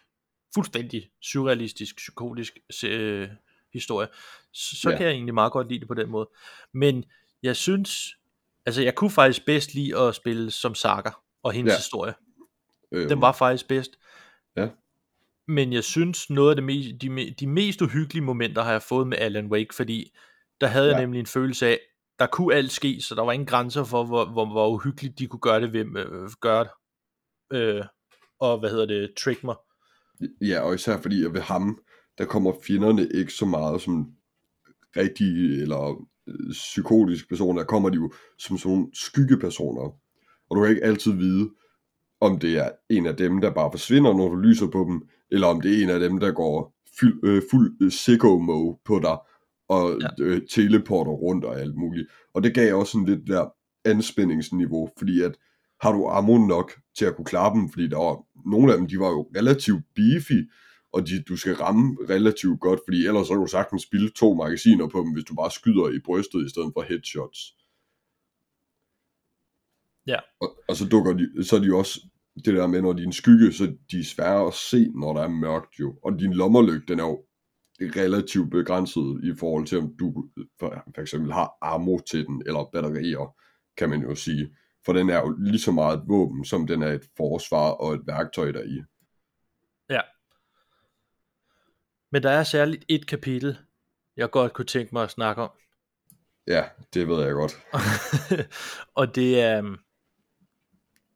fuldstændig 0.53 1.09
surrealistisk, 1.21 1.95
psykotisk 1.95 2.57
øh, 2.85 3.29
historie, 3.73 4.07
så, 4.53 4.75
så 4.75 4.89
Ja. 4.89 4.97
kan 4.97 5.05
jeg 5.05 5.13
egentlig 5.13 5.33
meget 5.33 5.51
godt 5.51 5.67
lide 5.67 5.79
det 5.79 5.87
på 5.87 5.93
den 5.93 6.09
måde. 6.09 6.29
Men 6.73 7.05
jeg 7.43 7.55
synes, 7.55 8.17
altså 8.65 8.81
jeg 8.83 8.95
kunne 8.95 9.09
faktisk 9.11 9.45
bedst 9.45 9.73
lide 9.73 9.97
at 9.99 10.15
spille 10.15 10.51
som 10.51 10.75
Saga 10.75 11.11
og 11.43 11.51
hendes 11.51 11.71
Ja. 11.71 11.77
historie. 11.77 12.13
Øhm, 12.91 13.09
Den 13.09 13.21
var 13.21 13.31
faktisk 13.31 13.67
bedst. 13.67 13.91
Ja. 14.57 14.69
Men 15.47 15.73
jeg 15.73 15.83
synes, 15.83 16.29
noget 16.29 16.49
af 16.49 16.55
det 16.55 16.63
me- 16.63 16.97
de, 16.97 17.31
de 17.39 17.47
mest 17.47 17.81
uhyggelige 17.81 18.23
momenter 18.23 18.61
har 18.63 18.71
jeg 18.71 18.81
fået 18.81 19.07
med 19.07 19.17
Alan 19.17 19.47
Wake, 19.47 19.75
fordi 19.75 20.11
der 20.61 20.67
havde 20.67 20.87
jeg 20.87 20.95
Ja. 20.95 21.01
nemlig 21.01 21.19
en 21.19 21.25
følelse 21.25 21.67
af, 21.67 21.79
der 22.19 22.25
kunne 22.27 22.55
alt 22.55 22.71
ske, 22.71 23.01
så 23.01 23.15
der 23.15 23.21
var 23.21 23.31
ingen 23.31 23.47
grænser 23.47 23.83
for, 23.83 24.03
hvor, 24.03 24.25
hvor, 24.25 24.45
hvor 24.45 24.69
uhyggeligt 24.69 25.19
de 25.19 25.27
kunne 25.27 25.39
gøre 25.39 25.61
det 25.61 25.73
ved 25.73 25.85
øh, 25.97 26.29
gøre 26.41 26.63
det. 26.63 26.71
Øh, 27.57 27.85
og 28.39 28.59
hvad 28.59 28.69
hedder 28.69 28.85
det, 28.85 29.13
trick 29.23 29.43
mig. 29.43 29.55
Ja, 30.41 30.59
og 30.59 30.75
især 30.75 31.01
fordi, 31.01 31.25
at 31.25 31.33
ved 31.33 31.41
ham, 31.41 31.79
der 32.17 32.25
kommer 32.25 32.53
fjenderne 32.67 33.07
ikke 33.13 33.33
så 33.33 33.45
meget 33.45 33.81
som 33.81 34.11
rigtige 34.97 35.61
eller 35.61 36.05
øh, 36.27 36.51
psykotiske 36.51 37.27
personer. 37.27 37.59
Der 37.59 37.65
kommer 37.65 37.89
de 37.89 37.95
jo 37.95 38.11
som 38.37 38.57
sådan 38.57 38.71
nogle 38.75 38.89
skyggepersoner. 38.93 39.81
Og 40.49 40.55
du 40.57 40.61
kan 40.61 40.69
ikke 40.69 40.83
altid 40.83 41.11
vide, 41.11 41.49
om 42.21 42.39
det 42.39 42.57
er 42.57 42.69
en 42.89 43.05
af 43.05 43.15
dem, 43.15 43.41
der 43.41 43.53
bare 43.53 43.71
forsvinder, 43.71 44.13
når 44.13 44.29
du 44.29 44.35
lyser 44.35 44.67
på 44.67 44.85
dem, 44.89 45.01
eller 45.31 45.47
om 45.47 45.61
det 45.61 45.79
er 45.79 45.83
en 45.83 45.89
af 45.89 45.99
dem, 45.99 46.19
der 46.19 46.31
går 46.31 46.75
fuld, 46.99 47.19
øh, 47.23 47.41
fuld 47.51 47.77
øh, 47.81 47.91
sicko-mode 47.91 48.77
på 48.85 48.99
dig, 48.99 49.17
og 49.69 49.97
Ja. 50.01 50.07
ja. 50.19 50.23
øh, 50.23 50.41
teleporter 50.49 51.11
rundt 51.11 51.45
og 51.45 51.59
alt 51.59 51.75
muligt. 51.75 52.07
Og 52.33 52.43
det 52.43 52.53
gav 52.53 52.75
også 52.75 52.91
sådan 52.91 53.07
lidt 53.07 53.27
der 53.27 53.53
anspændingsniveau, 53.85 54.89
fordi 54.97 55.21
at 55.21 55.35
har 55.83 55.91
du 55.91 56.07
ammo 56.07 56.37
nok 56.37 56.71
til 56.97 57.05
at 57.05 57.15
kunne 57.15 57.25
klare 57.25 57.55
dem, 57.55 57.69
fordi 57.69 57.87
der 57.87 57.97
var, 57.97 58.15
nogle 58.49 58.71
af 58.71 58.77
dem, 58.77 58.87
de 58.87 58.99
var 58.99 59.09
jo 59.09 59.21
relativt 59.37 59.83
beefy, 59.95 60.39
og 60.93 61.07
de, 61.07 61.23
du 61.29 61.37
skal 61.37 61.55
ramme 61.55 61.97
relativt 62.09 62.59
godt, 62.59 62.79
fordi 62.87 63.05
ellers 63.07 63.27
så 63.27 63.33
kan 63.33 63.41
du 63.41 63.47
sagtens 63.47 63.83
spille 63.83 64.09
to 64.09 64.33
magasiner 64.33 64.87
på 64.87 64.99
dem, 64.99 65.13
hvis 65.13 65.23
du 65.23 65.35
bare 65.35 65.51
skyder 65.51 65.89
i 65.89 65.99
brystet 66.05 66.45
i 66.45 66.49
stedet 66.49 66.71
for 66.75 66.81
headshots. 66.81 67.39
Ja. 70.07 70.19
Og, 70.41 70.49
og 70.67 70.75
så 70.75 70.85
dukker 70.87 71.13
de, 71.13 71.43
så 71.43 71.55
er 71.55 71.59
de 71.59 71.65
jo 71.65 71.77
også 71.77 72.01
det 72.45 72.53
der 72.53 72.67
med, 72.67 72.81
når 72.81 72.93
de 72.93 73.01
er 73.01 73.07
en 73.07 73.13
skygge, 73.13 73.53
så 73.53 73.75
de 73.91 73.99
er 73.99 74.03
svære 74.03 74.47
at 74.47 74.53
se, 74.53 74.91
når 74.95 75.13
der 75.13 75.21
er 75.21 75.27
mørkt 75.27 75.79
jo. 75.79 75.95
Og 76.03 76.19
din 76.19 76.33
lommerlygt, 76.33 76.87
den 76.87 76.99
er 76.99 77.03
jo 77.03 77.23
relativt 77.81 78.51
begrænset 78.51 79.21
i 79.23 79.33
forhold 79.39 79.65
til, 79.65 79.77
om 79.77 79.95
du 79.99 80.29
for, 80.59 80.83
for 80.95 81.01
eksempel 81.01 81.31
har 81.33 81.57
ammo 81.61 81.99
til 81.99 82.25
den, 82.25 82.43
eller 82.45 82.69
batterier, 82.73 83.35
kan 83.77 83.89
man 83.89 84.01
jo 84.01 84.15
sige. 84.15 84.49
For 84.85 84.93
den 84.93 85.09
er 85.09 85.19
jo 85.19 85.35
lige 85.39 85.59
så 85.59 85.71
meget 85.71 85.97
et 85.97 86.03
våben, 86.07 86.45
som 86.45 86.67
den 86.67 86.83
er 86.83 86.91
et 86.91 87.09
forsvar 87.17 87.69
og 87.71 87.93
et 87.93 88.01
værktøj 88.07 88.51
deri. 88.51 88.81
Men 92.11 92.23
der 92.23 92.29
er 92.29 92.43
særligt 92.43 92.85
et 92.89 93.07
kapitel, 93.07 93.57
jeg 94.17 94.31
godt 94.31 94.53
kunne 94.53 94.65
tænke 94.65 94.89
mig 94.95 95.03
at 95.03 95.11
snakke 95.11 95.41
om. 95.41 95.49
Ja, 96.47 96.63
det 96.93 97.07
ved 97.07 97.23
jeg 97.23 97.33
godt. 97.33 97.57
og 98.99 99.15
det 99.15 99.41
er... 99.41 99.57
øhm, 99.57 99.77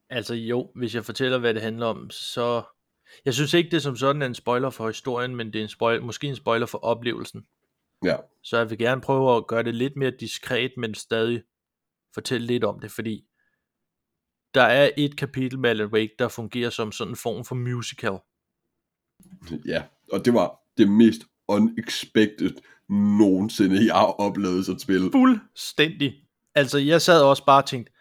Altså 0.10 0.34
jo, 0.34 0.72
hvis 0.76 0.96
jeg 0.96 1.06
fortæller, 1.06 1.38
hvad 1.38 1.54
det 1.54 1.62
handler 1.62 1.86
om, 1.86 2.10
så... 2.10 2.64
Jeg 3.26 3.34
synes 3.34 3.54
ikke, 3.54 3.72
det 3.72 3.82
som 3.82 3.96
sådan 3.96 4.22
er 4.22 4.26
en 4.26 4.36
spoiler 4.36 4.70
for 4.70 4.88
historien, 4.88 5.36
men 5.36 5.54
det 5.54 5.60
er 5.60 5.64
en 5.64 5.70
spoil, 5.70 6.04
måske 6.04 6.28
en 6.28 6.36
spoiler 6.36 6.66
for 6.66 6.78
oplevelsen. 6.78 7.46
Ja, 8.04 8.16
Så 8.44 8.58
jeg 8.58 8.70
vil 8.70 8.78
gerne 8.78 9.02
prøve 9.02 9.38
at 9.38 9.48
gøre 9.48 9.64
det 9.64 9.76
lidt 9.76 9.96
mere 9.96 10.12
diskret, 10.12 10.72
men 10.78 10.94
stadig 10.94 11.44
fortælle 12.14 12.48
lidt 12.48 12.64
om 12.64 12.80
det, 12.80 12.92
fordi 12.92 13.26
der 14.58 14.64
er 14.64 14.90
et 14.98 15.18
kapitel 15.18 15.60
med 15.60 15.70
Alan 15.70 15.88
Wake, 15.88 16.16
der 16.20 16.28
fungerer 16.28 16.70
som 16.70 16.92
sådan 16.92 17.12
en 17.12 17.16
form 17.16 17.46
for 17.46 17.56
musical. 17.56 18.18
ja. 19.74 19.84
Og 20.12 20.26
det 20.26 20.34
var 20.34 20.60
det 20.78 20.90
mest 20.90 21.22
unexpected 21.48 22.56
nogensinde, 22.90 23.86
jeg 23.86 23.96
har 23.96 24.06
oplevet 24.06 24.66
sådan 24.66 24.76
et 24.76 24.82
spil. 24.82 25.12
Fuldstændig. 25.12 26.24
Altså, 26.56 26.78
jeg 26.78 27.02
sad 27.02 27.22
også 27.22 27.46
bare 27.46 27.64
og 27.64 27.66
tænkte, 27.66 27.92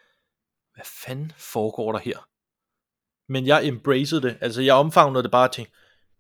hvad 0.74 0.84
fanden 0.84 1.32
foregår 1.36 1.92
der 1.92 1.98
her? 1.98 2.28
Men 3.32 3.46
jeg 3.46 3.68
embraced 3.68 4.20
det. 4.20 4.38
Altså, 4.40 4.62
jeg 4.62 4.74
omfavnede 4.74 5.22
det 5.22 5.30
bare 5.30 5.48
og 5.48 5.52
tænkte, 5.52 5.74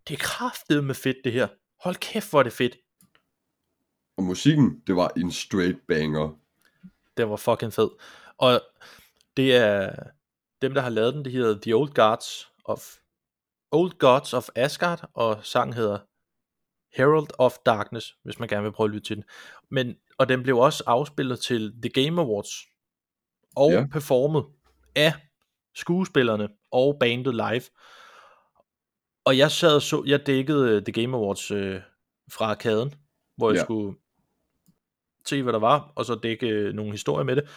det 0.08 0.14
er 0.14 0.18
kraftet 0.18 0.84
med 0.84 0.94
fedt 0.94 1.16
det 1.24 1.32
her. 1.32 1.48
Hold 1.80 1.96
kæft, 1.96 2.30
hvor 2.30 2.38
er 2.38 2.42
det 2.42 2.52
fedt. 2.52 2.76
Og 4.16 4.24
musikken, 4.24 4.82
det 4.86 4.96
var 4.96 5.12
en 5.16 5.32
straight 5.32 5.78
banger. 5.88 6.38
Det 7.16 7.28
var 7.28 7.36
fucking 7.36 7.72
fed. 7.72 7.88
Og 8.38 8.60
det 9.36 9.56
er 9.56 9.92
dem, 10.68 10.74
der 10.74 10.82
har 10.82 10.90
lavet 10.90 11.14
den, 11.14 11.24
det 11.24 11.32
hedder 11.32 11.60
The 11.62 11.74
Old 11.76 11.90
Gods 11.94 12.48
of 12.64 12.80
Old 13.72 13.98
Gods 13.98 14.34
of 14.34 14.48
Asgard, 14.56 15.10
og 15.14 15.38
sangen 15.42 15.72
hedder 15.74 15.98
Herald 16.96 17.26
of 17.38 17.52
Darkness, 17.66 18.14
hvis 18.22 18.38
man 18.38 18.48
gerne 18.48 18.62
vil 18.62 18.72
prøve 18.72 18.88
at 18.88 18.94
lytte 18.94 19.06
til 19.08 19.16
den. 19.16 19.24
Men, 19.70 19.96
og 20.18 20.28
den 20.28 20.42
blev 20.42 20.58
også 20.58 20.84
afspillet 20.86 21.40
til 21.40 21.72
The 21.82 21.88
Game 22.04 22.22
Awards, 22.22 22.50
og 23.56 23.72
Ja. 23.72 23.86
performet 23.92 24.44
af 24.96 25.12
skuespillerne 25.74 26.48
og 26.72 26.96
bandet 27.00 27.34
live. 27.34 27.62
Og 29.24 29.38
jeg 29.38 29.50
sad 29.50 29.74
og 29.74 29.82
så, 29.82 30.02
jeg 30.06 30.26
dækkede 30.26 30.70
øh, 30.70 30.82
The 30.82 30.92
Game 31.02 31.16
Awards 31.16 31.50
øh, 31.50 31.80
fra 32.32 32.44
arkaden, 32.44 32.94
hvor 33.36 33.50
jeg 33.50 33.56
Ja. 33.56 33.64
skulle 33.64 33.96
se, 35.26 35.42
hvad 35.42 35.52
der 35.52 35.58
var, 35.58 35.92
og 35.96 36.04
så 36.04 36.14
dække 36.14 36.48
øh, 36.48 36.74
nogle 36.74 36.90
historier 36.92 37.24
med 37.24 37.36
det. 37.36 37.48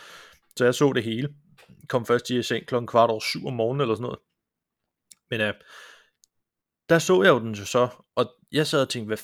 Så 0.57 0.65
jeg 0.65 0.75
så 0.75 0.93
det 0.93 1.03
hele. 1.03 1.35
Kom 1.89 2.05
først 2.05 2.29
i 2.29 2.43
seng 2.43 2.65
klokken 2.65 2.87
kvart 2.87 3.09
over 3.09 3.19
syv 3.19 3.47
om 3.47 3.53
morgenen 3.53 3.81
eller 3.81 3.95
sådan 3.95 4.03
noget. 4.03 4.19
Men 5.29 5.41
øh, 5.41 5.53
der 6.89 6.99
så 6.99 7.23
jeg 7.23 7.29
jo 7.29 7.39
den 7.39 7.55
så, 7.55 7.87
og 8.15 8.35
jeg 8.51 8.67
sad 8.67 8.81
og 8.81 8.89
tænkte, 8.89 9.07
hvad, 9.07 9.17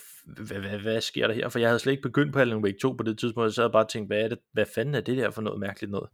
hvad, 0.46 0.60
hvad, 0.60 0.80
hvad 0.80 1.02
sker 1.02 1.28
der 1.28 1.34
her? 1.34 1.50
For 1.50 1.60
jeg 1.60 1.70
havde 1.70 1.80
slet 1.80 1.92
ikke 1.92 2.04
begyndt 2.04 2.34
på 2.34 2.40
Alan 2.40 2.64
Wake 2.64 2.78
2 2.82 2.92
på 2.92 3.04
det 3.04 3.20
tidspunkt, 3.20 3.46
jeg 3.46 3.54
sad 3.54 3.70
bare 3.70 3.84
og 3.84 3.90
tænkte, 3.90 4.08
hvad, 4.08 4.24
er 4.24 4.28
det, 4.28 4.40
hvad 4.54 4.66
fanden 4.76 4.96
er 4.96 5.02
det 5.02 5.18
der 5.18 5.32
for 5.32 5.42
noget 5.42 5.60
mærkeligt 5.60 5.92
noget? 5.92 6.10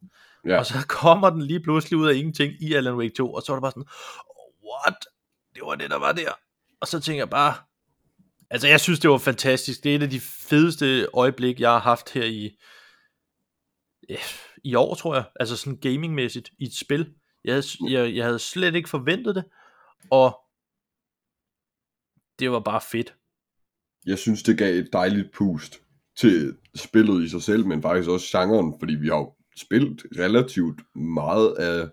Ja. 0.46 0.60
Og 0.60 0.66
så 0.66 0.74
kommer 1.02 1.30
den 1.30 1.42
lige 1.42 1.60
pludselig 1.60 2.00
ud 2.00 2.10
af 2.10 2.14
ingenting 2.14 2.54
i 2.62 2.74
Alan 2.74 2.96
Wake 2.96 3.14
2, 3.18 3.34
og 3.34 3.42
så 3.42 3.52
var 3.52 3.58
det 3.58 3.62
bare 3.62 3.72
sådan, 3.72 3.90
what? 4.70 5.06
Det 5.56 5.62
var 5.66 5.76
det, 5.76 5.90
der 5.90 6.00
var 6.00 6.12
der. 6.12 6.32
Og 6.82 6.88
så 6.88 7.00
tænker 7.00 7.22
jeg 7.22 7.30
bare, 7.30 7.54
altså 8.50 8.68
jeg 8.68 8.80
synes, 8.80 9.00
det 9.00 9.10
var 9.10 9.18
fantastisk. 9.18 9.84
Det 9.84 9.92
er 9.92 9.96
et 9.96 10.04
af 10.04 10.10
de 10.10 10.20
fedeste 10.20 11.08
øjeblik, 11.14 11.60
jeg 11.60 11.70
har 11.70 11.80
haft 11.80 12.10
her 12.14 12.26
i, 12.26 12.58
ja, 14.10 14.18
i 14.64 14.76
år, 14.76 14.96
tror 14.96 15.16
jeg. 15.16 15.24
Altså 15.40 15.58
sådan 15.58 15.80
gamingmæssigt 15.80 16.52
i 16.60 16.64
et 16.64 16.74
spil. 16.74 17.14
Jeg 17.44 17.54
havde, 17.54 17.66
jeg, 17.90 18.16
jeg 18.16 18.26
havde 18.26 18.40
slet 18.40 18.76
ikke 18.76 18.90
forventet 18.90 19.36
det, 19.36 19.44
og 20.12 20.40
det 22.40 22.52
var 22.52 22.60
bare 22.60 22.82
fedt. 22.92 23.16
Jeg 24.06 24.18
synes, 24.18 24.44
det 24.44 24.58
gav 24.58 24.76
et 24.76 24.90
dejligt 24.94 25.32
pust 25.34 25.82
til 26.18 26.58
spillet 26.76 27.24
i 27.24 27.30
sig 27.30 27.42
selv, 27.42 27.66
men 27.66 27.82
faktisk 27.82 28.10
også 28.10 28.38
genren, 28.38 28.74
fordi 28.80 28.96
vi 28.96 29.08
har 29.08 29.18
jo 29.18 29.34
spillet 29.58 30.04
relativt 30.18 30.82
meget 30.96 31.56
af 31.56 31.90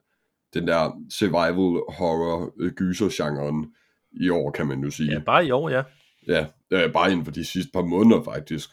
den 0.55 0.69
der 0.69 1.03
survival 1.11 1.95
horror 1.97 2.53
øh, 2.59 2.73
gyser 2.73 3.09
genren 3.13 3.75
i 4.13 4.29
år, 4.29 4.51
kan 4.51 4.67
man 4.67 4.85
jo 4.85 4.91
sige. 4.91 5.13
Ja, 5.13 5.19
bare 5.19 5.47
i 5.47 5.51
år, 5.51 5.69
ja. 5.69 5.83
Ja, 6.27 6.47
øh, 6.71 6.93
bare 6.93 7.11
inden 7.11 7.25
for 7.25 7.33
de 7.33 7.45
sidste 7.45 7.71
par 7.73 7.83
måneder 7.83 8.23
faktisk. 8.23 8.71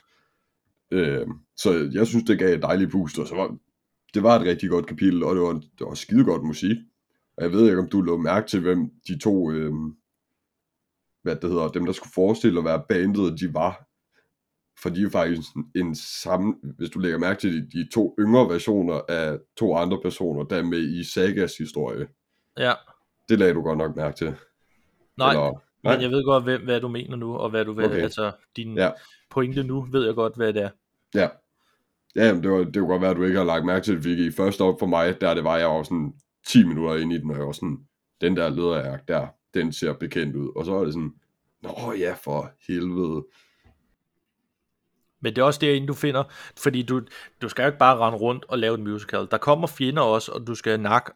Øh, 0.92 1.28
så 1.58 1.90
jeg 1.94 2.08
synes, 2.08 2.26
det 2.26 2.40
gav 2.40 2.56
et 2.56 2.62
dejligt 2.62 2.92
pust, 2.92 3.20
og 3.20 3.28
så 3.28 3.36
var, 3.36 3.58
det 4.16 4.24
var 4.24 4.36
et 4.40 4.46
rigtig 4.48 4.70
godt 4.70 4.88
kapitel, 4.88 5.24
og 5.24 5.36
det 5.36 5.44
var, 5.44 5.54
det 5.54 5.88
var 5.88 5.94
skide 5.94 6.24
godt 6.26 6.44
musik. 6.44 6.78
Og 7.38 7.44
jeg 7.44 7.52
ved 7.52 7.66
ikke, 7.70 7.80
om 7.82 7.90
du 7.90 8.02
lå 8.02 8.18
mærke 8.18 8.48
til, 8.48 8.62
hvem 8.62 8.90
de 9.08 9.20
to, 9.20 9.52
øh, 9.52 9.74
hvad 11.24 11.36
det 11.36 11.50
hedder, 11.50 11.68
dem 11.68 11.86
der 11.86 11.92
skulle 11.94 12.12
forestille 12.16 12.60
at 12.60 12.66
være 12.66 12.84
bandet, 12.90 13.40
de 13.40 13.54
var. 13.54 13.88
For 14.82 14.90
de 14.90 15.04
er 15.04 15.10
faktisk 15.10 15.48
en 15.76 15.96
samme, 15.96 16.56
hvis 16.78 16.90
du 16.90 17.00
lægger 17.00 17.18
mærke 17.18 17.40
til 17.40 17.54
de, 17.54 17.70
de 17.72 17.90
to 17.94 18.16
yngre 18.20 18.50
versioner 18.50 19.02
af 19.10 19.40
to 19.58 19.76
andre 19.76 20.00
personer, 20.02 20.44
der 20.44 20.56
er 20.58 20.64
med 20.64 20.80
i 20.80 21.04
Sagas 21.04 21.58
historie. 21.58 22.08
Ja, 22.58 22.74
Det 23.30 23.40
lagde 23.40 23.54
du 23.54 23.62
godt 23.62 23.78
nok 23.78 23.96
mærke 23.96 24.18
til. 24.18 24.36
nej, 25.18 25.30
Eller, 25.32 25.52
men 25.84 26.02
jeg 26.02 26.10
ved 26.12 26.26
godt, 26.26 26.44
hvem, 26.44 26.64
hvad 26.64 26.82
du 26.82 26.88
mener 26.88 27.16
nu, 27.16 27.36
og 27.36 27.50
hvad 27.50 27.66
du 27.66 27.72
vil, 27.74 27.86
Okay. 27.86 28.02
altså 28.02 28.32
din 28.56 28.78
Ja. 28.78 28.92
pointe 29.30 29.64
nu, 29.64 29.88
ved 29.92 30.06
jeg 30.06 30.16
godt, 30.16 30.36
hvad 30.36 30.54
det 30.54 30.62
er. 30.62 30.70
Ja. 31.16 31.28
Ja, 32.16 32.34
men 32.34 32.44
det, 32.44 32.52
var, 32.52 32.58
det 32.58 32.76
kunne 32.76 32.88
godt 32.88 33.02
være, 33.02 33.12
at 33.12 33.18
du 33.18 33.24
ikke 33.24 33.38
har 33.38 33.46
lagt 33.46 33.66
mærke 33.66 33.84
til 33.84 33.96
det, 33.96 34.06
Vicky. 34.06 34.36
først 34.36 34.62
op 34.62 34.80
for 34.80 34.86
mig, 34.86 35.22
der 35.22 35.34
det 35.34 35.44
var, 35.44 35.58
jeg 35.58 35.68
var 35.68 35.84
sådan 35.84 36.14
10 36.48 36.64
minutter 36.64 36.96
ind 36.96 37.14
i 37.14 37.18
den, 37.18 37.32
og 37.32 37.38
jeg 37.38 37.46
var 37.46 37.52
sådan, 37.52 37.78
den 38.22 38.38
der 38.38 38.50
lederjagt 38.50 39.08
der, 39.08 39.28
den 39.54 39.74
ser 39.74 39.94
bekendt 39.94 40.36
ud. 40.36 40.52
Og 40.56 40.66
så 40.66 40.72
var 40.72 40.84
det 40.84 40.94
sådan, 40.94 41.14
Nå 41.62 41.94
ja, 41.94 42.16
for 42.24 42.52
helvede. 42.68 43.26
Men 45.20 45.36
det 45.36 45.42
er 45.42 45.46
også 45.46 45.60
derinde, 45.60 45.88
du 45.88 45.94
finder, 45.94 46.24
fordi 46.58 46.82
du, 46.82 47.02
du 47.42 47.50
skal 47.50 47.64
jo 47.64 47.68
ikke 47.68 47.80
bare 47.80 47.98
rende 47.98 48.18
rundt 48.18 48.46
og 48.48 48.60
lave 48.60 48.74
et 48.74 48.80
musical. 48.80 49.28
Der 49.32 49.38
kommer 49.38 49.68
fjender 49.68 50.02
også, 50.02 50.32
og 50.32 50.48
du 50.48 50.56
skal 50.56 50.80
nakke 50.80 51.12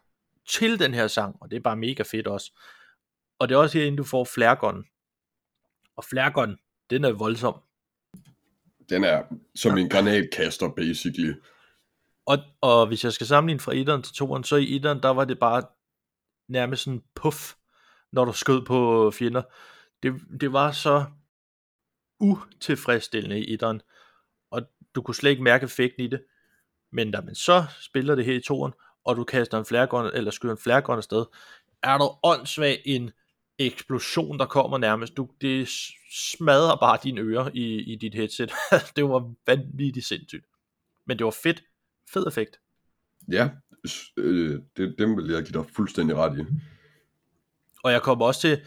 til 0.48 0.78
den 0.78 0.94
her 0.94 1.06
sang, 1.06 1.36
og 1.40 1.50
det 1.50 1.56
er 1.56 1.60
bare 1.60 1.76
mega 1.76 2.02
fedt 2.02 2.26
også. 2.26 2.52
Og 3.38 3.48
det 3.48 3.54
er 3.54 3.58
også 3.58 3.78
herinde, 3.78 3.98
du 3.98 4.04
får 4.04 4.24
flærgon. 4.24 4.84
Og 5.96 6.04
flærgon, 6.04 6.56
den 6.90 7.04
er 7.04 7.12
voldsom. 7.12 7.54
Den 8.90 9.04
er 9.04 9.22
som 9.54 9.78
en 9.78 9.88
granatkaster, 9.88 10.68
basically. 10.68 11.32
Og, 12.26 12.38
og 12.60 12.86
hvis 12.86 13.04
jeg 13.04 13.12
skal 13.12 13.26
sammenligne 13.26 13.60
fra 13.60 13.72
1'eren 13.72 14.02
til 14.02 14.24
2'eren, 14.24 14.42
så 14.42 14.56
i 14.56 14.78
1'eren, 14.78 15.00
der 15.00 15.08
var 15.08 15.24
det 15.24 15.38
bare 15.38 15.62
nærmest 16.48 16.82
sådan 16.82 17.02
puff, 17.14 17.54
når 18.12 18.24
du 18.24 18.32
skød 18.32 18.64
på 18.64 19.10
fjender. 19.10 19.42
Det, 20.02 20.14
det 20.40 20.52
var 20.52 20.72
så 20.72 21.04
utilfredsstillende 22.20 23.40
i 23.44 23.56
1'eren, 23.62 23.78
og 24.50 24.62
du 24.94 25.02
kunne 25.02 25.14
slet 25.14 25.30
ikke 25.30 25.42
mærke 25.42 25.64
effekten 25.64 26.04
i 26.04 26.08
det. 26.08 26.24
Men 26.92 27.10
da 27.10 27.20
man 27.20 27.34
så 27.34 27.64
spiller 27.80 28.14
det 28.14 28.24
her 28.24 28.34
i 28.34 28.42
2'eren, 28.50 29.00
og 29.04 29.16
du 29.16 29.24
kaster 29.24 29.58
en 29.58 29.64
flærgon, 29.64 30.10
eller 30.14 30.30
skyder 30.30 30.52
en 30.52 30.58
flærgon 30.58 30.96
afsted, 30.96 31.24
er 31.82 31.98
du 31.98 32.10
åndssvag 32.22 32.82
en 32.84 33.10
eksplosion, 33.60 34.38
der 34.38 34.46
kommer 34.46 34.78
nærmest. 34.78 35.16
Du, 35.16 35.28
det 35.40 35.68
smadrer 36.12 36.76
bare 36.76 36.98
dine 37.02 37.20
ører 37.20 37.50
i, 37.54 37.92
i 37.92 37.96
dit 37.96 38.14
headset. 38.14 38.52
det 38.96 39.04
var 39.04 39.32
vanvittigt 39.46 40.06
sindssygt. 40.06 40.44
Men 41.06 41.18
det 41.18 41.24
var 41.24 41.36
fedt. 41.42 41.62
Fed 42.12 42.26
effekt. 42.26 42.60
Ja, 43.32 43.50
øh, 44.16 44.60
det, 44.76 44.94
dem 44.98 45.16
vil 45.16 45.30
jeg 45.30 45.42
give 45.44 45.62
dig 45.62 45.70
fuldstændig 45.76 46.16
ret 46.16 46.38
i. 46.38 46.42
Og 47.82 47.92
jeg 47.92 48.02
kom 48.02 48.22
også 48.22 48.40
til, 48.40 48.60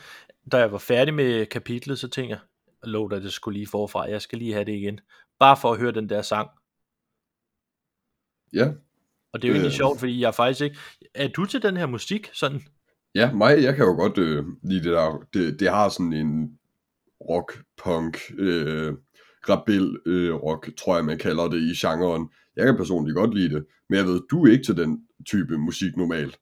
da 0.51 0.57
jeg 0.57 0.71
var 0.71 0.77
færdig 0.77 1.13
med 1.13 1.45
kapitlet, 1.45 1.99
så 1.99 2.07
tænkte 2.07 2.29
jeg, 2.29 2.39
lov 2.83 3.09
dig, 3.09 3.21
det 3.21 3.33
skulle 3.33 3.59
lige 3.59 3.67
forfra, 3.67 4.09
jeg 4.09 4.21
skal 4.21 4.37
lige 4.37 4.53
have 4.53 4.65
det 4.65 4.71
igen. 4.73 4.99
Bare 5.39 5.57
for 5.57 5.71
at 5.71 5.79
høre 5.79 5.91
den 5.91 6.09
der 6.09 6.21
sang. 6.21 6.49
Ja, 8.53 8.71
Og 9.33 9.41
det 9.41 9.47
er 9.47 9.49
jo 9.49 9.53
egentlig 9.53 9.69
Øh. 9.73 9.77
sjovt, 9.77 9.99
fordi 9.99 10.19
jeg 10.21 10.35
faktisk 10.35 10.61
ikke... 10.61 10.77
Er 11.13 11.27
du 11.27 11.45
til 11.45 11.61
den 11.61 11.77
her 11.77 11.85
musik? 11.85 12.29
Sådan, 12.33 12.61
ja 13.15 13.31
mig, 13.31 13.63
jeg 13.63 13.75
kan 13.75 13.85
jo 13.85 13.95
godt 13.95 14.17
øh, 14.17 14.45
lide 14.63 14.83
det 14.83 14.91
der. 14.91 15.25
Det, 15.33 15.59
det 15.59 15.69
har 15.69 15.89
sådan 15.89 16.13
en 16.13 16.59
rock, 17.29 17.63
punk, 17.83 18.17
øh, 18.37 18.93
rebel 19.49 19.99
øh, 20.05 20.35
rock, 20.35 20.69
tror 20.77 20.95
jeg 20.95 21.05
man 21.05 21.17
kalder 21.17 21.47
det 21.47 21.61
i 21.61 21.73
genren. 21.87 22.29
Jeg 22.55 22.65
kan 22.65 22.77
personligt 22.77 23.15
godt 23.15 23.33
lide 23.33 23.55
det, 23.55 23.65
men 23.89 23.97
jeg 23.97 24.05
ved, 24.05 24.21
du 24.31 24.45
er 24.45 24.51
ikke 24.51 24.63
til 24.63 24.77
den 24.77 25.07
type 25.25 25.57
musik 25.57 25.97
normalt. 25.97 26.39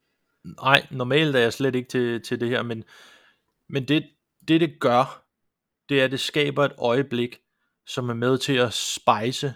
nej, 0.64 0.88
normalt 0.92 1.36
er 1.36 1.40
jeg 1.40 1.54
slet 1.54 1.76
ikke 1.76 1.90
til, 1.90 2.22
til 2.22 2.40
det 2.40 2.50
her, 2.50 2.64
men, 2.64 2.84
men 3.70 3.88
det, 3.88 4.04
det, 4.48 4.62
det 4.62 4.80
gør, 4.80 5.26
det 5.90 6.02
er, 6.02 6.06
at 6.06 6.12
det 6.12 6.20
skaber 6.20 6.66
et 6.66 6.74
øjeblik, 6.78 7.38
som 7.88 8.10
er 8.10 8.14
med 8.14 8.38
til 8.38 8.54
at 8.54 8.74
spejse 8.74 9.54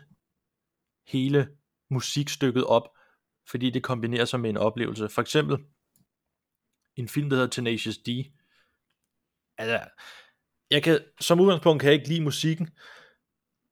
hele 1.08 1.48
musikstykket 1.92 2.64
op, 2.64 2.90
fordi 3.50 3.70
det 3.70 3.84
kombinerer 3.84 4.26
sig 4.26 4.40
med 4.40 4.50
en 4.50 4.58
oplevelse. 4.58 5.10
For 5.10 5.22
eksempel 5.22 5.58
en 6.96 7.08
film, 7.08 7.30
der 7.30 7.36
hedder 7.36 7.50
Tenacious 7.50 7.98
D. 7.98 8.10
Altså, 9.58 9.80
jeg 10.72 10.84
kan, 10.84 11.00
som 11.20 11.40
udgangspunkt 11.40 11.82
kan 11.82 11.88
jeg 11.88 11.94
ikke 11.96 12.08
lide 12.10 12.22
musikken, 12.22 12.70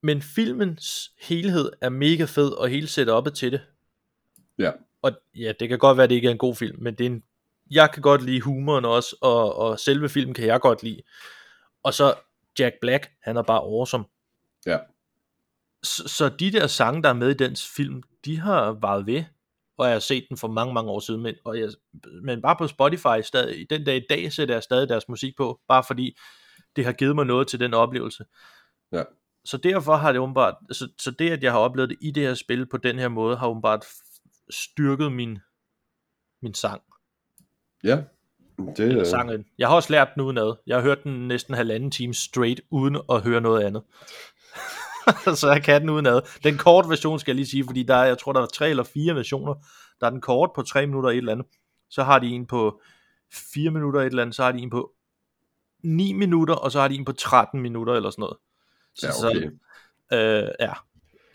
men 0.03 0.21
filmens 0.21 1.11
helhed 1.21 1.71
er 1.81 1.89
mega 1.89 2.25
fed, 2.25 2.51
og 2.51 2.69
hele 2.69 2.87
setupet 2.87 3.33
til 3.35 3.51
det. 3.51 3.61
Ja, 4.57 4.71
Og 5.01 5.11
ja, 5.35 5.53
det 5.59 5.69
kan 5.69 5.79
godt 5.79 5.97
være, 5.97 6.03
at 6.03 6.09
det 6.09 6.15
ikke 6.15 6.27
er 6.27 6.31
en 6.31 6.37
god 6.37 6.55
film, 6.55 6.83
men 6.83 6.95
det 6.95 7.05
er 7.05 7.09
en, 7.09 7.23
jeg 7.71 7.91
kan 7.93 8.01
godt 8.01 8.21
lide 8.25 8.41
humoren 8.41 8.85
også, 8.85 9.15
og, 9.21 9.55
og 9.55 9.79
selve 9.79 10.09
filmen 10.09 10.33
kan 10.33 10.45
jeg 10.45 10.59
godt 10.61 10.83
lide. 10.83 11.01
Og 11.83 11.93
så 11.93 12.15
Jack 12.59 12.75
Black, 12.81 13.11
han 13.21 13.37
er 13.37 13.43
bare 13.43 13.59
awesome. 13.59 14.03
ja, 14.65 14.77
Så, 15.83 16.07
så 16.07 16.29
de 16.29 16.51
der 16.51 16.67
sange, 16.67 17.03
der 17.03 17.09
er 17.09 17.13
med 17.13 17.29
i 17.29 17.33
den 17.33 17.55
film, 17.55 18.03
de 18.25 18.39
har 18.39 18.71
varet 18.71 19.05
ved, 19.05 19.23
og 19.77 19.85
jeg 19.85 19.95
har 19.95 19.99
set 19.99 20.25
den 20.29 20.37
for 20.37 20.47
mange, 20.47 20.73
mange 20.73 20.91
år 20.91 20.99
siden, 20.99 21.21
men, 21.21 21.35
og 21.45 21.59
jeg, 21.59 21.69
men 22.23 22.41
bare 22.41 22.55
på 22.55 22.67
Spotify, 22.67 23.21
stadig, 23.23 23.69
den 23.69 23.85
dag 23.85 23.97
i 23.97 24.05
dag 24.09 24.33
sætter 24.33 24.55
jeg 24.55 24.63
stadig 24.63 24.89
deres 24.89 25.09
musik 25.09 25.37
på, 25.37 25.59
bare 25.67 25.83
fordi 25.87 26.17
det 26.75 26.85
har 26.85 26.91
givet 26.91 27.15
mig 27.15 27.25
noget 27.25 27.47
til 27.47 27.59
den 27.59 27.73
oplevelse. 27.73 28.25
ja. 28.91 29.03
Så 29.45 29.57
derfor 29.57 29.95
har 29.95 30.11
det 30.11 30.21
åbenbart, 30.21 30.55
så, 30.71 30.87
så 30.99 31.11
det 31.11 31.29
at 31.29 31.43
jeg 31.43 31.51
har 31.51 31.59
oplevet 31.59 31.89
det 31.89 31.97
i 32.01 32.11
det 32.11 32.23
her 32.23 32.33
spil 32.33 32.65
på 32.65 32.77
den 32.77 32.99
her 32.99 33.07
måde, 33.07 33.37
har 33.37 33.47
åbenbart 33.47 33.85
styrket 34.49 35.11
min, 35.11 35.39
min 36.41 36.53
sang. 36.53 36.81
Ja, 37.83 38.03
det, 38.57 38.79
Eller 38.79 38.99
øh, 38.99 39.05
sangen. 39.05 39.45
Jeg 39.57 39.67
har 39.67 39.75
også 39.75 39.93
lært 39.93 40.09
den 40.13 40.23
udenad. 40.23 40.55
Jeg 40.67 40.77
har 40.77 40.83
hørt 40.83 41.03
den 41.03 41.27
næsten 41.27 41.53
halvanden 41.53 41.91
time 41.91 42.13
straight, 42.13 42.61
uden 42.69 42.97
at 43.09 43.21
høre 43.21 43.41
noget 43.41 43.63
andet. 43.63 43.83
så 45.39 45.51
jeg 45.51 45.63
kan 45.63 45.81
den 45.81 45.89
udenad. 45.89 46.21
Den 46.43 46.57
korte 46.57 46.89
version 46.89 47.19
skal 47.19 47.31
jeg 47.31 47.35
lige 47.35 47.47
sige, 47.47 47.65
fordi 47.65 47.83
der 47.83 47.95
er, 47.95 48.05
jeg 48.05 48.17
tror, 48.17 48.33
der 48.33 48.41
er 48.41 48.45
tre 48.45 48.69
eller 48.69 48.83
fire 48.83 49.15
versioner. 49.15 49.53
Der 49.99 50.05
er 50.05 50.09
den 50.09 50.21
kort 50.21 50.49
på 50.55 50.61
tre 50.61 50.87
minutter 50.87 51.09
og 51.09 51.13
et 51.13 51.17
eller 51.17 51.31
andet. 51.31 51.45
Så 51.89 52.03
har 52.03 52.19
de 52.19 52.27
en 52.27 52.45
på 52.45 52.81
4 53.33 53.71
minutter 53.71 53.99
og 53.99 54.05
et 54.05 54.09
eller 54.09 54.21
andet. 54.21 54.35
Så 54.35 54.43
har 54.43 54.51
de 54.51 54.59
en 54.59 54.69
på 54.69 54.93
9 55.83 56.13
minutter, 56.13 56.55
og 56.55 56.71
så 56.71 56.79
har 56.79 56.87
de 56.87 56.95
en 56.95 57.05
på 57.05 57.11
13 57.11 57.61
minutter 57.61 57.93
eller 57.93 58.09
sådan 58.09 58.21
noget. 58.21 58.37
Så, 58.95 59.07
ja, 59.07 59.29
okay. 59.29 59.49
så, 60.11 60.17
øh, 60.17 60.49
ja. 60.59 60.73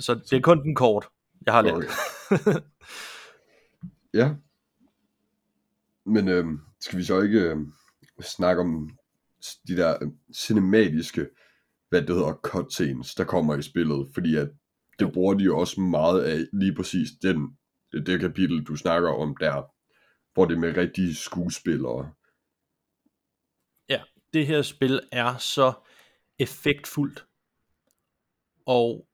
så 0.00 0.14
det 0.14 0.32
er 0.32 0.40
kun 0.40 0.62
den 0.62 0.74
kort, 0.74 1.08
jeg 1.46 1.54
har 1.54 1.62
lært. 1.62 1.74
Okay. 1.74 2.60
ja. 4.20 4.34
Men 6.04 6.28
øh, 6.28 6.46
skal 6.80 6.98
vi 6.98 7.04
så 7.04 7.20
ikke 7.20 7.40
øh, 7.40 7.56
snakke 8.20 8.62
om 8.62 8.90
de 9.68 9.76
der 9.76 9.96
øh, 10.02 10.08
cinematiske, 10.34 11.26
hvad 11.88 12.02
det 12.02 12.14
hedder, 12.14 12.32
cutscenes, 12.32 13.14
der 13.14 13.24
kommer 13.24 13.56
i 13.56 13.62
spillet, 13.62 14.08
fordi 14.14 14.36
at 14.36 14.48
det 14.98 15.12
bruger 15.12 15.34
de 15.34 15.44
jo 15.44 15.58
også 15.58 15.80
meget 15.80 16.22
af 16.22 16.38
lige 16.52 16.74
præcis 16.74 17.08
den, 17.22 17.58
det 17.92 18.20
kapitel, 18.20 18.64
du 18.64 18.76
snakker 18.76 19.10
om 19.10 19.36
der, 19.36 19.62
hvor 20.34 20.44
det 20.44 20.54
er 20.54 20.58
med 20.58 20.76
rigtige 20.76 21.14
skuespillere. 21.14 22.12
Ja, 23.88 24.02
det 24.32 24.46
her 24.46 24.62
spil 24.62 25.00
er 25.12 25.36
så 25.36 25.72
effektfuldt 26.38 27.26
og 28.66 29.08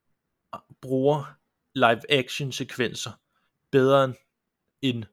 bruger 0.80 1.36
live 1.74 2.12
action 2.12 2.52
sekvenser 2.52 3.10
bedre 3.70 4.14
end 4.82 5.04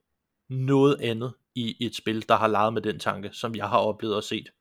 noget 0.50 1.02
andet 1.02 1.34
i 1.56 1.86
et 1.86 1.96
spil, 1.96 2.30
der 2.30 2.36
har 2.36 2.48
leget 2.48 2.74
med 2.74 2.82
den 2.82 3.00
tanke, 3.00 3.30
som 3.34 3.56
jeg 3.56 3.70
har 3.70 3.78
oplevet 3.78 4.16
og 4.16 4.24
set. 4.24 4.52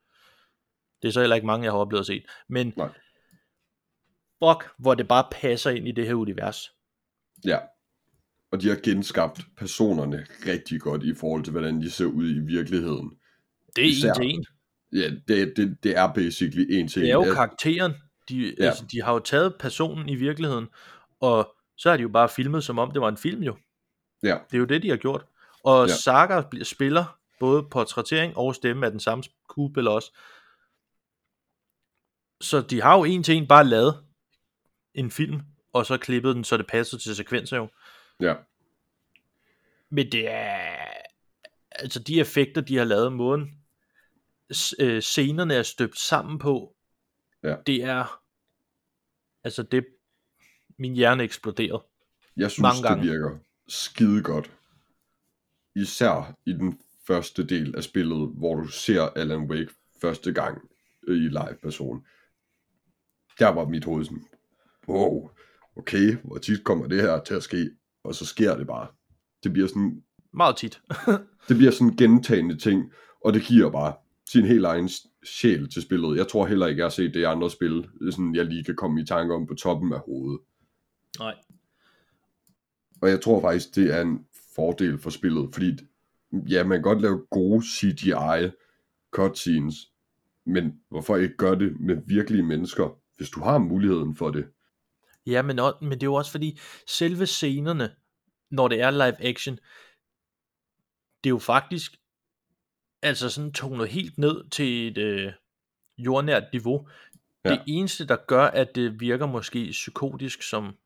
Det 1.03 1.09
er 1.09 1.12
så 1.12 1.20
heller 1.20 1.36
ikke 1.36 1.46
mange, 1.46 1.64
jeg 1.64 1.72
har 1.72 1.78
oplevet 1.78 2.01
og 2.01 2.07
set. 2.07 2.22
Men 2.48 2.72
Nej. 2.76 2.88
fuck, 4.44 4.70
hvor 4.78 4.94
det 4.94 5.09
bare 5.09 5.24
passer 5.32 5.70
ind 5.70 5.88
i 5.88 5.92
det 5.92 6.07
her 6.07 6.14
univers. 6.14 6.70
Ja. 7.44 7.59
Og 8.53 8.62
de 8.62 8.68
har 8.68 8.76
genskabt 8.82 9.40
personerne 9.57 10.26
rigtig 10.46 10.80
godt 10.80 11.03
i 11.03 11.14
forhold 11.14 11.44
til, 11.44 11.51
hvordan 11.51 11.80
de 11.82 11.90
ser 11.90 12.05
ud 12.05 12.30
i 12.30 12.38
virkeligheden. 12.38 13.11
Det 13.76 13.84
er 13.84 13.88
Især- 13.88 14.09
en 14.09 14.14
til 14.14 14.30
en. 14.30 14.46
Ja, 14.92 15.11
det, 15.28 15.53
det, 15.57 15.76
det 15.82 15.96
er 15.96 16.12
basically 16.12 16.66
en 16.70 16.88
til 16.88 17.03
Det 17.03 17.09
er 17.11 17.14
jo 17.14 17.22
en. 17.22 17.34
Karakteren. 17.34 17.92
De, 18.28 18.55
ja. 18.59 18.64
Altså, 18.66 18.84
de 18.92 19.03
har 19.03 19.12
jo 19.12 19.18
taget 19.18 19.55
personen 19.61 20.09
i 20.09 20.14
virkeligheden, 20.14 20.68
og 21.20 21.55
så 21.76 21.90
har 21.90 21.96
de 21.96 22.03
jo 22.03 22.09
bare 22.09 22.28
filmet, 22.28 22.64
som 22.64 22.78
om 22.78 22.90
det 22.90 23.01
var 23.01 23.09
en 23.09 23.16
film 23.16 23.42
jo. 23.42 23.57
ja, 24.22 24.38
Det 24.51 24.55
er 24.55 24.59
jo 24.59 24.64
det, 24.64 24.82
de 24.82 24.88
har 24.88 24.96
gjort. 24.96 25.24
Og 25.64 25.88
ja. 25.88 25.94
Saga 25.94 26.42
spiller 26.62 27.18
både 27.40 27.62
portrættering 27.70 28.36
og 28.36 28.55
stemme 28.55 28.86
af 28.86 28.90
den 28.90 29.01
samme 29.01 29.24
skuespiller 29.51 29.90
også. 29.90 30.12
Så 32.41 32.61
de 32.61 32.82
har 32.82 32.97
jo 32.99 33.05
en 33.05 33.22
til 33.22 33.36
en 33.36 33.47
bare 33.49 33.64
lavet 33.66 34.05
en 34.95 35.11
film, 35.11 35.41
og 35.72 35.86
så 35.86 35.97
klippet 35.99 36.34
den, 36.36 36.45
så 36.45 36.57
det 36.57 36.66
passer 36.66 36.99
til 36.99 37.16
sekvenser 37.16 37.57
jo. 37.57 37.68
ja, 38.20 38.34
Men 39.91 40.12
det 40.12 40.28
er... 40.30 40.76
Altså 41.72 41.99
de 42.01 42.20
effekter, 42.20 42.61
de 42.61 42.76
har 42.76 42.84
lavet, 42.84 43.12
måden 43.12 43.55
øh, 44.80 45.03
scenerne 45.03 45.55
er 45.55 45.62
støbt 45.62 45.99
sammen 45.99 46.38
på, 46.38 46.74
Ja. 47.43 47.57
det 47.66 47.84
er... 47.84 48.22
Altså 49.45 49.62
det... 49.62 49.86
Min 50.78 50.95
hjerne 50.95 51.22
eksploderede. 51.22 51.82
Jeg 52.36 52.51
synes, 52.51 52.62
Mange 52.62 52.76
det 52.82 52.88
gange. 52.88 53.03
virker 53.11 53.38
skide 53.68 54.22
godt. 54.22 54.51
Især 55.76 56.36
i 56.47 56.53
den 56.53 56.78
første 57.07 57.47
del 57.47 57.76
af 57.76 57.84
spillet, 57.84 58.30
hvor 58.36 58.55
du 58.55 58.66
ser 58.68 59.03
Alan 59.03 59.51
Wake 59.51 59.70
første 60.01 60.32
gang 60.32 60.68
øh, 61.09 61.16
i 61.16 61.28
live 61.28 61.57
person. 61.62 62.07
Der 63.39 63.49
var 63.49 63.68
mit 63.68 63.85
hoved 63.85 64.05
sådan, 64.05 64.24
wow, 64.89 65.31
okay, 65.76 66.16
hvor 66.24 66.39
tit 66.39 66.64
kommer 66.64 66.87
det 66.87 67.03
her 67.03 67.22
til 67.24 67.35
at 67.35 67.43
ske? 67.43 67.70
Og 68.05 68.14
så 68.14 68.26
sker 68.26 68.57
det 68.57 68.66
bare. 68.66 68.87
Det 69.45 69.53
bliver 69.53 69.68
sådan, 69.68 70.03
Meget 70.33 70.57
tit. 70.57 70.81
det 71.49 71.57
bliver 71.57 71.70
sådan 71.70 71.97
gentagende 71.97 72.57
ting, 72.57 72.93
og 73.24 73.35
det 73.35 73.43
giver 73.43 73.70
bare 73.70 73.95
sin 74.28 74.45
helt 74.45 74.64
egen 74.64 74.89
sjæl 75.24 75.70
til 75.70 75.83
spillet. 75.83 76.16
Jeg 76.16 76.28
tror 76.28 76.47
heller 76.47 76.66
ikke, 76.66 76.78
jeg 76.78 76.85
har 76.85 76.91
set 76.91 77.14
det 77.14 77.20
i 77.20 77.24
andre 77.24 77.51
spil, 77.51 77.89
sådan, 78.11 78.35
jeg 78.35 78.45
lige 78.45 78.64
kan 78.64 78.76
komme 78.76 79.01
i 79.01 79.05
tanke 79.05 79.35
om 79.35 79.47
på 79.47 79.55
toppen 79.55 79.93
af 79.93 80.01
hovedet. 80.01 80.41
Nej. 81.18 81.35
Og 83.03 83.11
jeg 83.11 83.20
tror 83.20 83.41
faktisk, 83.41 83.74
det 83.74 83.95
er 83.95 84.03
en 84.03 84.26
fordel 84.57 84.99
for 84.99 85.11
spillet, 85.11 85.49
fordi 85.55 85.78
ja, 86.33 86.64
man 86.64 86.76
kan 86.78 86.83
godt 86.83 87.01
lave 87.01 87.26
gode 87.31 87.64
CGI 87.66 88.51
cutscenes, 89.11 89.74
Men 90.45 90.81
hvorfor 90.89 91.16
ikke 91.16 91.37
gøre 91.37 91.59
det 91.59 91.81
med 91.81 91.97
virkelige 92.07 92.43
mennesker, 92.43 92.99
hvis 93.21 93.31
du 93.31 93.41
har 93.41 93.59
muligheden 93.59 94.16
for 94.16 94.31
det? 94.31 94.47
Ja, 95.27 95.43
men, 95.43 95.61
men 95.81 95.91
det 95.91 96.03
er 96.03 96.07
jo 96.07 96.14
også 96.14 96.31
fordi, 96.31 96.59
selve 96.87 97.27
scenerne, 97.27 97.95
når 98.51 98.68
det 98.68 98.81
er 98.81 98.91
live 98.91 99.25
action, 99.25 99.57
det 101.25 101.31
er 101.31 101.31
jo 101.31 101.39
faktisk 101.39 101.97
altså 103.03 103.31
sådan 103.31 103.53
tonet 103.53 103.89
helt 103.89 104.18
ned 104.18 104.51
til 104.51 104.89
et 104.89 104.99
øh, 104.99 105.33
jordnært 105.99 106.43
niveau. 106.53 106.89
Ja. 107.45 107.51
Det 107.51 107.62
eneste, 107.66 108.07
der 108.07 108.16
gør, 108.16 108.45
at 108.45 108.75
det 108.75 109.01
virker 109.01 109.27
måske 109.27 109.68
psykotisk, 109.71 110.43
som 110.43 110.77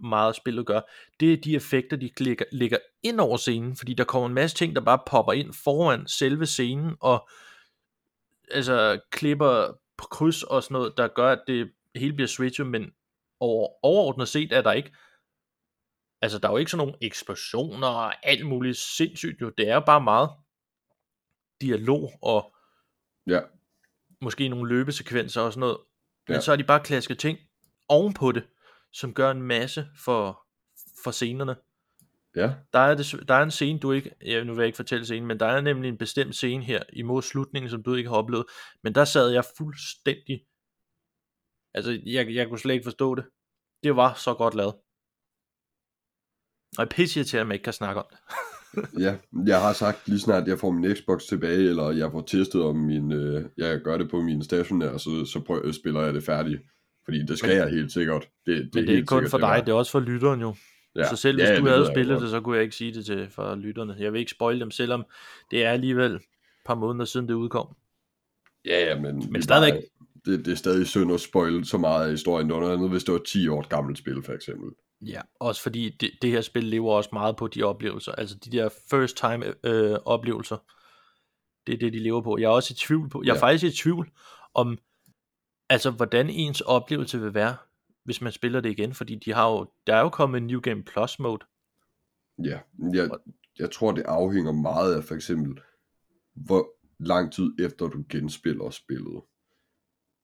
meget 0.00 0.28
af 0.28 0.34
spillet 0.34 0.66
gør, 0.66 0.80
det 1.20 1.32
er 1.32 1.36
de 1.36 1.54
effekter, 1.54 1.96
de 1.96 2.10
lægger, 2.18 2.44
lægger 2.52 2.78
ind 3.02 3.20
over 3.20 3.36
scenen, 3.36 3.76
fordi 3.76 3.94
der 3.94 4.04
kommer 4.04 4.28
en 4.28 4.34
masse 4.34 4.56
ting, 4.56 4.76
der 4.76 4.82
bare 4.82 4.98
popper 5.06 5.32
ind 5.32 5.54
foran 5.64 6.06
selve 6.06 6.46
scenen, 6.46 6.96
og 7.00 7.28
altså 8.50 9.00
klipper 9.10 9.83
på 9.96 10.06
kryds 10.10 10.42
og 10.42 10.62
sådan 10.62 10.72
noget, 10.74 10.94
der 10.96 11.08
gør, 11.08 11.32
at 11.32 11.42
det 11.46 11.72
hele 11.94 12.12
bliver 12.12 12.28
switchet, 12.28 12.66
men 12.66 12.92
over, 13.40 13.68
overordnet 13.84 14.28
set 14.28 14.52
er 14.52 14.62
der 14.62 14.72
ikke 14.72 14.92
altså 16.22 16.38
der 16.38 16.48
er 16.48 16.52
jo 16.52 16.58
ikke 16.58 16.70
sådan 16.70 16.86
nogle 16.86 16.98
eksplosioner 17.02 17.86
og 17.88 18.26
alt 18.28 18.46
muligt 18.46 18.76
sindssygt 18.76 19.40
jo, 19.40 19.50
det 19.58 19.68
er 19.68 19.80
bare 19.80 20.00
meget 20.00 20.30
dialog 21.60 22.12
og 22.22 22.54
Ja, 23.26 23.40
måske 24.20 24.48
nogle 24.48 24.68
løbesekvenser 24.68 25.40
og 25.40 25.52
sådan 25.52 25.60
noget, 25.60 25.78
men 26.28 26.34
Ja. 26.34 26.40
så 26.40 26.52
er 26.52 26.56
de 26.56 26.64
bare 26.64 26.80
klasket 26.84 27.18
ting 27.18 27.38
ovenpå 27.88 28.32
det, 28.32 28.46
som 28.92 29.14
gør 29.14 29.30
en 29.30 29.42
masse 29.42 29.86
for, 30.04 30.46
for 31.04 31.10
scenerne. 31.10 31.56
Ja, 32.36 32.54
Der 32.72 32.78
er, 32.78 32.94
det, 32.94 33.28
der 33.28 33.34
er 33.34 33.42
en 33.42 33.50
scene, 33.50 33.78
du 33.78 33.92
ikke, 33.92 34.10
ja, 34.26 34.44
nu 34.44 34.52
vil 34.52 34.60
jeg 34.60 34.66
ikke 34.66 34.76
fortælle 34.76 35.04
scenen, 35.04 35.28
men 35.28 35.40
der 35.40 35.46
er 35.46 35.60
nemlig 35.60 35.88
en 35.88 35.98
bestemt 35.98 36.34
scene 36.34 36.64
her 36.64 36.82
imod 36.92 37.22
slutningen, 37.22 37.70
som 37.70 37.82
du 37.82 37.94
ikke 37.94 38.08
har 38.08 38.16
oplevet, 38.16 38.46
men 38.82 38.94
der 38.94 39.04
sad 39.04 39.30
jeg 39.30 39.44
fuldstændig, 39.56 40.44
altså 41.74 42.00
jeg, 42.06 42.34
jeg 42.34 42.48
kunne 42.48 42.58
slet 42.58 42.74
ikke 42.74 42.84
forstå 42.84 43.14
det. 43.14 43.24
Det 43.82 43.96
var 43.96 44.14
så 44.14 44.34
godt 44.34 44.54
lavet. 44.54 44.74
Og 46.78 46.80
jeg 46.80 46.88
pisse 46.88 47.24
til, 47.24 47.36
at 47.36 47.46
man 47.46 47.54
ikke 47.54 47.64
kan 47.64 47.72
snakke 47.72 48.00
om 48.02 48.06
det. 48.10 48.18
ja. 49.04 49.16
Jeg 49.46 49.60
har 49.60 49.72
sagt 49.72 50.08
lige 50.08 50.20
snart, 50.20 50.48
jeg 50.48 50.58
får 50.58 50.70
min 50.70 50.96
Xbox 50.96 51.22
tilbage, 51.22 51.68
eller 51.68 51.90
jeg 51.90 52.10
får 52.12 52.20
testet 52.20 52.62
om 52.62 52.76
min, 52.76 53.12
øh, 53.12 53.44
jeg 53.56 53.80
gør 53.80 53.98
det 53.98 54.10
på 54.10 54.20
min 54.20 54.44
stationær, 54.44 54.96
så, 54.96 55.24
så 55.32 55.40
prøver, 55.46 55.72
spiller 55.72 56.02
jeg 56.02 56.14
det 56.14 56.24
færdigt. 56.24 56.62
Fordi 57.04 57.26
det 57.26 57.38
skal 57.38 57.56
jeg 57.56 57.70
helt 57.70 57.92
sikkert. 57.92 58.28
Det, 58.46 58.56
det, 58.56 58.70
Men 58.74 58.84
det 58.84 58.92
er 58.92 58.96
ikke 58.96 59.06
kun 59.06 59.18
sikkert, 59.18 59.30
for 59.30 59.38
det 59.38 59.44
dig, 59.44 59.50
værd. 59.50 59.64
det 59.64 59.72
er 59.72 59.76
også 59.76 59.92
for 59.92 60.00
lytteren 60.00 60.40
jo. 60.40 60.54
Ja. 60.96 61.08
Så 61.08 61.16
selv 61.16 61.38
hvis 61.38 61.48
ja, 61.48 61.58
du 61.60 61.66
havde 61.66 61.86
spillet 61.94 62.20
det, 62.20 62.30
så 62.30 62.40
kunne 62.40 62.56
jeg 62.56 62.62
ikke 62.64 62.76
sige 62.76 62.94
det 62.94 63.06
til 63.06 63.30
for 63.30 63.54
lytterne. 63.54 63.96
Jeg 63.98 64.12
vil 64.12 64.18
ikke 64.18 64.30
spoil 64.30 64.60
dem, 64.60 64.70
selvom 64.70 65.04
det 65.50 65.64
er 65.64 65.70
alligevel 65.70 66.12
et 66.14 66.22
par 66.64 66.74
måneder 66.74 67.04
siden 67.04 67.28
det 67.28 67.34
udkom. 67.34 67.76
Ja, 68.64 68.84
ja, 68.88 68.94
men, 69.00 69.14
Men 69.14 69.28
det 69.32 69.36
er 69.36 69.42
stadigvæk. 69.42 69.82
Det, 70.24 70.44
det 70.44 70.52
er 70.52 70.56
stadig 70.56 70.86
synd 70.86 71.12
at 71.12 71.20
spoil 71.20 71.64
så 71.66 71.78
meget 71.78 72.04
af 72.04 72.10
historien. 72.10 72.46
Noget 72.46 72.72
andet, 72.72 72.90
hvis 72.90 73.04
det 73.04 73.12
var 73.12 73.20
10 73.26 73.48
år 73.48 73.68
gammelt 73.68 73.98
spil, 73.98 74.22
for 74.22 74.32
eksempel. 74.32 74.70
Ja, 75.00 75.20
også 75.40 75.62
fordi 75.62 75.96
det, 76.00 76.10
det 76.22 76.30
her 76.30 76.40
spil 76.40 76.64
lever 76.64 76.92
også 76.92 77.10
meget 77.12 77.36
på 77.36 77.46
de 77.48 77.62
oplevelser. 77.62 78.12
Altså 78.12 78.34
de 78.44 78.50
der 78.50 78.68
first 78.90 79.16
time 79.16 79.54
øh, 79.64 79.98
oplevelser. 80.04 80.56
Det 81.66 81.74
er 81.74 81.78
det, 81.78 81.92
de 81.92 81.98
lever 81.98 82.20
på. 82.20 82.38
Jeg 82.38 82.44
er 82.44 82.50
også 82.50 82.74
i 82.74 82.76
tvivl 82.76 83.08
på. 83.10 83.22
Jeg 83.24 83.30
er 83.30 83.34
Ja. 83.34 83.40
faktisk 83.40 83.64
i 83.64 83.82
tvivl 83.82 84.10
om, 84.54 84.78
altså 85.68 85.90
hvordan 85.90 86.30
ens 86.30 86.60
oplevelse 86.60 87.20
vil 87.20 87.34
være, 87.34 87.56
hvis 88.04 88.20
man 88.20 88.32
spiller 88.32 88.60
det 88.60 88.70
igen. 88.70 88.94
Fordi 88.94 89.14
de 89.14 89.32
har 89.32 89.50
jo, 89.50 89.66
der 89.86 89.94
er 89.94 90.00
jo 90.00 90.08
kommet 90.08 90.38
en 90.38 90.46
New 90.46 90.60
Game 90.60 90.82
Plus 90.82 91.18
mode. 91.18 91.46
Ja, 92.44 92.60
jeg, 92.92 93.10
jeg 93.58 93.70
tror, 93.70 93.92
det 93.92 94.02
afhænger 94.02 94.52
meget 94.52 94.94
af 94.94 95.04
for 95.04 95.14
eksempel, 95.14 95.60
hvor 96.34 96.68
lang 96.98 97.32
tid 97.32 97.50
efter 97.60 97.88
du 97.88 98.04
genspiller 98.08 98.70
spillet. 98.70 99.22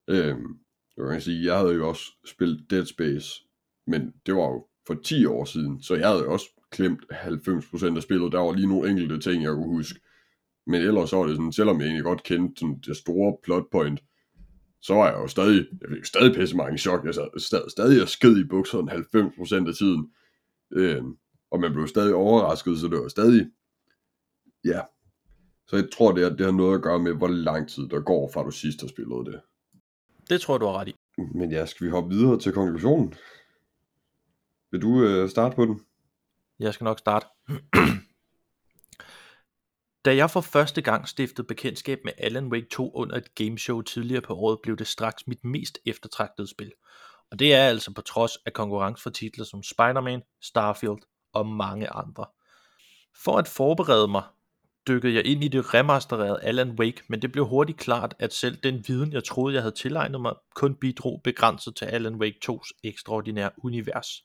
Øhm, 0.09 0.59
jeg 0.97 1.13
kan 1.13 1.21
sige, 1.21 1.45
jeg 1.45 1.59
havde 1.59 1.75
jo 1.75 1.89
også 1.89 2.03
spillet 2.27 2.71
Dead 2.71 2.85
Space, 2.85 3.45
men 3.87 4.13
det 4.27 4.35
var 4.35 4.49
jo 4.49 4.67
for 4.87 4.95
10 4.95 5.27
år 5.27 5.45
siden, 5.45 5.83
så 5.83 5.95
jeg 5.95 6.09
havde 6.09 6.23
jo 6.23 6.33
også 6.33 6.47
klemt 6.71 7.05
90% 7.13 7.97
af 7.97 8.03
spillet. 8.03 8.33
Der 8.33 8.39
var 8.39 8.53
lige 8.53 8.69
nogle 8.69 8.91
enkelte 8.91 9.21
ting, 9.21 9.43
jeg 9.43 9.53
kunne 9.53 9.77
huske. 9.77 10.01
Men 10.67 10.83
ellers 10.83 11.11
så 11.11 11.17
var 11.17 11.27
det 11.27 11.37
sådan, 11.37 11.53
selvom 11.53 11.81
jeg 11.81 11.87
egentlig 11.87 12.05
godt 12.05 12.23
kendte 12.23 12.61
sådan, 12.61 12.81
det 12.87 12.97
store 12.97 13.37
plot 13.43 13.71
point, 13.73 14.01
så 14.83 14.95
var 14.95 15.07
jeg 15.11 15.19
jo 15.19 15.27
stadig, 15.27 15.67
jeg 15.81 15.89
fik 15.95 16.05
stadig 16.05 16.35
pisse 16.35 16.57
mange 16.57 16.79
chok. 16.79 17.05
Jeg 17.05 17.15
sad 17.15 17.41
stadig, 17.41 17.71
stadig 17.71 18.03
og 18.03 18.09
sked 18.09 18.37
i 18.39 18.45
bukserne 18.45 18.93
90% 18.93 19.69
af 19.69 19.75
tiden. 19.75 20.11
Øhm, 20.71 21.17
og 21.51 21.61
man 21.61 21.73
blev 21.73 21.87
stadig 21.87 22.15
overrasket, 22.15 22.79
så 22.79 22.89
det 22.89 22.99
var 22.99 23.09
stadig, 23.09 23.51
ja. 24.65 24.81
Så 25.67 25.77
jeg 25.77 25.89
tror, 25.93 26.13
det, 26.13 26.25
er, 26.25 26.29
det 26.29 26.47
har 26.47 26.53
noget 26.53 26.75
at 26.75 26.83
gøre 26.83 26.99
med, 26.99 27.13
hvor 27.13 27.29
lang 27.29 27.69
tid 27.69 27.89
der 27.89 28.01
går, 28.01 28.31
fra 28.35 28.43
du 28.43 28.51
sidst 28.51 28.81
har 28.81 28.89
spillet 28.89 29.27
det. 29.27 29.41
Det 30.29 30.41
tror 30.41 30.55
jeg, 30.55 30.61
du 30.61 30.67
har 30.67 30.81
ret 30.81 30.89
i. 30.89 30.95
Men 31.35 31.53
ja, 31.53 31.67
skal 31.67 31.87
vi 31.87 31.91
hoppe 31.91 32.11
videre 32.15 32.39
til 32.39 32.53
konklusionen? 32.53 33.15
Vil 34.71 34.83
du 34.83 35.05
øh, 35.05 35.29
starte 35.29 35.57
på 35.57 35.65
den? 35.65 35.81
Jeg 36.59 36.75
skal 36.75 36.85
nok 36.85 36.99
starte. 36.99 37.27
Da 40.05 40.17
jeg 40.17 40.31
for 40.31 40.41
første 40.41 40.83
gang 40.83 41.09
stiftede 41.09 41.47
bekendtskab 41.47 41.99
med 42.05 42.13
Alan 42.19 42.53
Wake 42.53 42.67
2 42.71 42.93
under 42.95 43.17
et 43.17 43.35
gameshow 43.35 43.81
tidligere 43.81 44.23
på 44.23 44.35
året, 44.35 44.59
blev 44.63 44.77
det 44.77 44.87
straks 44.87 45.27
mit 45.27 45.45
mest 45.45 45.79
eftertragtede 45.87 46.51
spil. 46.51 46.73
Og 47.31 47.39
det 47.39 47.55
er 47.55 47.69
altså 47.69 47.95
på 47.95 48.01
trods 48.01 48.37
af 48.47 48.53
konkurrence 48.53 49.03
for 49.03 49.11
titler 49.11 49.45
som 49.45 49.63
Spider-Man, 49.63 50.23
Starfield 50.43 50.99
og 51.33 51.47
mange 51.47 51.89
andre. 51.89 52.27
For 53.25 53.39
at 53.39 53.49
forberede 53.49 54.09
mig, 54.09 54.23
dykkede 54.89 55.15
jeg 55.15 55.27
ind 55.27 55.45
i 55.45 55.49
det 55.49 55.75
remastererede 55.75 56.43
Alan 56.43 56.71
Wake, 56.71 57.03
men 57.09 57.23
det 57.23 57.33
blev 57.33 57.47
hurtigt 57.47 57.79
klart, 57.79 58.15
at 58.19 58.33
selv 58.33 58.57
den 58.57 58.85
viden, 58.89 59.13
jeg 59.13 59.25
troede, 59.25 59.55
jeg 59.55 59.63
havde 59.63 59.75
tilegnet 59.75 60.21
mig, 60.21 60.35
kun 60.55 60.75
bidrog 60.75 61.21
begrænset 61.25 61.77
til 61.77 61.85
Alan 61.85 62.15
Wake 62.15 62.39
2's 62.51 62.81
ekstraordinære 62.85 63.51
univers. 63.59 64.25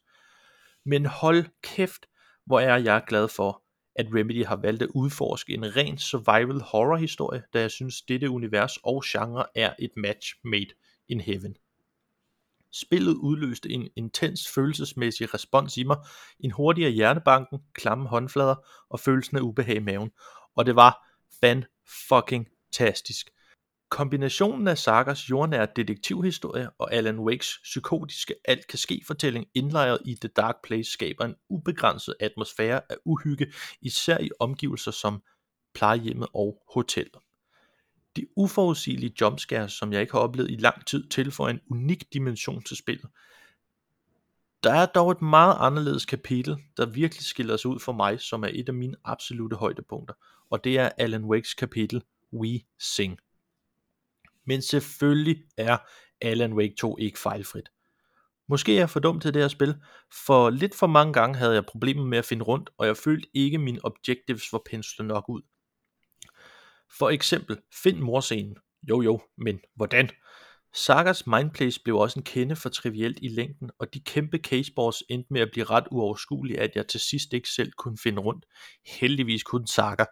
Men 0.86 1.06
hold 1.06 1.46
kæft, 1.64 2.06
hvor 2.46 2.60
er 2.60 2.78
jeg 2.78 3.04
glad 3.08 3.28
for, 3.28 3.65
at 3.96 4.08
Remedy 4.14 4.46
har 4.46 4.56
valgt 4.56 4.82
at 4.82 4.90
udforske 4.94 5.54
en 5.54 5.76
ren 5.76 5.98
survival 5.98 6.62
horror 6.62 6.98
historie, 6.98 7.44
da 7.54 7.60
jeg 7.60 7.72
synes, 7.72 8.02
dette 8.02 8.30
univers 8.30 8.78
og 8.84 9.04
genre 9.06 9.46
er 9.56 9.74
et 9.80 9.92
match 9.98 10.36
made 10.44 10.70
in 11.08 11.22
heaven. 11.22 11.56
Spillet 12.72 13.14
udløste 13.14 13.70
en 13.70 13.90
intens 13.96 14.52
følelsesmæssig 14.56 15.34
respons 15.34 15.78
i 15.78 15.84
mig, 15.84 15.98
en 16.40 16.52
hurtigere 16.52 16.92
hjertebanken, 16.92 17.60
klamme 17.74 18.08
håndflader 18.08 18.56
og 18.90 19.00
følelsen 19.00 19.38
af 19.38 19.42
ubehag 19.42 19.76
i 19.76 19.80
maven, 19.80 20.12
og 20.56 20.66
det 20.66 20.76
var 20.76 21.08
fan 21.42 21.66
fucking 22.08 22.48
tastisk. 22.72 23.30
Kombinationen 23.90 24.68
af 24.68 24.78
Sagas 24.78 25.30
jordnære 25.30 25.68
detektivhistorie 25.76 26.70
og 26.80 26.94
Alan 26.94 27.20
Wakes 27.20 27.60
psykotiske 27.64 28.36
alt 28.46 28.68
kan 28.68 28.80
ske 28.80 29.02
fortælling 29.08 29.46
indlejret 29.54 29.98
i 30.06 30.16
The 30.22 30.30
Dark 30.36 30.56
Place 30.64 30.92
skaber 30.92 31.26
en 31.26 31.36
ubegrænset 31.50 32.16
atmosfære 32.20 32.82
af 32.90 32.96
uhygge, 33.06 33.54
især 33.82 34.18
i 34.18 34.30
omgivelser 34.40 34.92
som 34.92 35.22
plejehjemmet 35.74 36.28
og 36.34 36.64
hoteller. 36.74 37.20
De 38.16 38.28
uforudsigelige 38.36 39.14
jumpscares, 39.22 39.74
som 39.74 39.94
jeg 39.94 40.02
ikke 40.02 40.14
har 40.14 40.20
oplevet 40.20 40.52
i 40.52 40.56
lang 40.56 40.86
tid, 40.86 41.10
tilføjer 41.10 41.54
en 41.54 41.62
unik 41.72 42.14
dimension 42.14 42.64
til 42.64 42.78
spillet. 42.78 43.10
Der 44.64 44.74
er 44.74 44.86
dog 44.86 45.12
et 45.12 45.22
meget 45.22 45.56
anderledes 45.60 46.06
kapitel, 46.06 46.58
der 46.78 46.86
virkelig 46.86 47.26
skiller 47.26 47.58
sig 47.58 47.72
ud 47.72 47.80
for 47.80 47.92
mig, 47.92 48.22
som 48.22 48.44
er 48.44 48.50
et 48.54 48.68
af 48.68 48.74
mine 48.74 48.96
absolute 49.04 49.56
højdepunkter, 49.56 50.14
og 50.50 50.64
det 50.64 50.78
er 50.78 50.90
Alan 50.98 51.26
Wakes 51.26 51.54
kapitel 51.54 52.04
We 52.34 52.60
Sing. 52.80 53.20
Men 54.46 54.62
selvfølgelig 54.62 55.44
er 55.58 55.78
Alan 56.22 56.54
Wake 56.54 56.76
2 56.80 56.98
ikke 56.98 57.20
fejlfrit. 57.20 57.70
Måske 58.50 58.74
er 58.74 58.80
jeg 58.80 58.90
for 58.90 59.00
dum 59.00 59.20
til 59.20 59.34
det 59.34 59.42
her 59.42 59.50
spil, 59.50 59.76
for 60.26 60.50
lidt 60.50 60.76
for 60.76 60.88
mange 60.88 61.14
gange 61.14 61.38
havde 61.38 61.54
jeg 61.54 61.66
problemer 61.66 62.06
med 62.06 62.18
at 62.18 62.26
finde 62.26 62.44
rundt, 62.44 62.70
og 62.78 62.88
jeg 62.88 62.98
følte 62.98 63.28
ikke 63.34 63.58
mine 63.58 63.80
objectives 63.84 64.54
var 64.54 64.62
penslet 64.66 65.08
nok 65.08 65.30
ud. 65.30 65.42
For 67.00 67.10
eksempel, 67.10 67.58
find 67.84 68.00
morscenen. 68.00 68.56
Jo 68.90 69.02
jo, 69.02 69.22
men 69.38 69.60
hvordan? 69.76 70.10
Sagas 70.74 71.28
mindplays 71.28 71.80
blev 71.80 71.98
også 71.98 72.20
en 72.20 72.24
kende 72.24 72.56
for 72.56 72.70
trivielt 72.70 73.20
i 73.22 73.28
længden, 73.28 73.70
og 73.80 73.94
de 73.94 74.00
kæmpe 74.00 74.38
caseboards 74.38 75.04
endte 75.10 75.34
med 75.34 75.42
at 75.42 75.50
blive 75.52 75.66
ret 75.66 75.88
uoverskuelige, 75.92 76.60
at 76.60 76.72
jeg 76.76 76.88
til 76.88 77.00
sidst 77.00 77.34
ikke 77.34 77.50
selv 77.50 77.72
kunne 77.78 77.98
finde 78.04 78.22
rundt. 78.22 78.46
Heldigvis 78.86 79.44
kunne 79.44 79.68
Saga. 79.68 80.06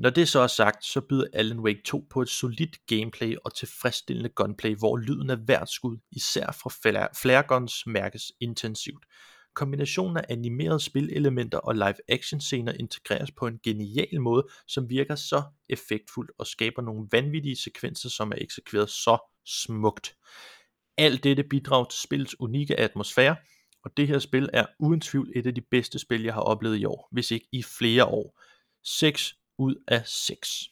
Når 0.00 0.10
det 0.10 0.28
så 0.28 0.40
er 0.40 0.46
sagt, 0.46 0.84
så 0.84 1.00
byder 1.00 1.26
Alan 1.32 1.60
Wake 1.60 1.82
2 1.84 2.06
på 2.10 2.22
et 2.22 2.28
solidt 2.28 2.86
gameplay 2.86 3.36
og 3.44 3.54
tilfredsstillende 3.54 4.28
gunplay, 4.28 4.74
hvor 4.74 4.96
lyden 4.96 5.30
af 5.30 5.36
hvert 5.36 5.68
skud, 5.68 5.98
især 6.12 6.46
fra 6.62 6.70
flare- 7.22 7.46
guns, 7.48 7.86
mærkes 7.86 8.32
intensivt. 8.40 9.04
Kombinationen 9.54 10.16
af 10.16 10.24
animerede 10.28 10.80
spilelementer 10.80 11.58
og 11.58 11.74
live 11.74 11.94
action 12.08 12.40
scener 12.40 12.72
integreres 12.72 13.30
på 13.30 13.46
en 13.46 13.58
genial 13.62 14.20
måde, 14.20 14.46
som 14.68 14.90
virker 14.90 15.14
så 15.14 15.42
effektfuldt 15.68 16.30
og 16.38 16.46
skaber 16.46 16.82
nogle 16.82 17.08
vanvittige 17.12 17.56
sekvenser, 17.56 18.08
som 18.08 18.30
er 18.30 18.36
eksekveret 18.38 18.90
så 18.90 19.18
smukt. 19.46 20.16
Alt 20.98 21.24
dette 21.24 21.42
bidrager 21.42 21.84
til 21.84 22.02
spillets 22.02 22.40
unikke 22.40 22.80
atmosfære, 22.80 23.36
og 23.84 23.96
det 23.96 24.08
her 24.08 24.18
spil 24.18 24.48
er 24.52 24.66
uden 24.78 25.00
tvivl 25.00 25.32
et 25.36 25.46
af 25.46 25.54
de 25.54 25.62
bedste 25.70 25.98
spil, 25.98 26.22
jeg 26.22 26.34
har 26.34 26.40
oplevet 26.40 26.78
i 26.78 26.84
år, 26.84 27.08
hvis 27.12 27.30
ikke 27.30 27.48
i 27.52 27.62
flere 27.62 28.04
år. 28.04 28.40
6 28.84 29.34
ud 29.60 29.74
af 29.88 30.02
6. 30.06 30.70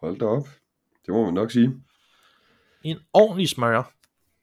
Hold 0.00 0.18
da 0.18 0.24
op. 0.24 0.48
Det 1.06 1.14
må 1.14 1.24
man 1.24 1.34
nok 1.34 1.50
sige. 1.50 1.82
En 2.82 2.98
ordentlig 3.12 3.48
smør. 3.48 3.92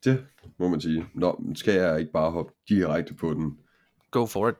Det 0.03 0.25
må 0.57 0.67
man 0.67 0.82
sige. 0.82 1.05
Nå, 1.13 1.36
men 1.39 1.55
skal 1.55 1.73
jeg 1.73 1.99
ikke 1.99 2.11
bare 2.11 2.32
hoppe 2.32 2.53
direkte 2.69 3.13
på 3.13 3.34
den. 3.34 3.59
Go 4.11 4.25
for 4.25 4.49
it. 4.49 4.55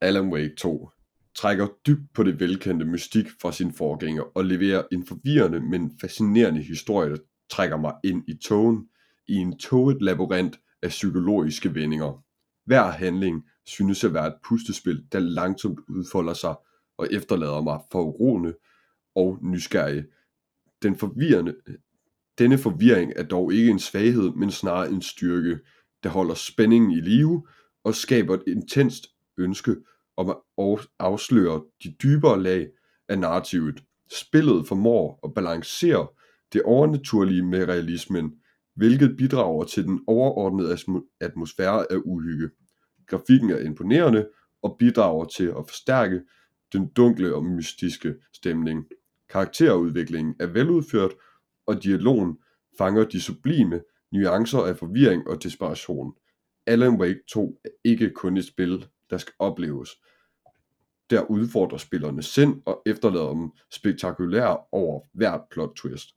Alan 0.00 0.32
Wake 0.32 0.54
2 0.56 0.90
trækker 1.34 1.68
dybt 1.86 2.14
på 2.14 2.22
det 2.22 2.40
velkendte 2.40 2.84
mystik 2.86 3.26
fra 3.42 3.52
sin 3.52 3.72
forgænger 3.72 4.22
og 4.36 4.44
leverer 4.44 4.82
en 4.92 5.06
forvirrende, 5.06 5.60
men 5.60 5.98
fascinerende 6.00 6.62
historie, 6.62 7.10
der 7.10 7.18
trækker 7.50 7.76
mig 7.76 7.94
ind 8.04 8.24
i 8.28 8.34
togen 8.34 8.88
i 9.28 9.34
en 9.34 9.58
toget 9.58 10.02
labyrint 10.02 10.60
af 10.82 10.88
psykologiske 10.88 11.74
vendinger. 11.74 12.24
Hver 12.64 12.82
handling 12.82 13.44
synes 13.66 14.04
at 14.04 14.14
være 14.14 14.26
et 14.26 14.36
pustespil, 14.48 15.06
der 15.12 15.18
langsomt 15.18 15.78
udfolder 15.88 16.34
sig 16.34 16.54
og 17.00 17.08
efterlader 17.10 17.60
mig 17.60 17.80
forroende 17.92 18.54
og 19.14 19.38
nysgerrig. 19.42 20.04
Den 20.82 20.96
forvirrende, 20.96 21.54
denne 22.38 22.58
forvirring 22.58 23.12
er 23.16 23.22
dog 23.22 23.52
ikke 23.52 23.70
en 23.70 23.78
svaghed, 23.78 24.30
men 24.30 24.50
snarere 24.50 24.90
en 24.90 25.02
styrke, 25.02 25.58
der 26.02 26.08
holder 26.08 26.34
spændingen 26.34 26.90
i 26.90 27.00
live 27.00 27.46
og 27.84 27.94
skaber 27.94 28.34
et 28.34 28.42
intenst 28.46 29.06
ønske 29.38 29.76
om 30.16 30.30
at 30.58 30.88
afsløre 30.98 31.62
de 31.84 31.94
dybere 32.02 32.42
lag 32.42 32.68
af 33.08 33.18
narrativet. 33.18 33.82
Spillet 34.12 34.68
formår 34.68 35.20
at 35.24 35.34
balancere 35.34 36.08
det 36.52 36.62
overnaturlige 36.62 37.42
med 37.42 37.68
realismen, 37.68 38.34
hvilket 38.76 39.16
bidrager 39.16 39.64
til 39.64 39.84
den 39.84 40.00
overordnede 40.06 40.78
atmosfære 41.20 41.92
af 41.92 41.96
uhygge. 42.04 42.50
Grafikken 43.06 43.50
er 43.50 43.58
imponerende 43.58 44.28
og 44.62 44.76
bidrager 44.78 45.24
til 45.24 45.46
at 45.46 45.64
forstærke 45.68 46.20
den 46.72 46.88
dunkle 46.88 47.34
og 47.34 47.44
mystiske 47.44 48.14
stemning. 48.34 48.86
Karakterudviklingen 49.28 50.34
er 50.40 50.46
veludført, 50.46 51.12
og 51.66 51.82
dialogen 51.82 52.38
fanger 52.78 53.04
de 53.04 53.20
sublime 53.20 53.80
nuancer 54.12 54.58
af 54.58 54.76
forvirring 54.76 55.28
og 55.28 55.42
desperation. 55.42 56.12
Alan 56.66 57.00
Wake 57.00 57.20
2 57.32 57.60
er 57.64 57.68
ikke 57.84 58.10
kun 58.10 58.36
et 58.36 58.44
spil, 58.44 58.86
der 59.10 59.18
skal 59.18 59.34
opleves. 59.38 59.90
Der 61.10 61.30
udfordrer 61.30 61.78
spillerne 61.78 62.22
sind 62.22 62.62
og 62.66 62.82
efterlader 62.86 63.30
dem 63.30 63.50
spektakulære 63.70 64.58
over 64.72 65.00
hvert 65.12 65.40
plot 65.50 65.76
twist. 65.76 66.08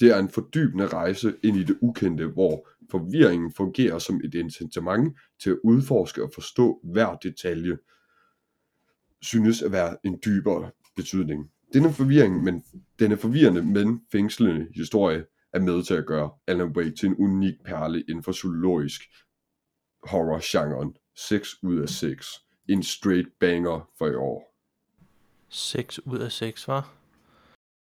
Det 0.00 0.10
er 0.10 0.18
en 0.18 0.28
fordybende 0.28 0.86
rejse 0.86 1.34
ind 1.42 1.56
i 1.56 1.62
det 1.62 1.78
ukendte, 1.80 2.26
hvor 2.26 2.68
forvirringen 2.90 3.52
fungerer 3.52 3.98
som 3.98 4.20
et 4.24 4.34
incitament 4.34 5.18
til 5.42 5.50
at 5.50 5.58
udforske 5.64 6.22
og 6.22 6.30
forstå 6.34 6.80
hver 6.84 7.16
detalje, 7.16 7.78
synes 9.22 9.62
at 9.62 9.72
være 9.72 9.96
en 10.04 10.18
dybere 10.24 10.70
betydning. 10.96 11.50
Denne 11.72 11.92
forvirring, 11.92 12.44
men 12.44 12.64
denne 12.98 13.16
forvirrende, 13.16 13.62
men 13.62 14.00
fængslende 14.12 14.66
historie 14.74 15.24
er 15.52 15.60
med 15.60 15.82
til 15.82 15.94
at 15.94 16.06
gøre 16.06 16.30
Alan 16.46 16.76
Wake 16.76 16.90
til 16.90 17.08
en 17.08 17.16
unik 17.18 17.54
perle 17.64 18.04
inden 18.08 18.22
for 18.22 18.32
zoologisk 18.32 19.00
horror-genren. 20.02 20.96
6 21.16 21.62
ud 21.62 21.78
af 21.78 21.88
6. 21.88 22.26
En 22.68 22.82
straight 22.82 23.28
banger 23.40 23.90
for 23.98 24.06
i 24.06 24.14
år. 24.14 24.54
6 25.48 25.98
ud 25.98 26.18
af 26.18 26.32
6, 26.32 26.68
var. 26.68 26.92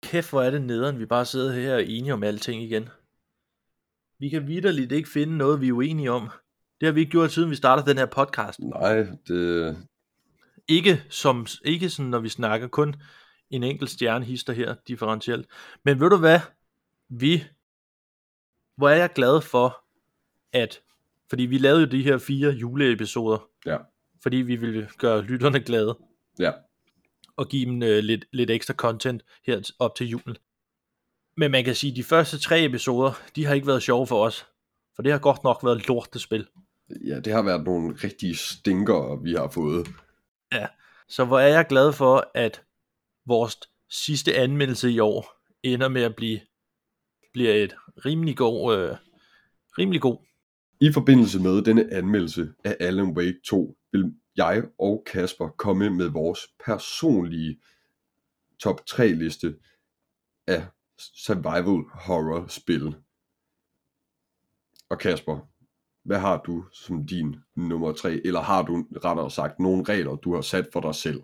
Kæft, 0.03 0.31
hvor 0.31 0.43
er 0.43 0.51
det 0.51 0.63
nederen, 0.63 0.99
vi 0.99 1.07
bare 1.07 1.25
sidder 1.25 1.53
her 1.53 1.75
og 1.75 1.81
er 1.81 1.85
enige 1.89 2.13
om 2.13 2.23
alting 2.23 2.63
igen. 2.63 2.89
Vi 4.19 4.29
kan 4.29 4.47
vidderligt 4.47 4.93
ikke 4.93 5.09
finde 5.09 5.37
noget, 5.37 5.61
vi 5.61 5.69
er 5.69 5.73
uenige 5.73 6.11
om. 6.11 6.29
Det 6.81 6.87
har 6.87 6.93
vi 6.93 7.01
ikke 7.01 7.11
gjort, 7.11 7.33
siden 7.33 7.51
vi 7.51 7.55
startede 7.55 7.91
den 7.91 7.99
her 7.99 8.07
podcast. 8.07 8.61
Nej, 8.61 9.07
det... 9.29 9.77
Ikke, 10.69 11.03
som, 11.09 11.47
ikke 11.65 11.91
sådan, 11.91 12.11
når 12.11 12.19
vi 12.19 12.29
snakker 12.29 12.69
kun 12.69 12.95
en 13.51 13.63
enkelt 13.63 13.91
stjernehister 13.91 14.53
her, 14.53 14.75
differentielt. 14.89 15.47
Men 15.85 16.01
ved 16.01 16.11
du 16.11 16.17
hvad? 16.17 16.41
Vi... 17.09 17.45
Hvor 18.77 18.89
er 18.89 18.97
jeg 18.97 19.13
glad 19.15 19.41
for, 19.41 19.85
at... 20.53 20.81
Fordi 21.29 21.43
vi 21.43 21.59
lavede 21.59 21.81
jo 21.81 21.87
de 21.87 22.03
her 22.03 22.19
fire 22.19 22.51
juleepisoder. 22.51 23.49
Ja. 23.67 23.77
Fordi 24.23 24.37
vi 24.37 24.57
ville 24.57 24.89
gøre 24.99 25.23
lytterne 25.23 25.61
glade. 25.61 25.99
Ja. 26.39 26.53
Og 27.37 27.49
give 27.49 27.67
dem 27.71 27.83
øh, 27.83 27.99
lidt, 27.99 28.25
lidt 28.33 28.51
ekstra 28.51 28.75
content 28.75 29.23
her 29.47 29.71
op 29.79 29.95
til 29.95 30.09
julen. 30.09 30.37
Men 31.37 31.51
man 31.51 31.65
kan 31.65 31.75
sige, 31.75 31.91
at 31.91 31.97
de 31.97 32.05
første 32.05 32.39
tre 32.39 32.65
episoder, 32.65 33.13
de 33.37 33.45
har 33.45 33.55
ikke 33.55 33.67
været 33.67 33.83
sjove 33.83 34.07
for 34.07 34.25
os. 34.25 34.47
For 34.97 35.03
det 35.03 35.13
har 35.13 35.19
godt 35.19 35.45
nok 35.45 35.65
været 35.65 35.89
lortespil. 35.89 36.47
Ja, 37.07 37.21
det 37.21 37.33
har 37.33 37.43
været 37.43 37.65
nogle 37.65 37.95
rigtige 38.05 38.37
stinker, 38.37 39.23
vi 39.23 39.33
har 39.33 39.49
fået. 39.49 39.89
Ja, 40.55 40.67
så 41.09 41.25
hvor 41.25 41.39
er 41.39 41.49
jeg 41.49 41.67
glad 41.67 41.93
for, 41.93 42.31
at 42.35 42.63
vores 43.27 43.59
sidste 43.91 44.35
anmeldelse 44.35 44.91
i 44.91 44.99
år 44.99 45.41
ender 45.63 45.89
med 45.89 46.03
at 46.03 46.17
blive 46.17 46.41
bliver 47.33 47.55
et 47.55 47.75
rimelig 48.05 48.37
god, 48.37 48.77
øh, 48.79 48.97
rimelig 49.79 50.01
god. 50.01 50.19
I 50.81 50.93
forbindelse 50.93 51.41
med 51.41 51.63
denne 51.63 51.93
anmeldelse 51.93 52.53
af 52.65 52.77
Alan 52.81 53.17
Wake 53.17 53.41
2 53.47 53.79
vil 53.93 54.15
jeg 54.37 54.65
og 54.79 55.05
Kasper 55.07 55.49
komme 55.49 55.91
med 55.91 56.09
vores 56.09 56.41
personlige 56.65 57.61
top 58.59 58.87
3 58.87 59.09
liste 59.09 59.57
af 60.47 60.67
survival 60.99 61.85
horror 61.93 62.47
spil. 62.47 62.95
Og 64.91 64.99
Kasper, 64.99 65.49
hvad 66.05 66.19
har 66.19 66.43
du 66.43 66.65
som 66.73 67.07
din 67.07 67.37
nummer 67.57 67.93
3? 67.93 68.21
Eller 68.25 68.41
har 68.41 68.63
du 68.63 68.85
rettere 69.05 69.31
sagt 69.31 69.59
nogle 69.61 69.85
regler, 69.85 70.17
du 70.17 70.35
har 70.35 70.41
sat 70.43 70.69
for 70.73 70.81
dig 70.81 70.95
selv? 70.95 71.23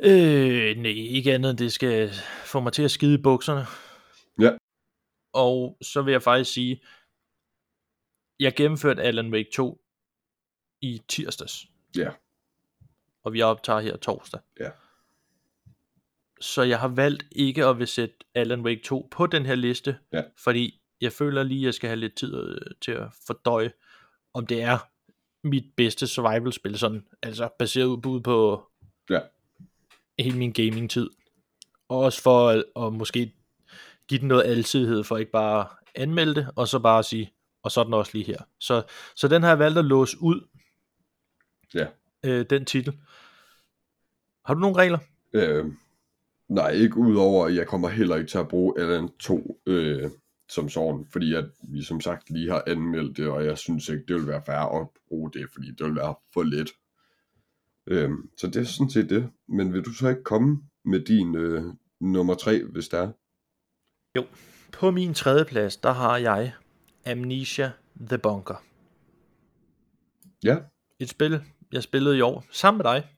Øh, 0.00 0.76
nej, 0.76 0.90
ikke 0.90 1.34
andet 1.34 1.50
end 1.50 1.58
det 1.58 1.72
skal 1.72 2.10
få 2.44 2.60
mig 2.60 2.72
til 2.72 2.82
at 2.82 2.90
skide 2.90 3.14
i 3.14 3.22
bukserne. 3.22 3.66
Ja. 4.40 4.50
Og 5.32 5.76
så 5.82 6.02
vil 6.02 6.12
jeg 6.12 6.22
faktisk 6.22 6.52
sige, 6.52 6.82
jeg 8.40 8.54
gennemførte 8.56 9.02
Alan 9.02 9.32
Wake 9.32 9.50
2 9.54 9.80
i 10.80 11.02
tirsdags. 11.08 11.66
Ja. 11.96 12.10
Og 13.24 13.32
vi 13.32 13.42
optager 13.42 13.80
her 13.80 13.96
torsdag. 13.96 14.40
Ja. 14.60 14.70
Så 16.40 16.62
jeg 16.62 16.80
har 16.80 16.88
valgt 16.88 17.24
ikke 17.32 17.64
at 17.64 17.78
vil 17.78 17.86
sætte 17.86 18.16
Alan 18.34 18.60
Wake 18.60 18.82
2 18.84 19.08
på 19.10 19.26
den 19.26 19.46
her 19.46 19.54
liste, 19.54 19.98
Ja. 20.12 20.22
fordi 20.44 20.80
jeg 21.00 21.12
føler 21.12 21.42
lige, 21.42 21.60
at 21.60 21.64
jeg 21.64 21.74
skal 21.74 21.88
have 21.88 22.00
lidt 22.00 22.14
tid 22.16 22.34
øh, 22.36 22.56
til 22.80 22.92
at 22.92 23.08
fordøje, 23.26 23.72
om 24.34 24.46
det 24.46 24.62
er 24.62 24.78
mit 25.48 25.64
bedste 25.76 26.06
survival-spil, 26.06 26.78
sådan, 26.78 27.06
altså 27.22 27.48
baseret 27.58 27.86
ud 28.06 28.20
på 28.20 28.62
Ja. 29.10 29.20
hele 30.18 30.38
min 30.38 30.52
gaming-tid. 30.52 31.10
Og 31.88 31.98
også 31.98 32.22
for 32.22 32.48
at, 32.48 32.64
at 32.76 32.92
måske 32.92 33.32
give 34.08 34.20
den 34.20 34.28
noget 34.28 34.44
alsidighed, 34.44 35.04
for 35.04 35.16
ikke 35.16 35.32
bare 35.32 35.66
anmelde 35.94 36.34
det, 36.34 36.48
og 36.56 36.68
så 36.68 36.78
bare 36.78 37.02
sige, 37.02 37.32
og 37.62 37.70
så 37.70 37.80
er 37.80 37.84
den 37.84 37.94
også 37.94 38.10
lige 38.14 38.24
her. 38.26 38.38
Så, 38.60 38.82
så 39.16 39.28
den 39.28 39.42
har 39.42 39.48
jeg 39.48 39.58
valgt 39.58 39.78
at 39.78 39.84
låse 39.84 40.16
ud, 40.20 40.40
Ja. 41.74 41.86
øh, 42.24 42.46
den 42.50 42.64
titel. 42.64 42.98
Har 44.44 44.54
du 44.54 44.60
nogle 44.60 44.76
regler? 44.76 44.98
Øh, 45.32 45.64
nej, 46.48 46.70
ikke 46.70 46.96
udover, 46.96 47.46
at 47.46 47.54
jeg 47.54 47.66
kommer 47.66 47.88
heller 47.88 48.16
ikke 48.16 48.28
til 48.30 48.38
at 48.38 48.48
bruge 48.48 48.80
Alan 48.80 49.08
2 49.18 49.60
øh, 49.66 50.10
som 50.48 50.68
sådan, 50.68 51.06
fordi 51.12 51.34
at 51.34 51.44
vi 51.62 51.82
som 51.82 52.00
sagt 52.00 52.30
lige 52.30 52.50
har 52.50 52.64
anmeldt 52.66 53.16
det, 53.16 53.28
og 53.28 53.44
jeg 53.44 53.58
synes 53.58 53.88
ikke, 53.88 54.04
det 54.08 54.16
vil 54.16 54.26
være 54.26 54.42
fair 54.46 54.80
at 54.80 54.88
bruge 55.08 55.32
det, 55.32 55.50
fordi 55.52 55.70
det 55.70 55.86
vil 55.86 55.94
være 55.94 56.14
for 56.34 56.42
let. 56.42 56.70
Øh, 57.86 58.10
så 58.36 58.46
det 58.46 58.56
er 58.56 58.64
sådan 58.64 58.90
set 58.90 59.10
det. 59.10 59.30
Men 59.48 59.72
vil 59.72 59.82
du 59.82 59.92
så 59.92 60.08
ikke 60.08 60.22
komme 60.24 60.62
med 60.84 61.00
din 61.00 61.34
øh, 61.36 61.62
nummer 62.00 62.34
3, 62.34 62.64
hvis 62.64 62.88
der 62.88 62.98
er? 62.98 63.12
På 64.72 64.90
min 64.90 65.14
tredje 65.14 65.44
plads, 65.44 65.76
der 65.76 65.92
har 65.92 66.16
jeg 66.16 66.52
Amnesia 67.06 67.72
The 68.00 68.18
Bunker. 68.18 68.64
Ja, 70.44 70.56
Et 70.98 71.08
spil, 71.08 71.40
jeg 71.72 71.82
spillede 71.82 72.18
i 72.18 72.20
år 72.20 72.44
sammen 72.50 72.78
med 72.78 72.92
dig. 72.92 73.08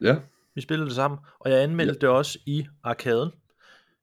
ja, 0.00 0.16
Vi 0.54 0.60
spillede 0.60 0.86
det 0.88 0.94
sammen, 0.96 1.20
og 1.38 1.50
jeg 1.50 1.62
anmeldte 1.62 1.94
det 2.00 2.08
også 2.08 2.38
i 2.46 2.66
Arkaden. 2.82 3.30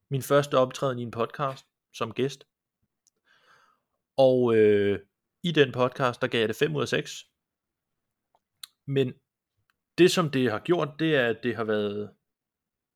Min 0.09 0.21
første 0.21 0.57
optræden 0.57 0.99
i 0.99 1.01
en 1.01 1.11
podcast 1.11 1.65
som 1.93 2.11
gæst. 2.11 2.43
Og 4.25 4.55
øh, 4.55 4.99
i 5.43 5.51
den 5.51 5.71
podcast, 5.71 6.21
der 6.21 6.27
gav 6.27 6.39
jeg 6.39 6.47
det 6.49 6.55
5 6.55 6.75
ud 6.75 6.81
af 6.81 6.87
6. 6.87 7.25
Men 8.87 9.13
det 9.97 10.11
som 10.11 10.29
det 10.29 10.51
har 10.51 10.59
gjort, 10.59 10.89
det 10.99 11.15
er, 11.15 11.27
at 11.27 11.39
det 11.43 11.55
har 11.55 11.63
været 11.63 12.15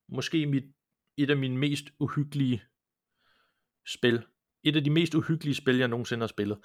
måske 0.10 0.46
mit, 0.46 0.64
et 1.18 1.30
af 1.30 1.38
mine 1.38 1.58
mest 1.58 1.86
uhyggelige 2.00 2.64
spil. 3.88 4.26
Et 4.64 4.76
af 4.76 4.84
de 4.84 4.90
mest 4.90 5.16
uhyggelige 5.16 5.56
spil, 5.56 5.78
jeg 5.78 5.88
nogensinde 5.88 6.24
har 6.24 6.28
spillet. 6.28 6.58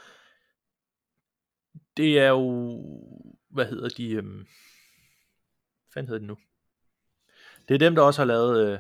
Det 1.97 2.19
er 2.19 2.29
jo, 2.29 2.51
hvad 3.51 3.67
hedder 3.67 3.89
de, 3.89 4.11
øhm, 4.11 4.37
hvad 4.37 4.47
fanden 5.95 6.09
hedder 6.09 6.19
det 6.19 6.29
nu? 6.29 6.39
Det 7.69 7.75
er 7.75 7.79
dem, 7.79 7.95
der 7.95 8.03
også 8.03 8.21
har 8.21 8.27
lavet, 8.27 8.73
øh, 8.73 8.79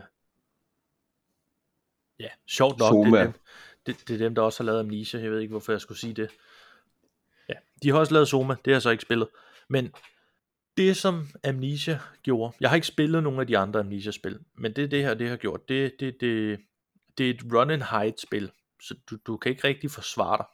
ja, 2.18 2.28
sjovt 2.49 2.78
nok, 2.78 2.95
det 2.95 3.07
Soma. 3.07 3.18
er, 3.18 3.24
dem, 3.24 3.35
det, 3.93 4.09
det 4.09 4.14
er 4.14 4.18
dem, 4.18 4.34
der 4.34 4.43
også 4.43 4.62
har 4.62 4.66
lavet 4.66 4.80
Amnesia, 4.80 5.20
jeg 5.20 5.30
ved 5.30 5.41
ikke, 5.41 5.51
hvorfor 5.51 5.72
jeg 5.72 5.80
skulle 5.80 5.99
sige 5.99 6.14
det. 6.14 6.30
Ja, 7.49 7.55
de 7.82 7.91
har 7.91 7.99
også 7.99 8.14
lavet 8.14 8.28
Soma, 8.28 8.55
det 8.55 8.66
har 8.66 8.72
jeg 8.72 8.82
så 8.82 8.91
ikke 8.91 9.03
spillet. 9.03 9.28
Men 9.68 9.93
det, 10.76 10.97
som 10.97 11.28
Amnesia 11.45 12.01
gjorde, 12.22 12.57
jeg 12.61 12.70
har 12.70 12.74
ikke 12.74 12.86
spillet 12.86 13.22
nogen 13.22 13.41
af 13.41 13.47
de 13.47 13.59
andre 13.59 13.80
Amnesia-spil, 13.80 14.38
men 14.55 14.72
det, 14.72 14.91
det 14.91 15.03
her, 15.03 15.14
det 15.14 15.28
har 15.28 15.36
gjort, 15.36 15.68
det, 15.68 16.01
det, 16.01 16.20
det, 16.20 16.61
det 17.18 17.26
er 17.26 17.34
et 17.34 17.55
run 17.55 17.70
and 17.70 17.82
hide 17.82 18.14
spil, 18.18 18.51
så 18.82 18.95
du, 19.11 19.16
du 19.26 19.36
kan 19.36 19.51
ikke 19.51 19.68
rigtig 19.68 19.91
forsvare 19.91 20.38
dig. 20.38 20.47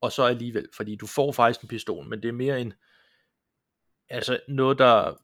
Og 0.00 0.12
så 0.12 0.22
alligevel, 0.22 0.68
fordi 0.76 0.96
du 0.96 1.06
får 1.06 1.32
faktisk 1.32 1.62
en 1.62 1.68
pistol, 1.68 2.08
men 2.08 2.22
det 2.22 2.28
er 2.28 2.32
mere 2.32 2.60
en, 2.60 2.72
altså 4.08 4.40
noget, 4.48 4.78
der 4.78 5.14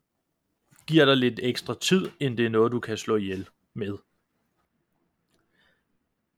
giver 0.87 1.05
dig 1.05 1.17
lidt 1.17 1.41
ekstra 1.43 1.75
tid, 1.81 2.11
end 2.21 2.37
det 2.37 2.47
er 2.47 2.51
noget, 2.51 2.73
du 2.73 2.81
kan 2.81 2.97
slå 2.97 3.17
ihjel 3.17 3.49
med. 3.75 3.97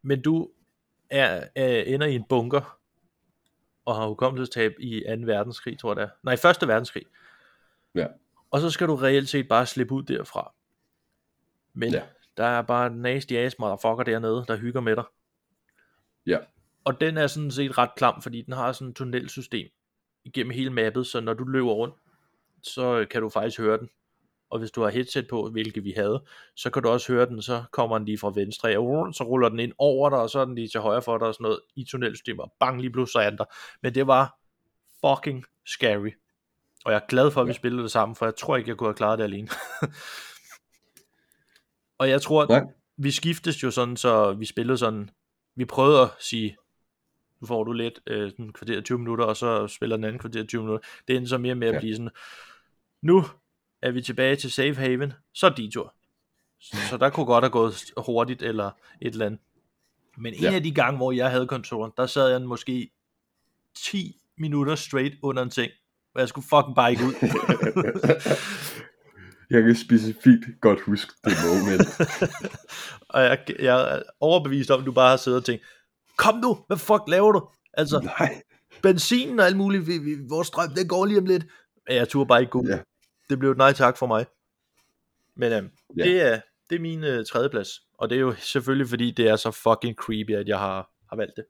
Men 0.09 0.23
du 0.23 0.51
er, 1.11 1.45
er, 1.55 1.83
ender 1.83 2.07
i 2.07 2.15
en 2.15 2.25
bunker, 2.29 2.79
og 3.85 3.97
har 3.97 4.07
hukommelsestab 4.07 4.73
i 4.79 5.01
2. 5.09 5.15
verdenskrig, 5.25 5.79
tror 5.79 5.91
jeg 5.91 5.97
det 5.97 6.03
er. 6.03 6.09
Nej, 6.23 6.35
1. 6.63 6.69
verdenskrig. 6.69 7.05
Ja. 7.95 8.07
Og 8.51 8.61
så 8.61 8.71
skal 8.71 8.87
du 8.89 8.95
reelt 8.95 9.29
set 9.29 9.49
bare 9.49 9.67
slippe 9.67 9.95
ud 9.95 10.03
derfra. 10.03 10.53
Men 11.73 11.93
Ja. 11.93 12.03
der 12.37 12.45
er 12.45 12.63
bare 12.63 12.91
nasty 12.91 13.33
ass 13.33 13.59
motherfucker 13.59 14.03
dernede, 14.05 14.45
der 14.49 14.57
hygger 14.57 14.81
med 14.81 14.97
dig. 14.97 15.05
Ja. 16.27 16.39
Og 16.85 17.01
den 17.01 17.17
er 17.17 17.27
sådan 17.27 17.51
set 17.51 17.79
ret 17.79 17.91
klam, 17.97 18.23
fordi 18.23 18.43
den 18.43 18.53
har 18.55 18.73
sådan 18.73 18.89
et 18.89 18.97
tunnelsystem 18.97 19.69
igennem 20.25 20.51
hele 20.51 20.71
mappet, 20.71 21.07
så 21.07 21.21
når 21.21 21.35
du 21.35 21.45
løber 21.45 21.73
rundt, 21.73 21.95
så 22.63 23.07
kan 23.11 23.23
du 23.23 23.29
faktisk 23.29 23.59
høre 23.59 23.79
den. 23.79 23.91
Og 24.51 24.59
hvis 24.59 24.71
du 24.71 24.83
har 24.83 24.91
headset 24.91 25.29
på, 25.29 25.51
hvilket 25.51 25.85
vi 25.85 25.93
havde, 25.97 26.25
så 26.57 26.71
kan 26.71 26.83
du 26.83 26.89
også 26.89 27.13
høre 27.13 27.27
den, 27.27 27.43
så 27.43 27.63
kommer 27.73 27.99
den 27.99 28.05
lige 28.05 28.19
fra 28.19 28.33
venstre, 28.35 28.79
og 28.79 29.15
så 29.15 29.25
ruller 29.25 29.49
den 29.49 29.59
ind 29.61 29.73
over 29.79 30.11
dig, 30.11 30.19
og 30.19 30.31
så 30.31 30.39
er 30.41 30.45
den 30.45 30.55
lige 30.55 30.69
til 30.69 30.81
højre 30.81 31.03
for 31.03 31.19
dig 31.19 31.27
og 31.29 31.35
sådan 31.35 31.43
noget 31.45 31.61
i 31.77 31.85
tunnelsystemet, 31.85 32.41
og 32.41 32.53
bang, 32.61 32.81
lige 32.81 32.93
pludselig 32.93 33.25
er 33.25 33.31
den 33.31 33.39
der. 33.39 33.45
Men 33.83 33.95
det 33.95 34.07
var 34.07 34.39
fucking 35.07 35.45
scary. 35.67 36.11
Og 36.85 36.93
jeg 36.93 37.01
er 37.03 37.07
glad 37.09 37.31
for, 37.31 37.41
at 37.41 37.49
vi 37.49 37.53
spillede 37.53 37.83
det 37.83 37.91
sammen, 37.91 38.17
for 38.17 38.27
jeg 38.27 38.37
tror 38.37 38.57
ikke, 38.57 38.69
jeg 38.71 38.77
kunne 38.77 38.89
have 38.89 38.95
klaret 38.95 39.19
det 39.19 39.25
alene. 39.25 39.49
og 41.99 42.09
jeg 42.09 42.23
tror, 42.23 42.47
Nej. 42.47 42.65
vi 42.97 43.11
skiftes 43.11 43.63
jo 43.63 43.71
sådan, 43.71 43.97
så 43.97 44.33
vi 44.33 44.45
spillede 44.45 44.79
sådan, 44.79 45.11
vi 45.57 45.65
prøvede 45.65 46.03
at 46.03 46.09
sige, 46.21 46.57
nu 47.41 47.47
får 47.47 47.65
du 47.65 47.73
lidt, 47.73 48.01
øh, 48.07 48.31
sådan 48.31 48.45
en 48.45 48.53
kvarter 48.53 48.81
20 48.81 48.99
minutter, 48.99 49.25
og 49.25 49.37
så 49.37 49.67
spiller 49.67 49.97
den 49.97 50.05
anden 50.05 50.19
kvarter 50.19 50.45
20 50.45 50.63
minutter. 50.63 50.89
Det 51.09 51.17
endte 51.17 51.29
så 51.29 51.39
mere 51.39 51.55
med 51.55 51.69
at 51.69 51.75
Ja. 51.75 51.81
blive 51.81 51.95
sådan, 51.95 52.11
nu 53.03 53.25
er 53.83 53.91
vi 53.91 54.03
tilbage 54.03 54.37
til 54.37 54.51
safe 54.53 54.75
haven, 54.75 55.13
så 55.35 55.47
er 55.47 55.51
det 55.51 55.57
din 55.59 55.71
tur. 55.71 55.95
Så, 56.61 56.77
så 56.91 56.97
der 56.97 57.11
kunne 57.11 57.27
godt 57.27 57.45
have 57.45 57.51
gået 57.51 57.75
hurtigt, 57.97 58.43
eller 58.43 58.71
et 59.03 59.13
eller 59.13 59.27
andet. 59.27 59.41
Men 60.17 60.35
en 60.35 60.41
Ja. 60.41 60.55
af 60.55 60.63
de 60.63 60.71
gange, 60.75 60.97
hvor 60.97 61.13
jeg 61.13 61.31
havde 61.31 61.47
kontoren, 61.47 61.93
der 61.97 62.07
sad 62.07 62.29
jeg 62.31 62.43
måske 62.43 62.91
10 63.77 64.21
minutter 64.39 64.75
straight 64.75 65.15
under 65.23 65.43
en 65.43 65.51
ting, 65.51 65.73
og 66.15 66.21
jeg 66.21 66.29
skulle 66.29 66.47
fucking 66.51 66.75
bare 66.77 66.91
ikke 66.91 67.05
ud. 67.05 67.15
Jeg 69.51 69.63
kan 69.63 69.77
specifikt 69.77 70.45
godt 70.61 70.81
huske 70.81 71.13
det 71.25 71.33
moment. 71.45 72.01
og 73.15 73.23
jeg, 73.23 73.39
jeg 73.59 73.95
er 73.97 74.03
overbevist 74.21 74.71
om, 74.71 74.81
at 74.81 74.87
du 74.87 74.93
bare 74.93 75.11
har 75.11 75.17
siddet 75.17 75.39
og 75.39 75.45
tænkt, 75.45 75.65
kom 76.17 76.39
nu, 76.39 76.59
hvad 76.67 76.77
fuck 76.77 77.03
laver 77.09 77.33
du? 77.33 77.49
Altså, 77.75 78.01
Nej. 78.01 78.43
benzinen 78.83 79.41
og 79.41 79.47
alt 79.47 79.57
muligt, 79.57 79.87
vi, 79.87 79.99
vi, 79.99 80.17
vores 80.29 80.47
strøm, 80.49 80.71
den 80.75 80.89
går 80.89 81.07
lige 81.07 81.19
om 81.19 81.27
lidt. 81.27 81.45
Men 81.89 81.97
jeg 81.97 82.09
turde 82.09 82.29
bare 82.29 82.41
ikke 82.41 82.51
gå. 82.51 82.65
Ja. 82.69 82.79
Det 83.31 83.39
blev 83.39 83.51
et 83.51 83.57
nej 83.57 83.73
tak 83.73 83.97
for 83.97 84.07
mig. 84.07 84.27
Men 85.37 85.53
øhm, 85.53 85.71
Ja. 85.97 86.05
det, 86.05 86.23
er, 86.23 86.41
det 86.71 86.77
er 86.77 86.81
min 86.81 87.05
øh, 87.05 87.25
tredjeplads. 87.27 87.69
Og 87.99 88.11
det 88.11 88.17
er 88.17 88.21
jo 88.21 88.35
selvfølgelig, 88.39 88.89
fordi 88.89 89.11
det 89.11 89.29
er 89.29 89.37
så 89.37 89.51
fucking 89.51 89.95
creepy, 89.97 90.31
at 90.31 90.49
jeg 90.49 90.59
har, 90.59 90.91
har 91.11 91.17
valgt 91.17 91.37
det. 91.37 91.45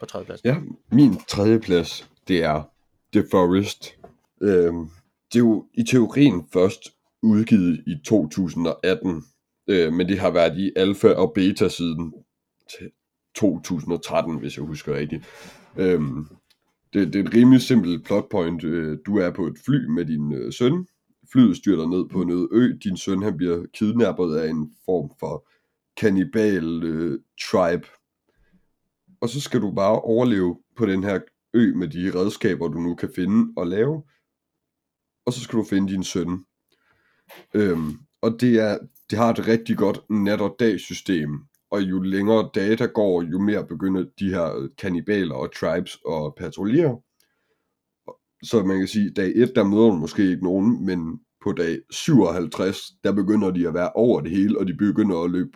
På 0.00 0.06
tredjeplads. 0.06 0.40
Ja, 0.44 0.56
min 0.92 1.16
tredje 1.28 1.60
plads, 1.60 2.10
det 2.28 2.42
er 2.44 2.62
The 3.12 3.24
Forest. 3.30 3.96
Øhm, 4.42 4.88
det 5.32 5.38
er 5.38 5.44
jo 5.44 5.66
i 5.74 5.82
teorien 5.82 6.48
først 6.52 6.80
udgivet 7.22 7.82
i 7.86 7.94
2018, 8.06 9.24
øh, 9.66 9.92
men 9.92 10.08
det 10.08 10.18
har 10.18 10.30
været 10.30 10.58
i 10.58 10.72
alfa 10.76 11.08
og 11.08 11.32
beta 11.34 11.68
siden 11.68 12.14
t- 12.72 13.32
2013, 13.34 14.38
hvis 14.38 14.56
jeg 14.56 14.64
husker 14.64 14.94
rigtigt. 14.94 15.24
Øhm, 15.76 16.26
det, 16.96 17.12
det 17.12 17.20
er 17.20 17.24
et 17.24 17.34
rimelig 17.34 17.60
simpelt 17.60 18.04
plotpoint. 18.04 18.64
Øh, 18.64 18.98
du 19.06 19.16
er 19.16 19.30
på 19.30 19.46
et 19.46 19.58
fly 19.64 19.86
med 19.86 20.04
din 20.04 20.32
øh, 20.32 20.52
søn. 20.52 20.86
Flyet 21.32 21.56
styrter 21.56 21.86
ned 21.86 22.08
på 22.08 22.22
en 22.22 22.30
øde 22.30 22.48
ø. 22.52 22.72
Din 22.84 22.96
søn 22.96 23.22
han 23.22 23.36
bliver 23.36 23.66
kidnappet 23.74 24.36
af 24.36 24.48
en 24.48 24.72
form 24.84 25.10
for 25.20 25.48
kannibal 25.96 26.82
øh, 26.84 27.20
tribe. 27.40 27.86
Og 29.20 29.28
så 29.28 29.40
skal 29.40 29.60
du 29.60 29.72
bare 29.72 30.00
overleve 30.00 30.58
på 30.76 30.86
den 30.86 31.04
her 31.04 31.20
ø 31.54 31.74
med 31.74 31.88
de 31.88 32.12
redskaber, 32.14 32.68
du 32.68 32.78
nu 32.78 32.94
kan 32.94 33.10
finde 33.16 33.52
og 33.56 33.66
lave. 33.66 34.02
Og 35.26 35.32
så 35.32 35.40
skal 35.40 35.58
du 35.58 35.64
finde 35.64 35.92
din 35.92 36.04
søn. 36.04 36.44
Øhm, 37.54 37.92
og 38.22 38.40
det, 38.40 38.60
er, 38.60 38.78
det 39.10 39.18
har 39.18 39.30
et 39.30 39.48
rigtig 39.48 39.76
godt 39.76 40.00
nat- 40.10 40.40
og 40.40 40.56
dag-system. 40.58 41.30
Og 41.76 41.82
jo 41.82 42.00
længere 42.00 42.50
data 42.54 42.86
går, 42.86 43.22
jo 43.22 43.38
mere 43.38 43.66
begynder 43.66 44.04
de 44.18 44.30
her 44.30 44.56
øh, 44.56 44.70
kannibaler 44.78 45.34
og 45.34 45.54
tribes 45.54 45.98
at 46.10 46.34
patruljere. 46.36 47.00
Så 48.42 48.62
man 48.64 48.78
kan 48.78 48.88
sige, 48.88 49.10
dag 49.10 49.32
1, 49.34 49.52
der 49.56 49.64
møder 49.64 49.90
du 49.90 49.96
måske 49.96 50.30
ikke 50.30 50.44
nogen, 50.44 50.86
men 50.86 51.20
på 51.44 51.52
dag 51.52 51.78
57, 51.90 52.90
der 53.04 53.12
begynder 53.12 53.50
de 53.50 53.68
at 53.68 53.74
være 53.74 53.92
over 53.92 54.20
det 54.20 54.30
hele, 54.30 54.58
og 54.58 54.66
de 54.66 54.74
begynder 54.74 55.24
at 55.24 55.30
løbe. 55.30 55.50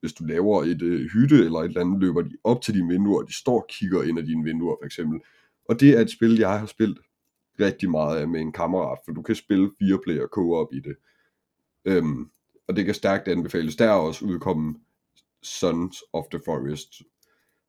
Hvis 0.00 0.12
du 0.12 0.24
laver 0.24 0.62
et 0.62 0.82
øh, 0.82 1.10
hytte 1.10 1.44
eller 1.44 1.58
et 1.58 1.64
eller 1.64 1.80
andet, 1.80 2.00
løber 2.00 2.22
de 2.22 2.36
op 2.44 2.62
til 2.62 2.74
dine 2.74 2.92
vinduer, 2.92 3.22
og 3.22 3.28
de 3.28 3.34
står 3.34 3.60
og 3.60 3.66
kigger 3.68 4.02
ind 4.02 4.18
ad 4.18 4.24
dine 4.24 4.44
vinduer, 4.44 4.76
for 4.80 4.86
eksempel. 4.86 5.20
Og 5.68 5.80
det 5.80 5.96
er 5.96 6.00
et 6.00 6.10
spil, 6.10 6.38
jeg 6.38 6.58
har 6.58 6.66
spillet 6.66 6.98
rigtig 7.60 7.90
meget 7.90 8.18
af 8.18 8.28
med 8.28 8.40
en 8.40 8.52
kammerat, 8.52 8.98
for 9.04 9.12
du 9.12 9.22
kan 9.22 9.34
spille 9.34 9.70
fire 9.78 9.98
player 10.04 10.26
co-op 10.26 10.68
i 10.72 10.80
det. 10.80 10.96
Øhm, 11.84 12.30
og 12.68 12.76
det 12.76 12.84
kan 12.84 12.94
stærkt 12.94 13.28
anbefales. 13.28 13.76
Der 13.76 13.84
er 13.84 13.90
også 14.08 14.24
udkommet 14.24 14.76
Sons 15.46 16.02
of 16.12 16.24
the 16.30 16.40
Forest, 16.44 17.02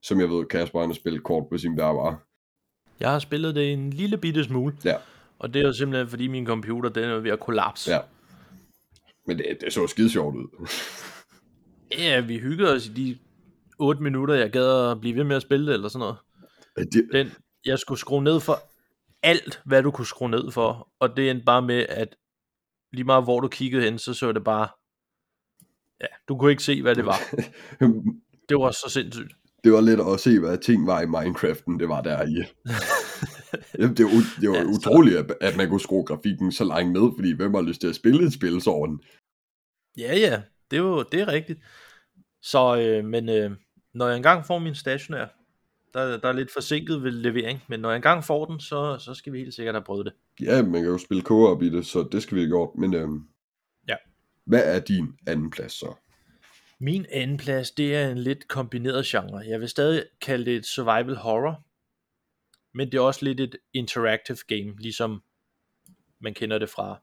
som 0.02 0.20
jeg 0.20 0.30
ved, 0.30 0.46
Kasper 0.46 0.80
han 0.80 0.90
har 0.90 0.96
spillet 0.96 1.24
kort 1.24 1.44
på 1.52 1.58
sin 1.58 1.76
bærbare. 1.76 2.18
Jeg 3.00 3.12
har 3.12 3.20
spillet 3.20 3.56
det 3.56 3.74
en 3.74 3.90
lille 3.90 4.18
bitte 4.18 4.44
smule. 4.44 4.78
Ja. 4.86 4.96
Og 5.40 5.54
det 5.54 5.62
er 5.62 5.68
jo 5.68 5.74
simpelthen, 5.74 6.08
fordi 6.08 6.28
min 6.28 6.46
computer, 6.46 6.90
den 6.90 7.04
er 7.04 7.20
ved 7.20 7.32
at 7.32 7.40
kollapse. 7.40 7.92
Ja. 7.92 8.00
Men 9.28 9.38
det, 9.38 9.58
det 9.62 9.74
så 9.74 9.88
skide 9.88 10.10
sjovt 10.10 10.36
ud. 10.36 10.68
ja, 11.98 12.20
vi 12.20 12.38
hyggede 12.38 12.74
os 12.74 12.88
i 12.88 12.90
de 12.90 13.18
8 13.80 14.04
minutter, 14.04 14.36
jeg 14.36 14.52
gad 14.52 14.92
at 14.92 15.02
blive 15.02 15.16
ved 15.16 15.24
med 15.24 15.36
at 15.36 15.42
spille 15.42 15.68
det, 15.68 15.74
eller 15.74 15.90
sådan 15.90 16.00
noget. 16.00 16.18
det, 16.94 17.10
Den, 17.12 17.32
jeg 17.66 17.80
skulle 17.80 18.00
skrue 18.00 18.24
ned 18.24 18.40
for 18.40 18.60
alt, 19.24 19.62
hvad 19.66 19.84
du 19.84 19.92
kunne 19.92 20.08
skrue 20.08 20.30
ned 20.30 20.52
for. 20.52 20.90
Og 21.00 21.18
det 21.18 21.30
endte 21.30 21.46
bare 21.46 21.62
med, 21.62 21.86
at 21.90 22.16
lige 22.94 23.04
meget 23.04 23.24
hvor 23.24 23.40
du 23.40 23.48
kiggede 23.48 23.84
hen, 23.84 24.00
så 24.00 24.14
så 24.14 24.32
det 24.32 24.44
bare... 24.44 24.68
Ja, 26.02 26.06
du 26.30 26.38
kunne 26.38 26.52
ikke 26.52 26.64
se, 26.64 26.82
hvad 26.82 26.96
det 26.96 27.06
var. 27.06 27.20
Det 28.50 28.58
var 28.58 28.72
så 28.72 28.86
sindssygt. 28.90 29.34
det 29.64 29.72
var 29.74 29.82
let 29.82 30.00
at 30.14 30.20
se, 30.20 30.40
hvad 30.40 30.58
ting 30.58 30.88
var 30.88 31.02
i 31.02 31.06
Minecraften, 31.06 31.80
det 31.80 31.90
var 31.90 32.02
der 32.02 32.24
i. 32.28 32.36
Jamen, 33.80 33.98
det 33.98 34.06
var, 34.06 34.12
det 34.42 34.50
var 34.50 34.56
Ja, 34.56 34.62
ja, 34.62 34.66
så- 34.74 34.78
utroligt, 34.90 35.32
at, 35.42 35.58
man 35.58 35.70
kunne 35.70 35.80
skrue 35.80 36.04
grafikken 36.06 36.52
så 36.52 36.64
langt 36.64 36.92
ned, 36.94 37.12
fordi 37.18 37.32
hvem 37.36 37.54
har 37.54 37.62
lyst 37.62 37.82
til 37.82 37.88
at 37.88 37.96
spille 37.96 38.26
et 38.26 38.34
spil 38.34 38.62
sådan? 38.62 39.00
Ja, 39.98 40.16
ja, 40.18 40.42
det 40.72 40.78
er 40.78 40.82
jo 40.82 41.04
det 41.12 41.22
er 41.22 41.28
rigtigt. 41.28 41.60
Så, 42.42 42.78
øh, 42.80 43.06
men 43.06 43.30
øh, 43.30 43.52
når 43.94 44.08
jeg 44.08 44.18
engang 44.18 44.46
får 44.46 44.60
min 44.60 44.76
stationær, 44.76 45.26
der, 45.94 46.18
der 46.18 46.28
er 46.30 46.34
lidt 46.34 46.54
forsinket 46.54 47.04
ved 47.04 47.12
levering, 47.12 47.60
men 47.70 47.80
når 47.80 47.90
jeg 47.90 47.96
engang 47.96 48.24
får 48.24 48.46
den, 48.46 48.60
så, 48.60 48.98
så 49.00 49.14
skal 49.14 49.34
vi 49.34 49.40
helt 49.40 49.54
sikkert 49.54 49.76
have 49.76 49.84
prøvet 49.84 50.06
det. 50.06 50.14
Ja, 50.42 50.62
man 50.64 50.82
kan 50.82 50.92
jo 50.92 50.98
spille 50.98 51.24
co-op 51.24 51.62
i 51.64 51.70
det, 51.70 51.86
så 51.86 52.08
det 52.12 52.24
skal 52.24 52.36
vi 52.36 52.42
have 52.42 52.50
gjort. 52.50 52.70
Men 52.78 52.94
Ja. 52.94 53.06
Hvad 54.48 54.76
er 54.76 54.80
din 54.80 55.20
anden 55.28 55.50
plads 55.50 55.74
så? 55.74 55.96
Min 56.80 57.06
anden 57.10 57.38
plads, 57.38 57.72
det 57.72 57.96
er 57.96 58.10
en 58.10 58.18
lidt 58.18 58.48
kombineret 58.48 59.06
genre. 59.06 59.38
Jeg 59.38 59.60
vil 59.60 59.70
stadig 59.70 60.06
kalde 60.22 60.46
det 60.46 60.56
et 60.56 60.66
survival 60.66 61.16
horror, 61.16 61.66
men 62.74 62.92
det 62.92 62.98
er 62.98 63.02
også 63.02 63.26
lidt 63.26 63.40
et 63.40 63.58
interactive 63.74 64.38
game, 64.48 64.76
ligesom 64.80 65.24
man 66.20 66.34
kender 66.34 66.58
det 66.58 66.70
fra 66.70 67.02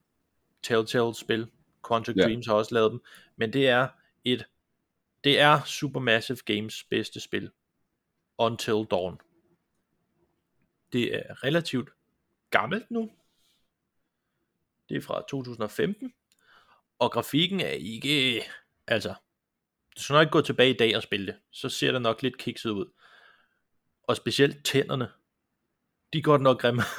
Telltale-spil. 0.62 1.46
Quantic 1.88 2.16
Ja. 2.16 2.22
Dreams 2.22 2.46
har 2.46 2.54
også 2.54 2.74
lavet 2.74 2.92
dem, 2.92 3.00
men 3.36 3.52
det 3.52 3.68
er 3.68 3.88
et 4.24 4.46
det 5.24 5.40
er 5.40 5.64
Supermassive 5.64 6.38
Games 6.44 6.84
bedste 6.84 7.20
spil. 7.20 7.50
Until 8.38 8.86
Dawn. 8.90 9.20
Det 10.92 11.16
er 11.16 11.44
relativt 11.44 11.90
gammelt 12.50 12.90
nu. 12.90 13.10
Det 14.88 14.96
er 14.96 15.00
fra 15.00 15.22
2015. 15.28 16.14
Og 17.04 17.12
grafikken 17.12 17.60
er 17.60 17.68
ikke... 17.68 18.44
Altså, 18.86 19.14
du 19.96 20.02
skal 20.02 20.14
nok 20.14 20.22
ikke 20.22 20.32
gå 20.32 20.40
tilbage 20.40 20.70
i 20.74 20.76
dag 20.76 20.96
og 20.96 21.02
spille 21.02 21.26
det. 21.26 21.36
Så 21.50 21.68
ser 21.68 21.92
det 21.92 22.02
nok 22.02 22.22
lidt 22.22 22.38
kikset 22.38 22.70
ud. 22.70 22.92
Og 24.02 24.16
specielt 24.16 24.64
tænderne. 24.64 25.08
De 26.12 26.18
er 26.18 26.22
godt 26.22 26.42
nok 26.42 26.60
grimme. 26.60 26.82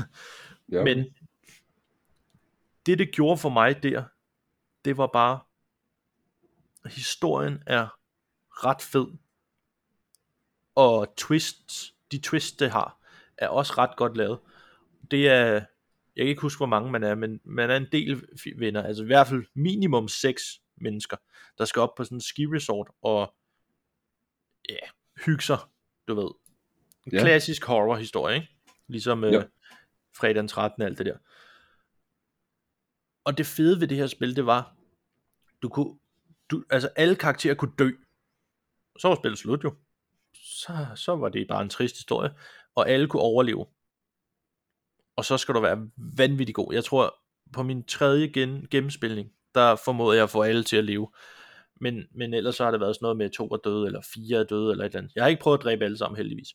Ja. 0.72 0.84
Men 0.84 1.16
det, 2.86 3.00
det 3.00 3.12
gjorde 3.12 3.38
for 3.38 3.50
mig 3.50 3.84
der, 3.84 4.04
det 4.86 4.98
var 4.98 5.08
bare, 5.08 5.40
historien 6.86 7.64
er 7.68 8.00
ret 8.50 8.82
fed. 8.82 9.08
Og 10.76 11.16
twists, 11.18 11.94
de 12.12 12.20
twists, 12.20 12.58
det 12.58 12.72
har, 12.72 13.00
er 13.38 13.48
også 13.48 13.74
ret 13.78 13.98
godt 13.98 14.18
lavet. 14.18 14.40
Det 15.12 15.30
er, 15.30 15.66
jeg 16.16 16.24
kan 16.24 16.30
ikke 16.30 16.42
huske, 16.42 16.60
hvor 16.60 16.66
mange 16.66 16.92
man 16.92 17.04
er, 17.04 17.16
men 17.16 17.40
man 17.44 17.70
er 17.70 17.78
en 17.78 17.88
del 17.92 18.28
venner. 18.58 18.84
Altså 18.84 19.04
i 19.04 19.06
hvert 19.06 19.28
fald 19.28 19.46
minimum 19.56 20.08
6 20.08 20.44
mennesker, 20.78 21.18
der 21.58 21.66
skal 21.66 21.80
op 21.82 21.96
på 21.98 22.04
sådan 22.04 22.16
en 22.18 22.22
ski 22.22 22.46
resort 22.46 22.88
og 23.02 23.34
ja, 24.70 24.76
hygge 25.26 25.44
sig, 25.44 25.58
du 26.08 26.16
ved. 26.16 26.30
En 27.06 27.12
Ja. 27.14 27.20
klassisk 27.22 27.66
horror 27.66 27.96
historie, 27.96 28.36
ikke? 28.36 28.48
Ligesom 28.88 29.24
øh, 29.24 29.34
Ja. 29.34 29.38
ja. 29.40 29.46
fredag 30.18 30.36
den 30.36 30.48
13. 30.48 30.82
alt 30.84 30.98
det 30.98 31.06
der. 31.06 31.18
Og 33.26 33.38
det 33.38 33.46
fede 33.46 33.80
ved 33.80 33.88
det 33.88 33.98
her 33.98 34.08
spil, 34.08 34.36
det 34.36 34.46
var, 34.46 34.76
du 35.62 35.70
kunne, 35.70 36.00
du, 36.52 36.64
altså 36.70 36.90
alle 36.96 37.16
karakterer 37.16 37.56
kunne 37.56 37.74
dø. 37.80 37.92
Så 39.00 39.08
var 39.08 39.16
spillet 39.16 39.40
slut 39.40 39.64
jo. 39.64 39.76
Så, 40.34 40.88
så 40.96 41.16
var 41.16 41.30
det 41.30 41.48
bare 41.48 41.62
en 41.62 41.70
trist 41.70 41.96
historie. 41.96 42.30
Og 42.76 42.90
alle 42.90 43.08
kunne 43.08 43.22
overleve. 43.22 43.66
Og 45.16 45.26
så 45.26 45.38
skal 45.38 45.56
du 45.56 45.60
være 45.60 45.90
vanvittig 45.98 46.56
god. 46.56 46.74
Jeg 46.74 46.84
tror, 46.84 47.16
på 47.54 47.64
min 47.64 47.84
tredje 47.84 48.28
gen, 48.28 48.68
gennemspilning, 48.72 49.30
der 49.56 49.76
formåede 49.76 50.18
jeg 50.18 50.24
at 50.24 50.30
få 50.30 50.42
alle 50.42 50.64
til 50.64 50.78
at 50.78 50.86
leve. 50.86 51.12
Men, 51.82 52.04
men 52.12 52.34
ellers 52.34 52.56
så 52.56 52.64
har 52.64 52.72
det 52.72 52.80
været 52.80 52.96
sådan 52.96 53.06
noget 53.06 53.18
med 53.18 53.30
to 53.30 53.48
er 53.48 53.58
døde, 53.58 53.86
eller 53.86 54.02
fire 54.14 54.40
er 54.40 54.44
døde, 54.44 54.72
eller 54.72 54.86
et 54.86 54.90
eller 54.90 55.00
andet. 55.00 55.16
Jeg 55.16 55.24
har 55.24 55.30
ikke 55.30 55.42
prøvet 55.42 55.58
at 55.58 55.64
dræbe 55.64 55.86
alle 55.86 55.98
sammen, 55.98 56.18
heldigvis. 56.18 56.48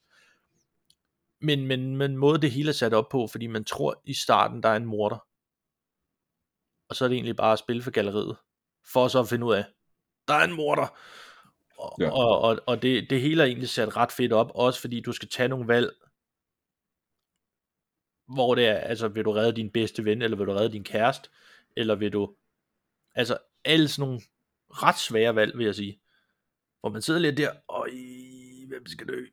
Men, 1.41 1.67
men, 1.67 1.97
men 1.97 2.17
måde 2.17 2.41
det 2.41 2.51
hele 2.51 2.69
er 2.69 2.73
sat 2.73 2.95
op 2.95 3.09
på, 3.09 3.27
fordi 3.27 3.47
man 3.47 3.65
tror 3.65 4.03
i 4.05 4.15
starten, 4.15 4.63
der 4.63 4.69
er 4.69 4.77
en 4.77 4.87
morder. 4.87 5.27
Og 6.89 6.97
så 6.97 7.05
er 7.05 7.09
det 7.09 7.15
egentlig 7.15 7.37
bare 7.37 7.53
at 7.53 7.59
spille 7.59 7.83
for 7.83 7.91
galleriet. 7.91 8.37
For 8.93 9.09
så 9.09 9.21
at 9.21 9.29
finde 9.29 9.47
ud 9.47 9.55
af, 9.55 9.65
der 10.29 10.35
er 10.35 10.45
en 10.45 10.57
morder. 10.57 10.99
Og, 11.79 11.97
ja. 12.01 12.11
og, 12.11 12.41
og, 12.41 12.59
og 12.67 12.83
det, 12.83 13.11
det 13.11 13.21
hele 13.21 13.43
er 13.43 13.47
egentlig 13.47 13.69
sat 13.69 13.97
ret 13.97 14.13
fedt 14.13 14.33
op, 14.33 14.51
også 14.55 14.81
fordi 14.81 15.01
du 15.01 15.13
skal 15.13 15.29
tage 15.29 15.49
nogle 15.49 15.69
valg, 15.69 15.91
hvor 18.35 18.55
det 18.55 18.67
er, 18.67 18.75
altså 18.75 19.09
vil 19.09 19.25
du 19.25 19.33
redde 19.33 19.57
din 19.57 19.71
bedste 19.71 20.05
ven, 20.05 20.23
eller 20.23 20.37
vil 20.37 20.47
du 20.47 20.53
redde 20.53 20.73
din 20.73 20.85
kæreste, 20.85 21.29
eller 21.77 21.95
vil 21.95 22.13
du, 22.13 22.35
altså 23.15 23.39
alle 23.65 23.89
sådan 23.89 24.09
nogle 24.09 24.21
ret 24.71 24.99
svære 24.99 25.35
valg, 25.35 25.59
vil 25.59 25.65
jeg 25.65 25.75
sige, 25.75 26.01
hvor 26.81 26.91
man 26.91 27.03
sidder 27.03 27.21
lidt 27.21 27.37
der, 27.37 27.51
og 27.69 27.89
hvem 28.69 28.87
skal 28.87 29.09
dø? 29.09 29.25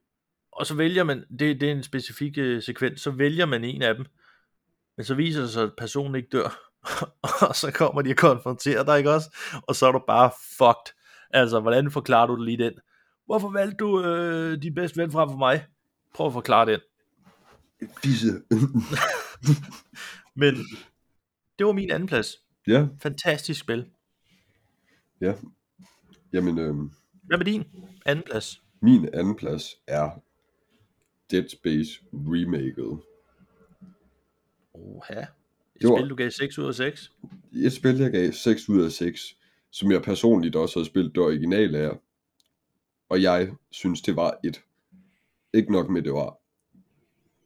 Og 0.52 0.66
så 0.66 0.76
vælger 0.76 1.04
man, 1.04 1.26
det, 1.40 1.62
det 1.62 1.64
er 1.64 1.72
en 1.72 1.84
specifik 1.84 2.38
øh, 2.38 2.64
sekvens, 2.64 3.02
så 3.02 3.12
vælger 3.12 3.46
man 3.46 3.64
en 3.64 3.82
af 3.82 3.96
dem, 3.96 4.06
men 4.98 5.04
så 5.04 5.16
viser 5.16 5.42
det 5.42 5.50
sig, 5.50 5.64
at 5.64 5.74
personen 5.78 6.16
ikke 6.16 6.30
dør, 6.32 6.60
og 7.48 7.56
så 7.56 7.72
kommer 7.72 8.02
de 8.02 8.10
og 8.10 8.16
konfronterer 8.16 8.84
dig, 8.84 8.98
ikke 8.98 9.12
også? 9.12 9.36
Og 9.68 9.76
så 9.76 9.88
er 9.88 9.92
du 9.92 10.04
bare 10.08 10.32
fucked. 10.58 10.94
Altså, 11.30 11.60
hvordan 11.60 11.92
forklarer 11.92 12.28
du 12.28 12.36
det 12.36 12.46
lige 12.46 12.64
den? 12.64 12.74
Hvorfor 13.26 13.50
valgte 13.50 13.78
du 13.78 14.04
øh, 14.04 14.62
din 14.62 14.76
bedste 14.76 15.02
ven 15.02 15.12
frem 15.12 15.30
for 15.30 15.38
mig? 15.38 15.66
Prøv 16.14 16.28
at 16.28 16.34
forklare 16.34 16.66
den. 16.66 16.80
Fisse. 18.04 18.28
Men 20.42 20.56
det 21.60 21.66
var 21.66 21.72
min 21.72 21.92
anden 21.92 22.08
plads. 22.08 22.42
ja, 22.68 22.88
Fantastisk 23.00 23.60
spil. 23.60 23.86
ja. 25.22 25.34
Jamen, 26.34 26.60
øhm, 26.60 26.92
Hvad 27.24 27.38
med 27.38 27.46
din 27.46 27.64
anden 28.06 28.24
plads? 28.32 28.62
min 28.82 29.10
anden 29.14 29.36
plads 29.36 29.76
er 29.88 30.10
Dead 31.32 31.50
Space 31.50 32.02
Remaket. 32.14 33.00
Oha. 34.74 35.20
Et 35.22 35.28
Det 35.82 35.90
var- 35.90 35.98
spil, 35.98 36.10
du 36.10 36.16
gav 36.16 36.32
6 36.32 36.58
ud 36.58 36.68
af 36.68 36.76
6. 36.76 37.12
Et 37.54 37.74
spil, 37.74 37.98
jeg 37.98 38.12
gav 38.12 38.32
6 38.32 38.70
ud 38.70 38.84
af 38.86 38.92
6, 38.92 39.38
som 39.72 39.92
jeg 39.92 40.02
personligt 40.02 40.56
også 40.56 40.80
havde 40.80 40.88
spillet 40.90 41.16
det 41.16 41.24
originale 41.24 41.78
af. 41.78 42.00
Og 43.10 43.22
jeg 43.22 43.52
synes, 43.72 44.02
det 44.02 44.16
var 44.16 44.40
et, 44.44 44.62
ikke 45.54 45.72
nok 45.72 45.90
med, 45.90 46.02
det 46.02 46.14
var 46.14 46.38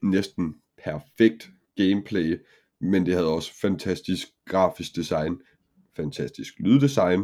næsten 0.02 0.56
perfekt 0.84 1.49
gameplay, 1.76 2.39
men 2.82 3.06
det 3.06 3.14
havde 3.14 3.34
også 3.36 3.52
fantastisk 3.62 4.28
grafisk 4.45 4.95
design, 4.95 5.41
fantastisk 5.95 6.54
lyddesign, 6.60 7.20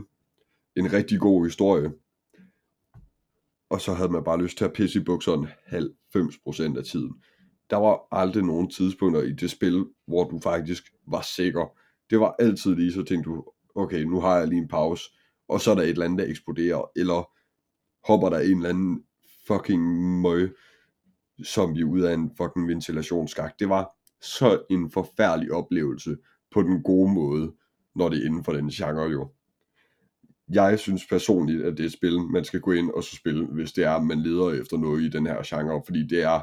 en 0.75 0.93
rigtig 0.93 1.19
god 1.19 1.45
historie, 1.45 1.91
og 3.69 3.81
så 3.81 3.93
havde 3.93 4.11
man 4.11 4.23
bare 4.23 4.41
lyst 4.41 4.57
til 4.57 4.65
at 4.65 4.73
pisse 4.73 4.99
i 4.99 5.03
bukserne 5.03 5.47
90% 6.73 6.77
af 6.77 6.83
tiden. 6.83 7.23
Der 7.69 7.77
var 7.77 8.07
aldrig 8.11 8.43
nogen 8.43 8.69
tidspunkter 8.69 9.21
i 9.21 9.31
det 9.31 9.51
spil, 9.51 9.85
hvor 10.07 10.29
du 10.29 10.39
faktisk 10.39 10.83
var 11.07 11.21
sikker. 11.21 11.77
Det 12.09 12.19
var 12.19 12.35
altid 12.39 12.75
lige 12.75 12.93
så 12.93 13.03
tænkte 13.03 13.29
du, 13.29 13.45
okay, 13.75 14.01
nu 14.01 14.19
har 14.19 14.37
jeg 14.37 14.47
lige 14.47 14.61
en 14.61 14.67
pause, 14.67 15.03
og 15.47 15.61
så 15.61 15.71
er 15.71 15.75
der 15.75 15.81
et 15.81 15.89
eller 15.89 16.05
andet, 16.05 16.19
der 16.19 16.31
eksploderer, 16.31 16.91
eller 16.95 17.31
hopper 18.07 18.29
der 18.29 18.39
en 18.39 18.57
eller 18.57 18.69
anden 18.69 19.03
fucking 19.47 19.83
møg 20.21 20.55
zombie 21.45 21.85
ud 21.85 22.01
af 22.01 22.13
en 22.13 22.31
fucking 22.37 22.67
ventilationsskagt. 22.67 23.59
Det 23.59 23.69
var 23.69 23.89
så 24.21 24.61
en 24.69 24.91
forfærdelig 24.91 25.51
oplevelse 25.51 26.17
på 26.51 26.61
den 26.61 26.83
gode 26.83 27.13
måde, 27.13 27.53
når 27.95 28.09
det 28.09 28.21
er 28.21 28.25
inden 28.25 28.43
for 28.43 28.53
den 28.53 28.69
genre 28.69 29.03
jo. 29.03 29.31
Jeg 30.49 30.79
synes 30.79 31.05
personligt, 31.09 31.63
at 31.63 31.77
det 31.77 31.79
er 31.83 31.87
et 31.87 31.93
spil, 31.93 32.19
man 32.19 32.45
skal 32.45 32.59
gå 32.59 32.71
ind 32.71 32.91
og 32.91 33.03
så 33.03 33.15
spille, 33.15 33.45
hvis 33.45 33.71
det 33.71 33.83
er, 33.83 34.01
man 34.01 34.23
leder 34.23 34.61
efter 34.61 34.77
noget 34.77 35.03
i 35.03 35.09
den 35.09 35.25
her 35.25 35.41
genre, 35.45 35.81
fordi 35.85 36.07
det 36.07 36.23
er 36.23 36.41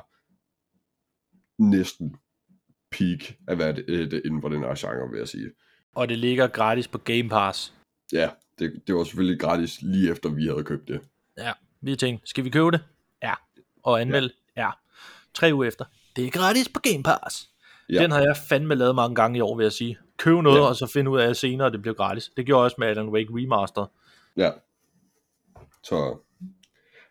næsten 1.62 2.16
peak 2.90 3.36
af 3.48 3.56
hvad 3.56 3.74
det, 3.74 3.84
øh, 3.88 4.10
det 4.10 4.22
inden 4.24 4.40
for 4.40 4.48
den 4.48 4.60
her 4.60 4.74
genre, 4.78 5.10
vil 5.10 5.18
jeg 5.18 5.28
sige. 5.28 5.50
Og 5.94 6.08
det 6.08 6.18
ligger 6.18 6.46
gratis 6.46 6.88
på 6.88 6.98
Game 6.98 7.28
Pass. 7.28 7.74
Ja, 8.12 8.30
det, 8.58 8.82
det 8.86 8.94
var 8.94 9.04
selvfølgelig 9.04 9.40
gratis 9.40 9.82
lige 9.82 10.10
efter 10.10 10.28
vi 10.28 10.46
havde 10.46 10.64
købt 10.64 10.88
det. 10.88 11.00
Ja, 11.38 11.52
vi 11.80 11.96
tænkte, 11.96 12.26
skal 12.26 12.44
vi 12.44 12.50
købe 12.50 12.70
det? 12.70 12.84
Ja. 13.22 13.34
Og 13.82 14.00
anmelde? 14.00 14.30
Tre 15.34 15.54
uger 15.54 15.68
efter. 15.68 15.84
Det 16.16 16.26
er 16.26 16.30
gratis 16.30 16.68
på 16.68 16.80
Game 16.80 17.02
Pass. 17.02 17.50
Ja. 17.88 18.02
Den 18.02 18.10
har 18.10 18.20
jeg 18.20 18.36
fandme 18.48 18.74
lavet 18.74 18.94
mange 18.94 19.14
gange 19.14 19.38
i 19.38 19.40
år, 19.40 19.56
vil 19.56 19.64
jeg 19.64 19.72
sige. 19.72 19.98
Køb 20.16 20.42
noget, 20.42 20.58
ja. 20.58 20.66
og 20.66 20.76
så 20.76 20.86
finde 20.86 21.10
ud 21.10 21.18
af 21.18 21.36
senere, 21.36 21.66
at 21.66 21.72
det 21.72 21.82
bliver 21.82 21.94
gratis. 21.94 22.30
Det 22.36 22.46
gjorde 22.46 22.58
jeg 22.58 22.64
også 22.64 22.76
med 22.78 22.88
Alan 22.88 23.08
Wake 23.08 23.28
Remaster. 23.30 23.86
Ja. 24.36 24.50
Så, 25.82 26.18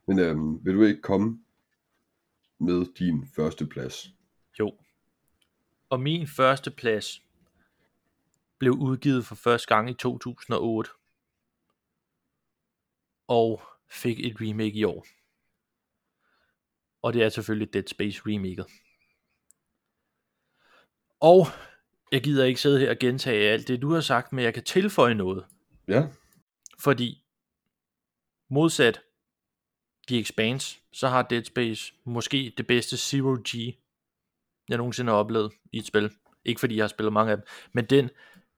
men 0.08 0.20
øhm, 0.20 0.66
vil 0.66 0.76
du 0.76 0.84
ikke 0.84 1.02
komme 1.02 1.40
med 2.60 2.86
din 3.00 3.28
første 3.36 3.66
plads? 3.66 4.08
Jo. 4.60 4.74
Og 5.90 6.00
min 6.00 6.28
første 6.28 6.72
plads 6.72 7.22
blev 8.58 8.74
udgivet 8.74 9.26
for 9.26 9.36
første 9.36 9.76
gang 9.76 9.90
i 9.90 9.94
2008. 9.94 10.90
Og 13.28 13.62
fik 13.90 14.20
et 14.20 14.36
remake 14.42 14.76
i 14.76 14.84
år. 14.84 15.06
Og 17.04 17.14
det 17.14 17.24
er 17.24 17.30
selvfølgelig 17.30 17.74
Dead 17.74 17.88
Space 17.88 18.22
remaket. 18.26 18.66
Og 21.20 21.47
jeg 22.12 22.24
gider 22.24 22.45
ikke 22.45 22.62
sidde 22.62 22.80
her 22.80 22.89
og 22.89 22.99
gentage 22.99 23.49
alt 23.49 23.68
det, 23.68 23.82
du 23.82 23.93
har 23.93 24.01
sagt, 24.01 24.34
men 24.34 24.45
jeg 24.45 24.54
kan 24.54 24.64
tilføje 24.64 25.14
noget. 25.14 25.45
Ja, 25.88 26.08
Fordi 26.80 27.26
modsat 28.49 29.01
The 30.08 30.20
Expanse, 30.20 30.80
så 30.93 31.08
har 31.08 31.22
Dead 31.22 31.43
Space 31.43 31.93
måske 32.04 32.54
det 32.58 32.68
bedste 32.68 32.97
Zero 32.97 33.38
G, 33.49 33.56
jeg 34.70 34.78
nogensinde 34.78 35.12
har 35.12 35.20
oplevet 35.20 35.54
i 35.72 35.78
et 35.78 35.86
spil. 35.86 36.12
Ikke 36.45 36.60
fordi 36.60 36.76
jeg 36.76 36.84
har 36.84 36.88
spillet 36.88 37.14
mange 37.14 37.32
af 37.32 37.38
dem, 37.38 37.45
men 37.74 37.86
den 37.86 38.10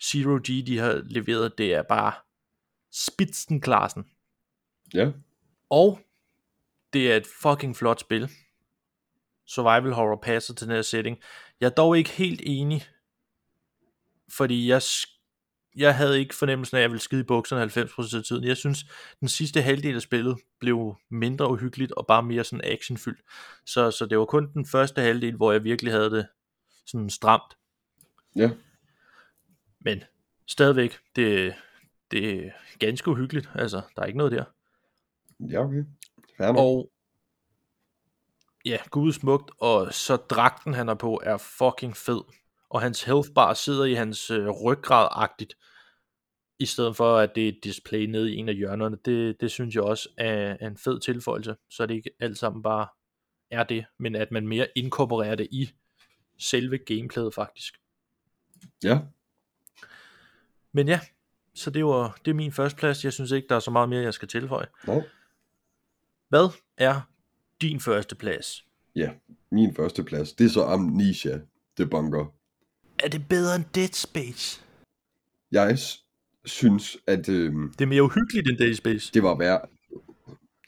Zero 0.03 0.37
G, 0.37 0.67
de 0.67 0.77
har 0.77 1.01
leveret, 1.05 1.57
det 1.57 1.73
er 1.73 1.83
bare 1.83 2.13
spidsenklassen. 2.91 4.05
ja, 4.93 5.11
Og 5.69 5.99
det 6.95 7.11
er 7.11 7.17
et 7.17 7.27
fucking 7.41 7.75
flot 7.75 7.99
spil. 7.99 8.29
Survival 9.45 9.93
horror 9.93 10.19
passer 10.23 10.53
til 10.53 10.67
den 10.67 10.75
her 10.75 10.81
setting. 10.81 11.17
Jeg 11.59 11.65
er 11.65 11.69
dog 11.71 11.97
ikke 11.97 12.09
helt 12.09 12.41
enig, 12.43 12.83
fordi 14.29 14.69
jeg, 14.69 14.81
jeg 15.75 15.95
havde 15.95 16.19
ikke 16.19 16.35
fornemmelsen 16.35 16.77
af, 16.77 16.79
at 16.79 16.81
jeg 16.81 16.89
ville 16.91 17.01
skide 17.01 17.21
i 17.21 17.23
bukserne 17.23 17.63
90% 17.63 18.17
af 18.17 18.23
tiden. 18.23 18.43
Jeg 18.43 18.57
synes, 18.57 18.85
den 19.19 19.27
sidste 19.27 19.61
halvdel 19.61 19.95
af 19.95 20.01
spillet 20.01 20.37
blev 20.59 20.95
mindre 21.09 21.51
uhyggeligt 21.51 21.91
og 21.91 22.07
bare 22.07 22.23
mere 22.23 22.43
sådan 22.43 22.71
actionfyldt. 22.71 23.21
Så, 23.65 23.91
så 23.91 24.05
det 24.05 24.19
var 24.19 24.25
kun 24.25 24.53
den 24.53 24.65
første 24.65 25.01
halvdel, 25.01 25.35
hvor 25.35 25.51
jeg 25.51 25.63
virkelig 25.63 25.93
havde 25.93 26.11
det 26.11 26.27
sådan 26.85 27.09
stramt. 27.09 27.57
ja, 28.35 28.49
Men 29.79 30.03
stadigvæk, 30.47 30.97
det, 31.15 31.55
det 32.11 32.45
er 32.45 32.51
ganske 32.79 33.11
uhyggeligt. 33.11 33.49
Altså, 33.55 33.81
der 33.95 34.01
er 34.01 34.05
ikke 34.05 34.17
noget 34.17 34.31
der. 34.31 34.43
ja, 35.39 35.59
okay. 35.65 35.83
Nok. 36.39 36.55
Og 36.57 36.91
ja, 38.65 38.77
gud 38.89 39.13
smukt, 39.13 39.51
og 39.59 39.93
så 39.93 40.15
dragten 40.15 40.73
han 40.73 40.89
er 40.89 40.93
på 40.93 41.21
er 41.23 41.37
fucking 41.37 41.97
fed. 41.97 42.21
Og 42.69 42.81
hans 42.81 43.03
health 43.03 43.29
bar 43.35 43.53
sidder 43.53 43.85
i 43.85 43.93
hans 43.93 44.31
øh, 44.31 44.47
ryggrad-agtigt, 44.47 45.53
i 46.59 46.65
stedet 46.65 46.95
for 46.95 47.17
at 47.17 47.35
det 47.35 47.43
er 47.43 47.49
et 47.49 47.59
display 47.63 48.05
nede 48.05 48.33
i 48.33 48.35
en 48.35 48.49
af 48.49 48.55
hjørnerne. 48.55 48.97
Det, 49.05 49.41
det 49.41 49.51
synes 49.51 49.75
jeg 49.75 49.83
også 49.83 50.09
er, 50.17 50.57
er 50.59 50.67
en 50.67 50.77
fed 50.77 50.99
tilføjelse, 50.99 51.55
så 51.69 51.85
det 51.85 51.93
ikke 51.93 52.09
alt 52.19 52.37
sammen 52.37 52.63
bare 52.63 52.87
er 53.51 53.63
det, 53.63 53.85
men 53.99 54.15
at 54.15 54.31
man 54.31 54.47
mere 54.47 54.67
inkorporerer 54.75 55.35
det 55.35 55.47
i 55.51 55.69
selve 56.39 56.77
gameplayet 56.77 57.33
faktisk. 57.33 57.73
Ja, 58.83 58.99
Men 60.71 60.87
ja, 60.87 60.99
så 61.55 61.69
det 61.69 61.85
var 61.85 62.17
det 62.25 62.31
er 62.31 62.35
min 62.35 62.51
første 62.51 62.77
plads. 62.77 63.03
Jeg 63.03 63.13
synes 63.13 63.31
ikke, 63.31 63.47
der 63.47 63.55
er 63.55 63.59
så 63.59 63.71
meget 63.71 63.89
mere, 63.89 64.01
jeg 64.01 64.13
skal 64.13 64.27
tilføje. 64.27 64.67
no. 64.87 65.01
Hvad 66.29 66.49
er 66.77 67.01
din 67.61 67.79
første 67.79 68.15
plads? 68.15 68.65
ja. 68.95 69.11
Min 69.51 69.75
første 69.75 70.03
plads, 70.03 70.33
det 70.33 70.45
er 70.45 70.49
så 70.49 70.63
Amnesia, 70.63 71.39
det 71.77 71.89
bunker. 71.89 72.25
Er 73.03 73.07
det 73.09 73.27
bedre 73.29 73.55
end 73.55 73.63
Dead 73.75 73.87
Space? 73.93 74.61
Jeg 75.51 75.77
synes, 76.45 76.97
at 77.07 77.29
øh, 77.29 77.53
Det 77.53 77.81
er 77.81 77.85
mere 77.85 78.03
uhyggeligt 78.03 78.47
end 78.49 78.57
Dead 78.57 78.73
Space. 78.75 79.11
det 79.13 79.23
var 79.23 79.37
værd. 79.37 79.69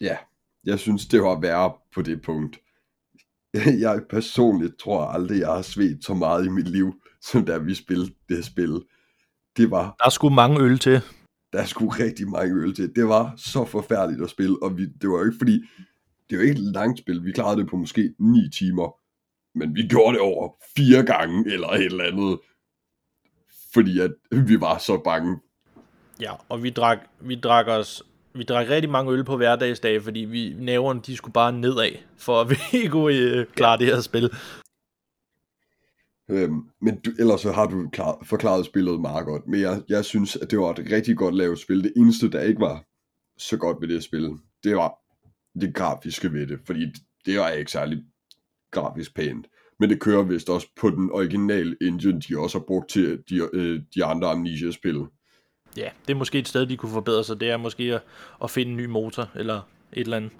Ja, 0.01 0.17
jeg 0.63 0.79
synes, 0.79 1.05
det 1.05 1.21
var 1.21 1.39
værd 1.39 1.87
på 1.93 2.01
det 2.01 2.21
punkt. 2.21 2.59
Jeg 3.79 4.01
personligt 4.09 4.77
tror 4.79 5.05
aldrig, 5.05 5.39
jeg 5.39 5.47
har 5.47 5.61
svedt 5.61 6.05
så 6.05 6.13
meget 6.13 6.45
i 6.45 6.49
mit 6.49 6.67
liv, 6.67 6.93
som 7.21 7.45
da 7.45 7.57
vi 7.57 7.73
spillede 7.75 8.13
det 8.29 8.45
spil. 8.45 8.83
Det 9.57 9.71
var 9.71 9.95
Der 9.99 10.05
er 10.05 10.09
sgu 10.09 10.29
mange 10.29 10.61
øl 10.61 10.79
til. 10.79 11.01
Der 11.53 11.59
er 11.59 11.65
sgu 11.65 11.87
rigtig 11.87 12.29
mange 12.29 12.55
øl 12.55 12.75
til. 12.75 12.95
Det 12.95 13.07
var 13.07 13.33
så 13.37 13.65
forfærdeligt 13.65 14.23
at 14.23 14.29
spille, 14.29 14.63
og 14.63 14.77
vi, 14.77 14.85
det 14.85 15.09
var 15.09 15.17
jo 15.17 15.25
ikke 15.25 15.37
fordi, 15.37 15.63
det 16.29 16.37
var 16.37 16.43
ikke 16.43 16.53
et 16.53 16.73
langt 16.73 16.99
spil. 16.99 17.25
Vi 17.25 17.31
klarede 17.31 17.61
det 17.61 17.69
på 17.69 17.77
måske 17.77 18.13
9 18.19 18.49
timer, 18.49 18.95
men 19.57 19.75
vi 19.75 19.87
gjorde 19.87 20.13
det 20.13 20.21
over 20.21 20.49
fire 20.77 21.03
gange, 21.03 21.53
eller 21.53 21.67
et 21.67 21.85
eller 21.85 22.03
andet, 22.03 22.39
fordi 23.73 23.99
at 23.99 24.11
vi 24.31 24.61
var 24.61 24.77
så 24.77 25.01
bange. 25.03 25.37
Ja, 26.21 26.31
og 26.49 26.63
vi 26.63 26.69
drak, 26.69 26.97
vi 27.19 27.35
drak 27.35 27.67
os 27.67 28.03
vi 28.37 28.43
drak 28.43 28.69
rigtig 28.69 28.91
mange 28.91 29.11
øl 29.11 29.23
på 29.23 29.37
hverdagsdage, 29.37 30.01
fordi 30.01 30.19
vi 30.19 30.55
næverne, 30.57 31.01
de 31.05 31.15
skulle 31.15 31.33
bare 31.33 31.51
nedad, 31.51 31.91
for 32.17 32.41
at 32.41 32.49
vi 32.71 32.87
kunne 32.87 33.15
øh, 33.15 33.45
klare 33.45 33.77
det 33.77 33.87
her 33.87 34.01
spil. 34.01 34.31
Øhm, 36.29 36.61
men 36.81 36.99
du, 36.99 37.11
ellers 37.19 37.41
så 37.41 37.51
har 37.51 37.65
du 37.67 37.89
klar, 37.89 38.23
forklaret 38.25 38.65
spillet 38.65 39.01
meget 39.01 39.25
godt, 39.25 39.47
men 39.47 39.61
jeg, 39.61 39.81
jeg 39.89 40.05
synes, 40.05 40.35
at 40.35 40.51
det 40.51 40.59
var 40.59 40.71
et 40.71 40.91
rigtig 40.91 41.17
godt 41.17 41.35
lavet 41.35 41.59
spil. 41.59 41.83
Det 41.83 41.93
eneste, 41.97 42.31
der 42.31 42.41
ikke 42.41 42.59
var 42.59 42.83
så 43.37 43.57
godt 43.57 43.77
ved 43.81 43.87
det 43.87 44.03
spil, 44.03 44.31
det 44.63 44.75
var 44.75 44.93
det 45.61 45.73
grafiske 45.75 46.33
ved 46.33 46.47
det, 46.47 46.59
fordi 46.65 46.85
det 47.25 47.39
var 47.39 47.49
ikke 47.49 47.71
særlig 47.71 48.03
grafisk 48.71 49.15
pænt. 49.15 49.47
Men 49.79 49.89
det 49.89 49.99
kører 49.99 50.23
vist 50.23 50.49
også 50.49 50.67
på 50.81 50.89
den 50.89 51.11
originale 51.11 51.75
engine, 51.81 52.21
de 52.21 52.39
også 52.39 52.57
har 52.59 52.65
brugt 52.65 52.89
til 52.89 53.23
de, 53.29 53.49
øh, 53.53 53.81
de 53.95 54.05
andre 54.05 54.27
Amnesia-spil. 54.29 55.05
Ja, 55.77 55.89
det 56.07 56.13
er 56.13 56.17
måske 56.17 56.39
et 56.39 56.47
sted, 56.47 56.65
de 56.65 56.77
kunne 56.77 56.91
forbedre 56.91 57.23
sig. 57.23 57.39
Det 57.39 57.49
er 57.49 57.57
måske 57.57 57.83
at, 57.83 58.01
at 58.43 58.51
finde 58.51 58.71
en 58.71 58.77
ny 58.77 58.85
motor, 58.85 59.29
eller 59.35 59.61
et 59.93 60.01
eller 60.01 60.17
andet, 60.17 60.31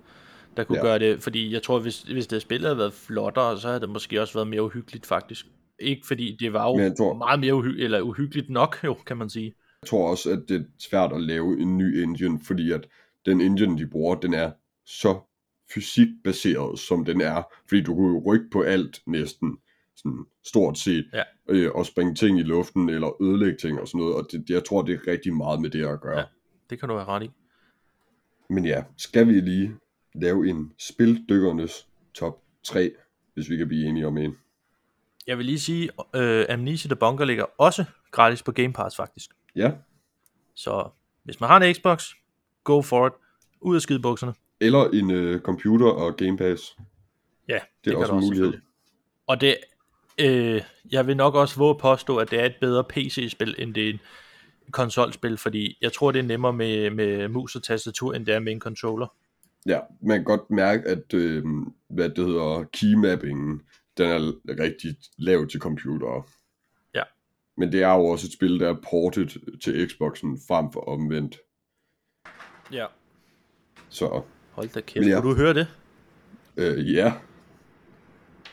der 0.58 0.64
kunne 0.64 0.78
Ja. 0.78 0.84
gøre 0.84 1.00
det. 1.00 1.24
Fordi 1.24 1.54
jeg 1.54 1.64
tror, 1.64 1.80
hvis, 1.80 2.02
hvis 2.02 2.28
det 2.28 2.42
spillet 2.42 2.68
havde 2.68 2.78
været 2.78 2.94
flottere, 2.94 3.60
så 3.60 3.68
havde 3.68 3.80
det 3.80 3.90
måske 3.90 4.22
også 4.22 4.34
været 4.34 4.48
mere 4.48 4.64
uhyggeligt, 4.64 5.06
faktisk. 5.06 5.48
Ikke 5.80 6.08
fordi 6.08 6.38
det 6.40 6.54
var 6.54 6.70
jo 6.70 6.76
Men 6.78 6.96
tror- 6.96 7.14
meget 7.14 7.40
mere 7.40 7.54
uhy- 7.54 7.84
eller 7.84 8.02
uhyggeligt 8.02 8.50
nok, 8.50 8.78
jo, 8.84 8.94
kan 8.94 9.18
man 9.18 9.30
sige. 9.30 9.54
Jeg 9.82 9.88
tror 9.90 10.10
også, 10.12 10.32
at 10.32 10.44
det 10.50 10.62
er 10.62 10.66
svært 10.80 11.14
at 11.14 11.22
lave 11.22 11.60
en 11.62 11.78
ny 11.78 11.98
engine, 12.04 12.40
fordi 12.44 12.72
at 12.72 12.88
den 13.26 13.42
engine, 13.42 13.78
de 13.78 13.88
bruger, 13.88 14.16
den 14.16 14.34
er 14.34 14.52
så 14.86 15.20
fysikbaseret, 15.74 16.80
som 16.80 17.06
den 17.06 17.22
er. 17.22 17.44
Fordi 17.70 17.82
du 17.82 17.96
kunne 17.96 18.14
jo 18.14 18.24
rykke 18.26 18.46
på 18.52 18.62
alt 18.62 19.02
næsten, 19.06 19.58
sådan 19.96 20.26
stort 20.46 20.78
set, 20.78 21.06
Ja. 21.14 21.24
øh, 21.50 21.72
og 21.76 21.86
springe 21.86 22.16
ting 22.16 22.40
i 22.40 22.44
luften, 22.44 22.90
eller 22.90 23.22
ødelægge 23.22 23.58
ting 23.58 23.80
og 23.80 23.88
sådan 23.88 24.00
noget, 24.00 24.16
og 24.16 24.28
det, 24.32 24.50
jeg 24.50 24.64
tror, 24.66 24.82
det 24.82 24.96
er 24.96 25.12
rigtig 25.12 25.34
meget 25.34 25.62
med 25.62 25.70
det 25.70 25.86
at 25.88 26.02
gøre. 26.02 26.18
Ja. 26.20 26.26
Det 26.70 26.80
kan 26.80 26.90
du 26.90 26.96
have 26.96 27.08
ret 27.08 27.24
i. 27.24 27.30
Men 28.50 28.66
ja, 28.66 28.84
skal 28.98 29.28
vi 29.28 29.34
lige 29.34 29.76
lave 30.16 30.50
en 30.50 30.72
spildykkernes 30.80 31.88
top 32.14 32.42
3, 32.64 32.92
hvis 33.34 33.50
vi 33.50 33.58
kan 33.58 33.68
blive 33.68 33.86
enige 33.86 34.08
om 34.08 34.18
en. 34.18 34.36
Jeg 35.28 35.38
vil 35.38 35.46
lige 35.46 35.60
sige, 35.60 35.90
øh, 36.16 36.46
Amnesia 36.50 36.90
The 36.90 36.96
Bunker 36.96 37.26
ligger 37.26 37.46
også 37.58 37.86
gratis 38.12 38.44
på 38.44 38.52
Game 38.52 38.74
Pass, 38.74 38.96
faktisk. 38.96 39.30
Ja, 39.56 39.72
Så 40.56 40.90
hvis 41.24 41.40
man 41.40 41.50
har 41.50 41.60
en 41.60 41.76
Xbox, 41.76 42.10
go 42.64 42.82
for 42.82 43.08
it. 43.08 43.14
Ud 43.62 43.76
af 43.76 43.82
skidebukserne. 43.82 44.34
eller 44.62 44.90
en 44.90 45.12
øh, 45.12 45.42
computer 45.42 45.86
og 45.88 46.18
Game 46.18 46.38
Pass. 46.38 46.78
Ja, 47.48 47.60
Det 47.86 47.92
er 47.92 47.96
kan 47.96 48.00
også 48.02 48.14
en 48.14 48.20
mulighed. 48.20 48.54
Og 49.28 49.42
det, 49.42 49.58
øh, 50.20 50.62
jeg 50.92 51.08
vil 51.08 51.18
nok 51.18 51.36
også 51.36 51.58
våge 51.58 51.70
at 51.70 51.78
påstå, 51.78 52.18
at 52.18 52.32
det 52.32 52.40
er 52.40 52.46
et 52.46 52.56
bedre 52.62 52.84
PC-spil, 52.84 53.56
end 53.58 53.74
det 53.74 53.90
er 53.90 53.94
en 53.94 54.00
konsolspil, 54.72 55.38
fordi 55.38 55.78
jeg 55.82 55.94
tror, 55.94 56.12
det 56.12 56.20
er 56.20 56.24
nemmere 56.24 56.54
med, 56.54 56.90
med 56.90 57.28
mus 57.28 57.56
og 57.56 57.64
tastatur, 57.64 58.14
end 58.14 58.26
det 58.26 58.36
er 58.36 58.40
med 58.40 58.52
en 58.52 58.60
controller. 58.60 59.08
Ja, 59.66 59.80
man 60.02 60.18
kan 60.18 60.24
godt 60.24 60.50
mærke, 60.50 60.88
at 60.88 61.14
øh, 61.14 61.44
hvad 61.90 62.10
det 62.10 62.26
hedder, 62.26 62.64
keymappingen, 62.74 63.62
den 63.98 64.10
er 64.10 64.34
rigtig 64.64 64.96
lav 65.18 65.48
til 65.48 65.60
computere. 65.60 66.24
Ja. 66.96 67.04
Men 67.58 67.72
det 67.72 67.84
er 67.84 67.94
jo 67.94 68.06
også 68.06 68.28
et 68.28 68.34
spil, 68.34 68.60
der 68.60 68.70
er 68.70 68.78
portet 68.92 69.38
til 69.64 69.90
Xboxen 69.90 70.40
frem 70.48 70.72
for 70.74 70.80
omvendt. 70.82 71.38
Ja. 72.72 72.86
Så 73.90 74.22
Hold 74.52 74.70
da 74.70 74.82
kæft, 74.82 75.08
ja. 75.08 75.22
kunne 75.22 75.32
du 75.32 75.38
høre 75.38 75.54
det? 75.54 75.68
øh, 76.58 76.94
ja, 76.94 77.14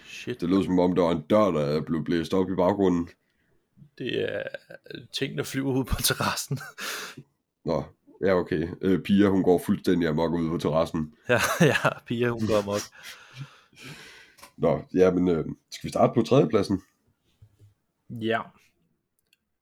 Shit, 0.04 0.40
det 0.40 0.48
lød 0.48 0.64
som 0.64 0.78
om, 0.78 0.94
der 0.94 1.02
var 1.02 1.10
en 1.12 1.20
dør, 1.30 1.50
der 1.50 1.60
er 1.60 1.80
blevet 1.80 2.04
blæst 2.04 2.34
op 2.34 2.50
i 2.50 2.54
baggrunden. 2.54 3.08
det 3.98 4.30
er 4.30 4.42
ting, 5.12 5.38
der 5.38 5.44
flyver 5.44 5.72
ud 5.72 5.84
på 5.84 6.02
terrassen. 6.02 6.58
Nå, 7.64 7.84
ja 8.24 8.34
okay. 8.34 8.68
Øh, 8.82 9.00
Pia, 9.02 9.28
hun 9.28 9.42
går 9.42 9.62
fuldstændig 9.66 10.08
amok 10.08 10.32
ude 10.32 10.50
på 10.50 10.58
terrassen. 10.58 11.14
ja, 11.28 11.40
ja, 11.72 11.76
Pia, 12.06 12.28
hun 12.28 12.46
går 12.46 12.58
amok. 12.58 12.80
Nå, 14.56 14.84
ja, 14.94 15.10
men 15.10 15.28
øh, 15.28 15.44
skal 15.70 15.86
vi 15.86 15.88
starte 15.88 16.12
på 16.14 16.22
tredjepladsen? 16.22 16.82
Ja. 18.10 18.40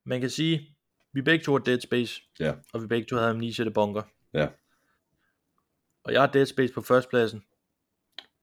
Man 0.05 0.20
kan 0.20 0.30
sige, 0.30 0.76
vi 1.12 1.22
begge 1.22 1.45
to 1.45 1.53
har 1.53 1.59
Dead 1.59 1.80
Space, 1.80 2.22
Ja, 2.40 2.55
og 2.72 2.82
vi 2.82 2.86
begge 2.86 3.07
to 3.07 3.16
havde 3.16 3.30
Amnesia 3.30 3.64
The 3.64 3.72
Bunker. 3.74 4.03
ja, 4.34 4.49
Og 6.05 6.12
jeg 6.12 6.20
har 6.22 6.26
Dead 6.32 6.47
Space 6.47 6.72
på 6.74 6.80
førstepladsen. 6.80 7.43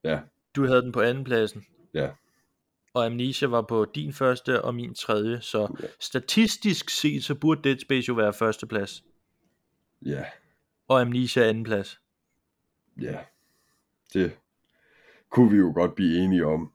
ja, 0.04 0.22
Du 0.56 0.66
havde 0.68 0.82
den 0.82 0.92
på 0.92 1.02
andenpladsen. 1.02 1.66
ja. 1.94 2.12
Og 2.94 3.06
Amnesia 3.06 3.48
var 3.48 3.62
på 3.62 3.86
din 3.96 4.14
første 4.14 4.62
og 4.62 4.76
min 4.76 4.94
tredje. 4.94 5.42
Så 5.42 5.88
statistisk 6.00 6.90
set, 6.90 7.24
så 7.24 7.36
burde 7.36 7.62
Dead 7.70 7.80
Space 7.80 8.08
jo 8.08 8.14
være 8.14 8.34
førsteplads. 8.34 9.04
Ja, 10.06 10.26
Og 10.88 11.02
Amnesia 11.02 11.44
andenplads. 11.44 12.02
ja. 13.02 13.20
Det 14.14 14.38
kunne 15.30 15.52
vi 15.52 15.58
jo 15.58 15.72
godt 15.76 15.96
blive 15.96 16.24
enige 16.24 16.46
om. 16.46 16.72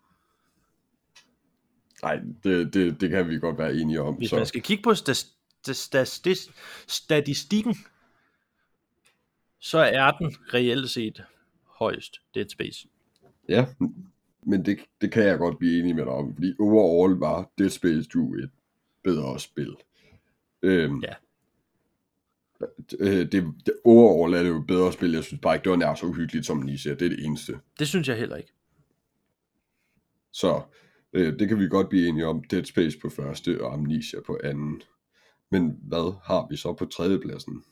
Nej, 2.02 2.20
det, 2.44 2.74
det, 2.74 3.00
det 3.00 3.10
kan 3.10 3.28
vi 3.28 3.38
godt 3.38 3.58
være 3.58 3.74
enige 3.74 4.00
om. 4.02 4.14
Hvis 4.14 4.30
så. 4.30 4.36
man 4.36 4.46
skal 4.46 4.62
kigge 4.62 4.82
på 4.82 4.90
sta- 4.90 5.26
sta- 5.68 6.04
sta- 6.04 6.52
statistikken, 6.86 7.76
så 9.58 9.78
er 9.78 10.10
den 10.10 10.36
reelt 10.54 10.90
set 10.90 11.24
højst 11.66 12.16
Dead 12.34 12.48
Space. 12.48 12.88
Ja, 13.48 13.66
men 14.42 14.64
det, 14.64 14.78
det 15.00 15.12
kan 15.12 15.22
jeg 15.24 15.38
godt 15.38 15.58
blive 15.58 15.78
enig 15.80 15.94
med 15.94 16.04
dig 16.04 16.12
om, 16.12 16.34
fordi 16.34 16.54
overall 16.60 17.18
var 17.20 17.50
Dead 17.58 17.70
Space 17.70 18.08
2 18.08 18.34
et 18.34 18.50
bedre 19.02 19.40
spil. 19.40 19.76
Øhm, 20.62 21.00
Ja. 21.00 21.14
Øh, 23.00 23.32
det, 23.32 23.32
det, 23.32 23.74
overall 23.84 24.34
er 24.34 24.42
det 24.42 24.48
jo 24.48 24.64
bedre 24.68 24.92
spil, 24.92 25.12
jeg 25.12 25.24
synes 25.24 25.40
bare 25.40 25.54
ikke, 25.54 25.64
det 25.64 25.70
var 25.70 25.76
nær 25.76 25.94
så 25.94 26.06
uhyggeligt 26.06 26.46
som 26.46 26.58
Nisia, 26.58 26.94
det 26.94 27.02
er 27.02 27.08
det 27.08 27.24
eneste. 27.24 27.58
Det 27.78 27.88
synes 27.88 28.08
jeg 28.08 28.16
heller 28.16 28.36
ikke. 28.36 28.52
Så 30.32 30.62
øh, 31.12 31.38
det 31.38 31.48
kan 31.48 31.58
vi 31.58 31.68
godt 31.68 31.88
blive 31.88 32.08
enige 32.08 32.26
om, 32.26 32.44
Dead 32.44 32.64
Space 32.64 32.98
på 32.98 33.08
første 33.08 33.64
og 33.64 33.74
Amnesia 33.74 34.20
på 34.26 34.38
anden. 34.44 34.82
Men 35.50 35.78
hvad 35.82 36.14
har 36.24 36.46
vi 36.50 36.56
så 36.56 36.72
på 36.72 36.84
tredjepladsen? 36.84 37.64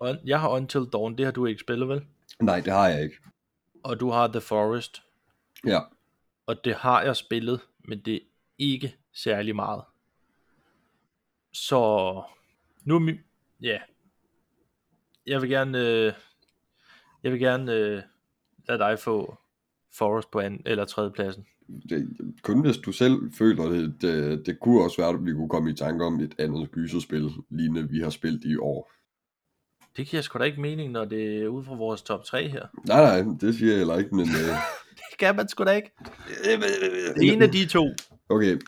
On, 0.00 0.16
jeg 0.24 0.40
har 0.40 0.48
Until 0.48 0.86
Dawn, 0.92 1.18
det 1.18 1.24
har 1.24 1.32
du 1.32 1.46
ikke 1.46 1.60
spillet 1.60 1.88
vel? 1.88 2.04
Nej, 2.40 2.60
det 2.60 2.72
har 2.72 2.88
jeg 2.88 3.02
ikke. 3.02 3.16
Og 3.84 4.00
du 4.00 4.10
har 4.10 4.26
The 4.26 4.40
Forest, 4.40 5.02
Ja, 5.66 5.80
og 6.46 6.64
det 6.64 6.74
har 6.74 7.02
jeg 7.02 7.16
spillet, 7.16 7.60
men 7.78 8.00
det 8.00 8.14
er 8.14 8.20
ikke 8.58 8.96
særlig 9.12 9.56
meget. 9.56 9.82
Så 11.52 11.78
nu 12.84 12.94
er 12.94 12.98
min, 12.98 13.18
ja, 13.62 13.78
jeg 15.26 15.42
vil 15.42 15.50
gerne, 15.50 15.78
øh, 15.78 16.12
jeg 17.22 17.32
vil 17.32 17.40
gerne 17.40 17.72
øh, 17.72 18.02
lade 18.68 18.78
dig 18.78 18.98
få 18.98 19.38
Forest 19.94 20.30
på 20.30 20.40
anden 20.40 20.62
eller 20.66 20.84
tredje 20.84 21.10
pladsen. 21.10 21.46
det, 21.90 22.16
kun 22.42 22.60
hvis 22.60 22.76
du 22.76 22.92
selv 22.92 23.32
føler 23.38 23.64
det, 23.64 24.02
det, 24.02 24.46
det 24.46 24.60
kunne 24.60 24.84
også 24.84 24.96
være, 25.02 25.08
at 25.08 25.26
vi 25.26 25.32
kunne 25.32 25.48
komme 25.48 25.70
i 25.70 25.74
tanke 25.74 26.04
om 26.04 26.20
et 26.20 26.34
andet 26.38 26.70
gyserspil, 26.70 27.30
lignende 27.50 27.88
vi 27.90 28.00
har 28.00 28.10
spillet 28.10 28.44
i 28.44 28.56
år. 28.56 28.92
Det 29.96 30.06
giver 30.06 30.22
sgu 30.22 30.38
da 30.38 30.44
ikke 30.44 30.60
mening, 30.60 30.92
når 30.92 31.04
det 31.04 31.42
er 31.42 31.48
ud 31.48 31.64
fra 31.64 31.74
vores 31.74 32.02
top 32.02 32.24
3 32.24 32.48
her. 32.48 32.66
Nej, 32.84 33.22
nej, 33.22 33.36
det 33.40 33.54
siger 33.54 33.70
jeg 33.70 33.78
heller 33.78 33.96
ikke, 33.98 34.14
men... 34.14 34.26
Øh, 34.26 34.56
Det 35.10 35.18
kan 35.18 35.36
man 35.36 35.48
sgu 35.48 35.64
da 35.64 35.70
ikke. 35.70 35.90
En 37.22 37.42
af 37.42 37.50
de 37.50 37.66
to. 37.66 37.88
Okay, 38.28 38.58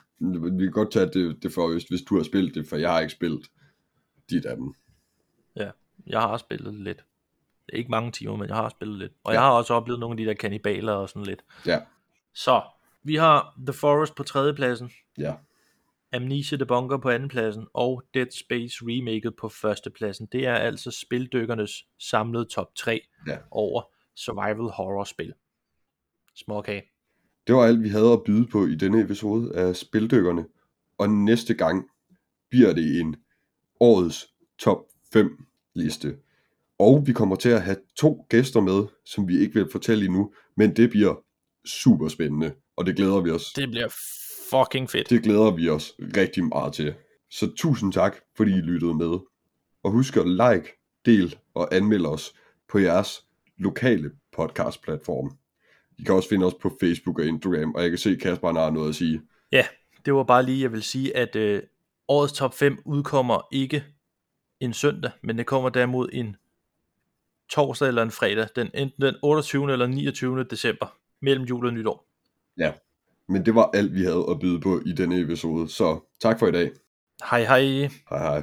vi 0.58 0.64
kan 0.64 0.72
godt 0.72 0.92
tage 0.92 1.06
det, 1.06 1.42
det 1.42 1.52
for, 1.52 1.72
hvis, 1.72 1.84
hvis 1.84 2.00
du 2.00 2.16
har 2.16 2.22
spillet 2.22 2.54
det, 2.54 2.68
for 2.68 2.76
jeg 2.76 2.90
har 2.92 3.00
ikke 3.00 3.12
spillet 3.12 3.46
dit 4.30 4.44
af 4.44 4.56
dem. 4.56 4.74
Jeg 6.06 6.20
har 6.20 6.36
spillet 6.36 6.74
lidt. 6.74 7.04
Ikke 7.72 7.90
mange 7.90 8.12
timer, 8.12 8.36
men 8.36 8.48
jeg 8.48 8.56
har 8.56 8.68
spillet 8.68 8.98
lidt. 8.98 9.12
Og 9.24 9.32
Ja. 9.32 9.40
jeg 9.40 9.46
har 9.48 9.52
også 9.52 9.74
oplevet 9.74 10.00
nogle 10.00 10.12
af 10.12 10.16
de 10.16 10.24
der 10.24 10.34
kannibaler 10.34 10.92
og 10.92 11.08
sådan 11.08 11.22
lidt. 11.26 11.44
Ja, 11.66 11.80
Så, 12.34 12.62
vi 13.02 13.14
har 13.14 13.54
The 13.66 13.72
Forest 13.72 14.14
på 14.14 14.22
tredjepladsen, 14.22 14.90
ja, 15.18 15.34
Amnesia 16.12 16.58
The 16.58 16.66
Bunker 16.66 16.96
på 16.98 17.08
andenpladsen, 17.10 17.66
og 17.74 18.02
Dead 18.14 18.26
Space 18.30 18.76
Remaket 18.82 19.36
på 19.36 19.48
førstepladsen. 19.48 20.28
Det 20.32 20.46
er 20.46 20.54
altså 20.54 20.90
spildykkernes 20.90 21.86
samlede 21.98 22.44
top 22.44 22.74
3 22.74 23.00
ja. 23.26 23.38
over 23.50 23.82
survival 24.16 24.70
horror 24.70 25.04
spil. 25.04 25.34
Småkage. 26.34 26.82
Det 27.46 27.54
var 27.54 27.62
alt, 27.64 27.82
vi 27.82 27.88
havde 27.88 28.12
at 28.12 28.22
byde 28.26 28.46
på 28.46 28.66
i 28.66 28.74
denne 28.74 29.00
episode 29.02 29.54
af 29.56 29.76
Spildykkerne. 29.76 30.46
Og 30.98 31.10
næste 31.10 31.54
gang 31.54 31.84
bliver 32.50 32.72
det 32.72 33.00
en 33.00 33.16
årets 33.80 34.26
top 34.58 34.78
5 35.12 35.47
liste. 35.74 36.16
Og 36.78 37.06
vi 37.06 37.12
kommer 37.12 37.36
til 37.36 37.48
at 37.48 37.62
have 37.62 37.76
to 37.96 38.26
gæster 38.28 38.60
med, 38.60 38.86
som 39.04 39.28
vi 39.28 39.38
ikke 39.38 39.54
vil 39.54 39.68
fortælle 39.72 40.04
endnu, 40.04 40.32
men 40.56 40.76
det 40.76 40.90
bliver 40.90 41.14
super 41.66 42.08
spændende, 42.08 42.52
og 42.76 42.86
det 42.86 42.96
glæder 42.96 43.20
vi 43.20 43.30
os. 43.30 43.52
Det 43.52 43.70
bliver 43.70 43.88
fucking 44.50 44.90
fedt. 44.90 45.10
Det 45.10 45.22
glæder 45.22 45.50
vi 45.50 45.68
os 45.68 45.92
rigtig 46.16 46.44
meget 46.44 46.72
til. 46.72 46.94
Så 47.30 47.52
tusind 47.56 47.92
tak, 47.92 48.16
fordi 48.36 48.50
I 48.50 48.60
lyttede 48.60 48.94
med. 48.94 49.18
Og 49.82 49.90
husk 49.90 50.16
at 50.16 50.28
like, 50.28 50.72
del 51.06 51.36
og 51.54 51.74
anmelde 51.74 52.08
os 52.08 52.34
på 52.68 52.78
jeres 52.78 53.24
lokale 53.58 54.10
podcastplatform. 54.36 55.36
I 55.98 56.02
kan 56.02 56.14
også 56.14 56.28
finde 56.28 56.46
os 56.46 56.54
på 56.54 56.76
Facebook 56.80 57.18
og 57.18 57.26
Instagram, 57.26 57.74
og 57.74 57.82
jeg 57.82 57.90
kan 57.90 57.98
se, 57.98 58.10
at 58.10 58.20
Kasper 58.20 58.52
har 58.52 58.70
noget 58.70 58.88
at 58.88 58.94
sige. 58.94 59.22
Ja, 59.52 59.66
det 60.04 60.14
var 60.14 60.24
bare 60.24 60.42
lige, 60.42 60.62
jeg 60.62 60.72
vil 60.72 60.82
sige, 60.82 61.16
at 61.16 61.36
øh, 61.36 61.62
årets 62.08 62.32
top 62.32 62.54
5 62.54 62.78
udkommer 62.84 63.48
ikke 63.52 63.84
en 64.60 64.72
søndag, 64.72 65.10
men 65.22 65.38
det 65.38 65.46
kommer 65.46 65.68
derimod 65.68 66.08
en 66.12 66.36
torsdag 67.48 67.88
eller 67.88 68.02
en 68.02 68.10
fredag, 68.10 68.48
den, 68.56 68.70
enten 68.74 69.02
den 69.02 69.14
28. 69.22 69.72
eller 69.72 69.86
29. 69.86 70.44
december, 70.44 70.96
mellem 71.20 71.44
jul 71.44 71.66
og 71.66 71.72
nytår. 71.72 72.06
Ja, 72.56 72.72
men 73.28 73.46
det 73.46 73.54
var 73.54 73.70
alt, 73.74 73.94
vi 73.94 74.02
havde 74.02 74.26
at 74.30 74.40
byde 74.40 74.60
på 74.60 74.80
i 74.86 74.92
denne 74.92 75.20
episode. 75.20 75.68
Så 75.68 76.00
tak 76.20 76.38
for 76.38 76.46
i 76.46 76.52
dag. 76.52 76.70
Hej 77.30 77.44
hej. 77.44 77.90
Hej 78.10 78.18
hej. 78.18 78.42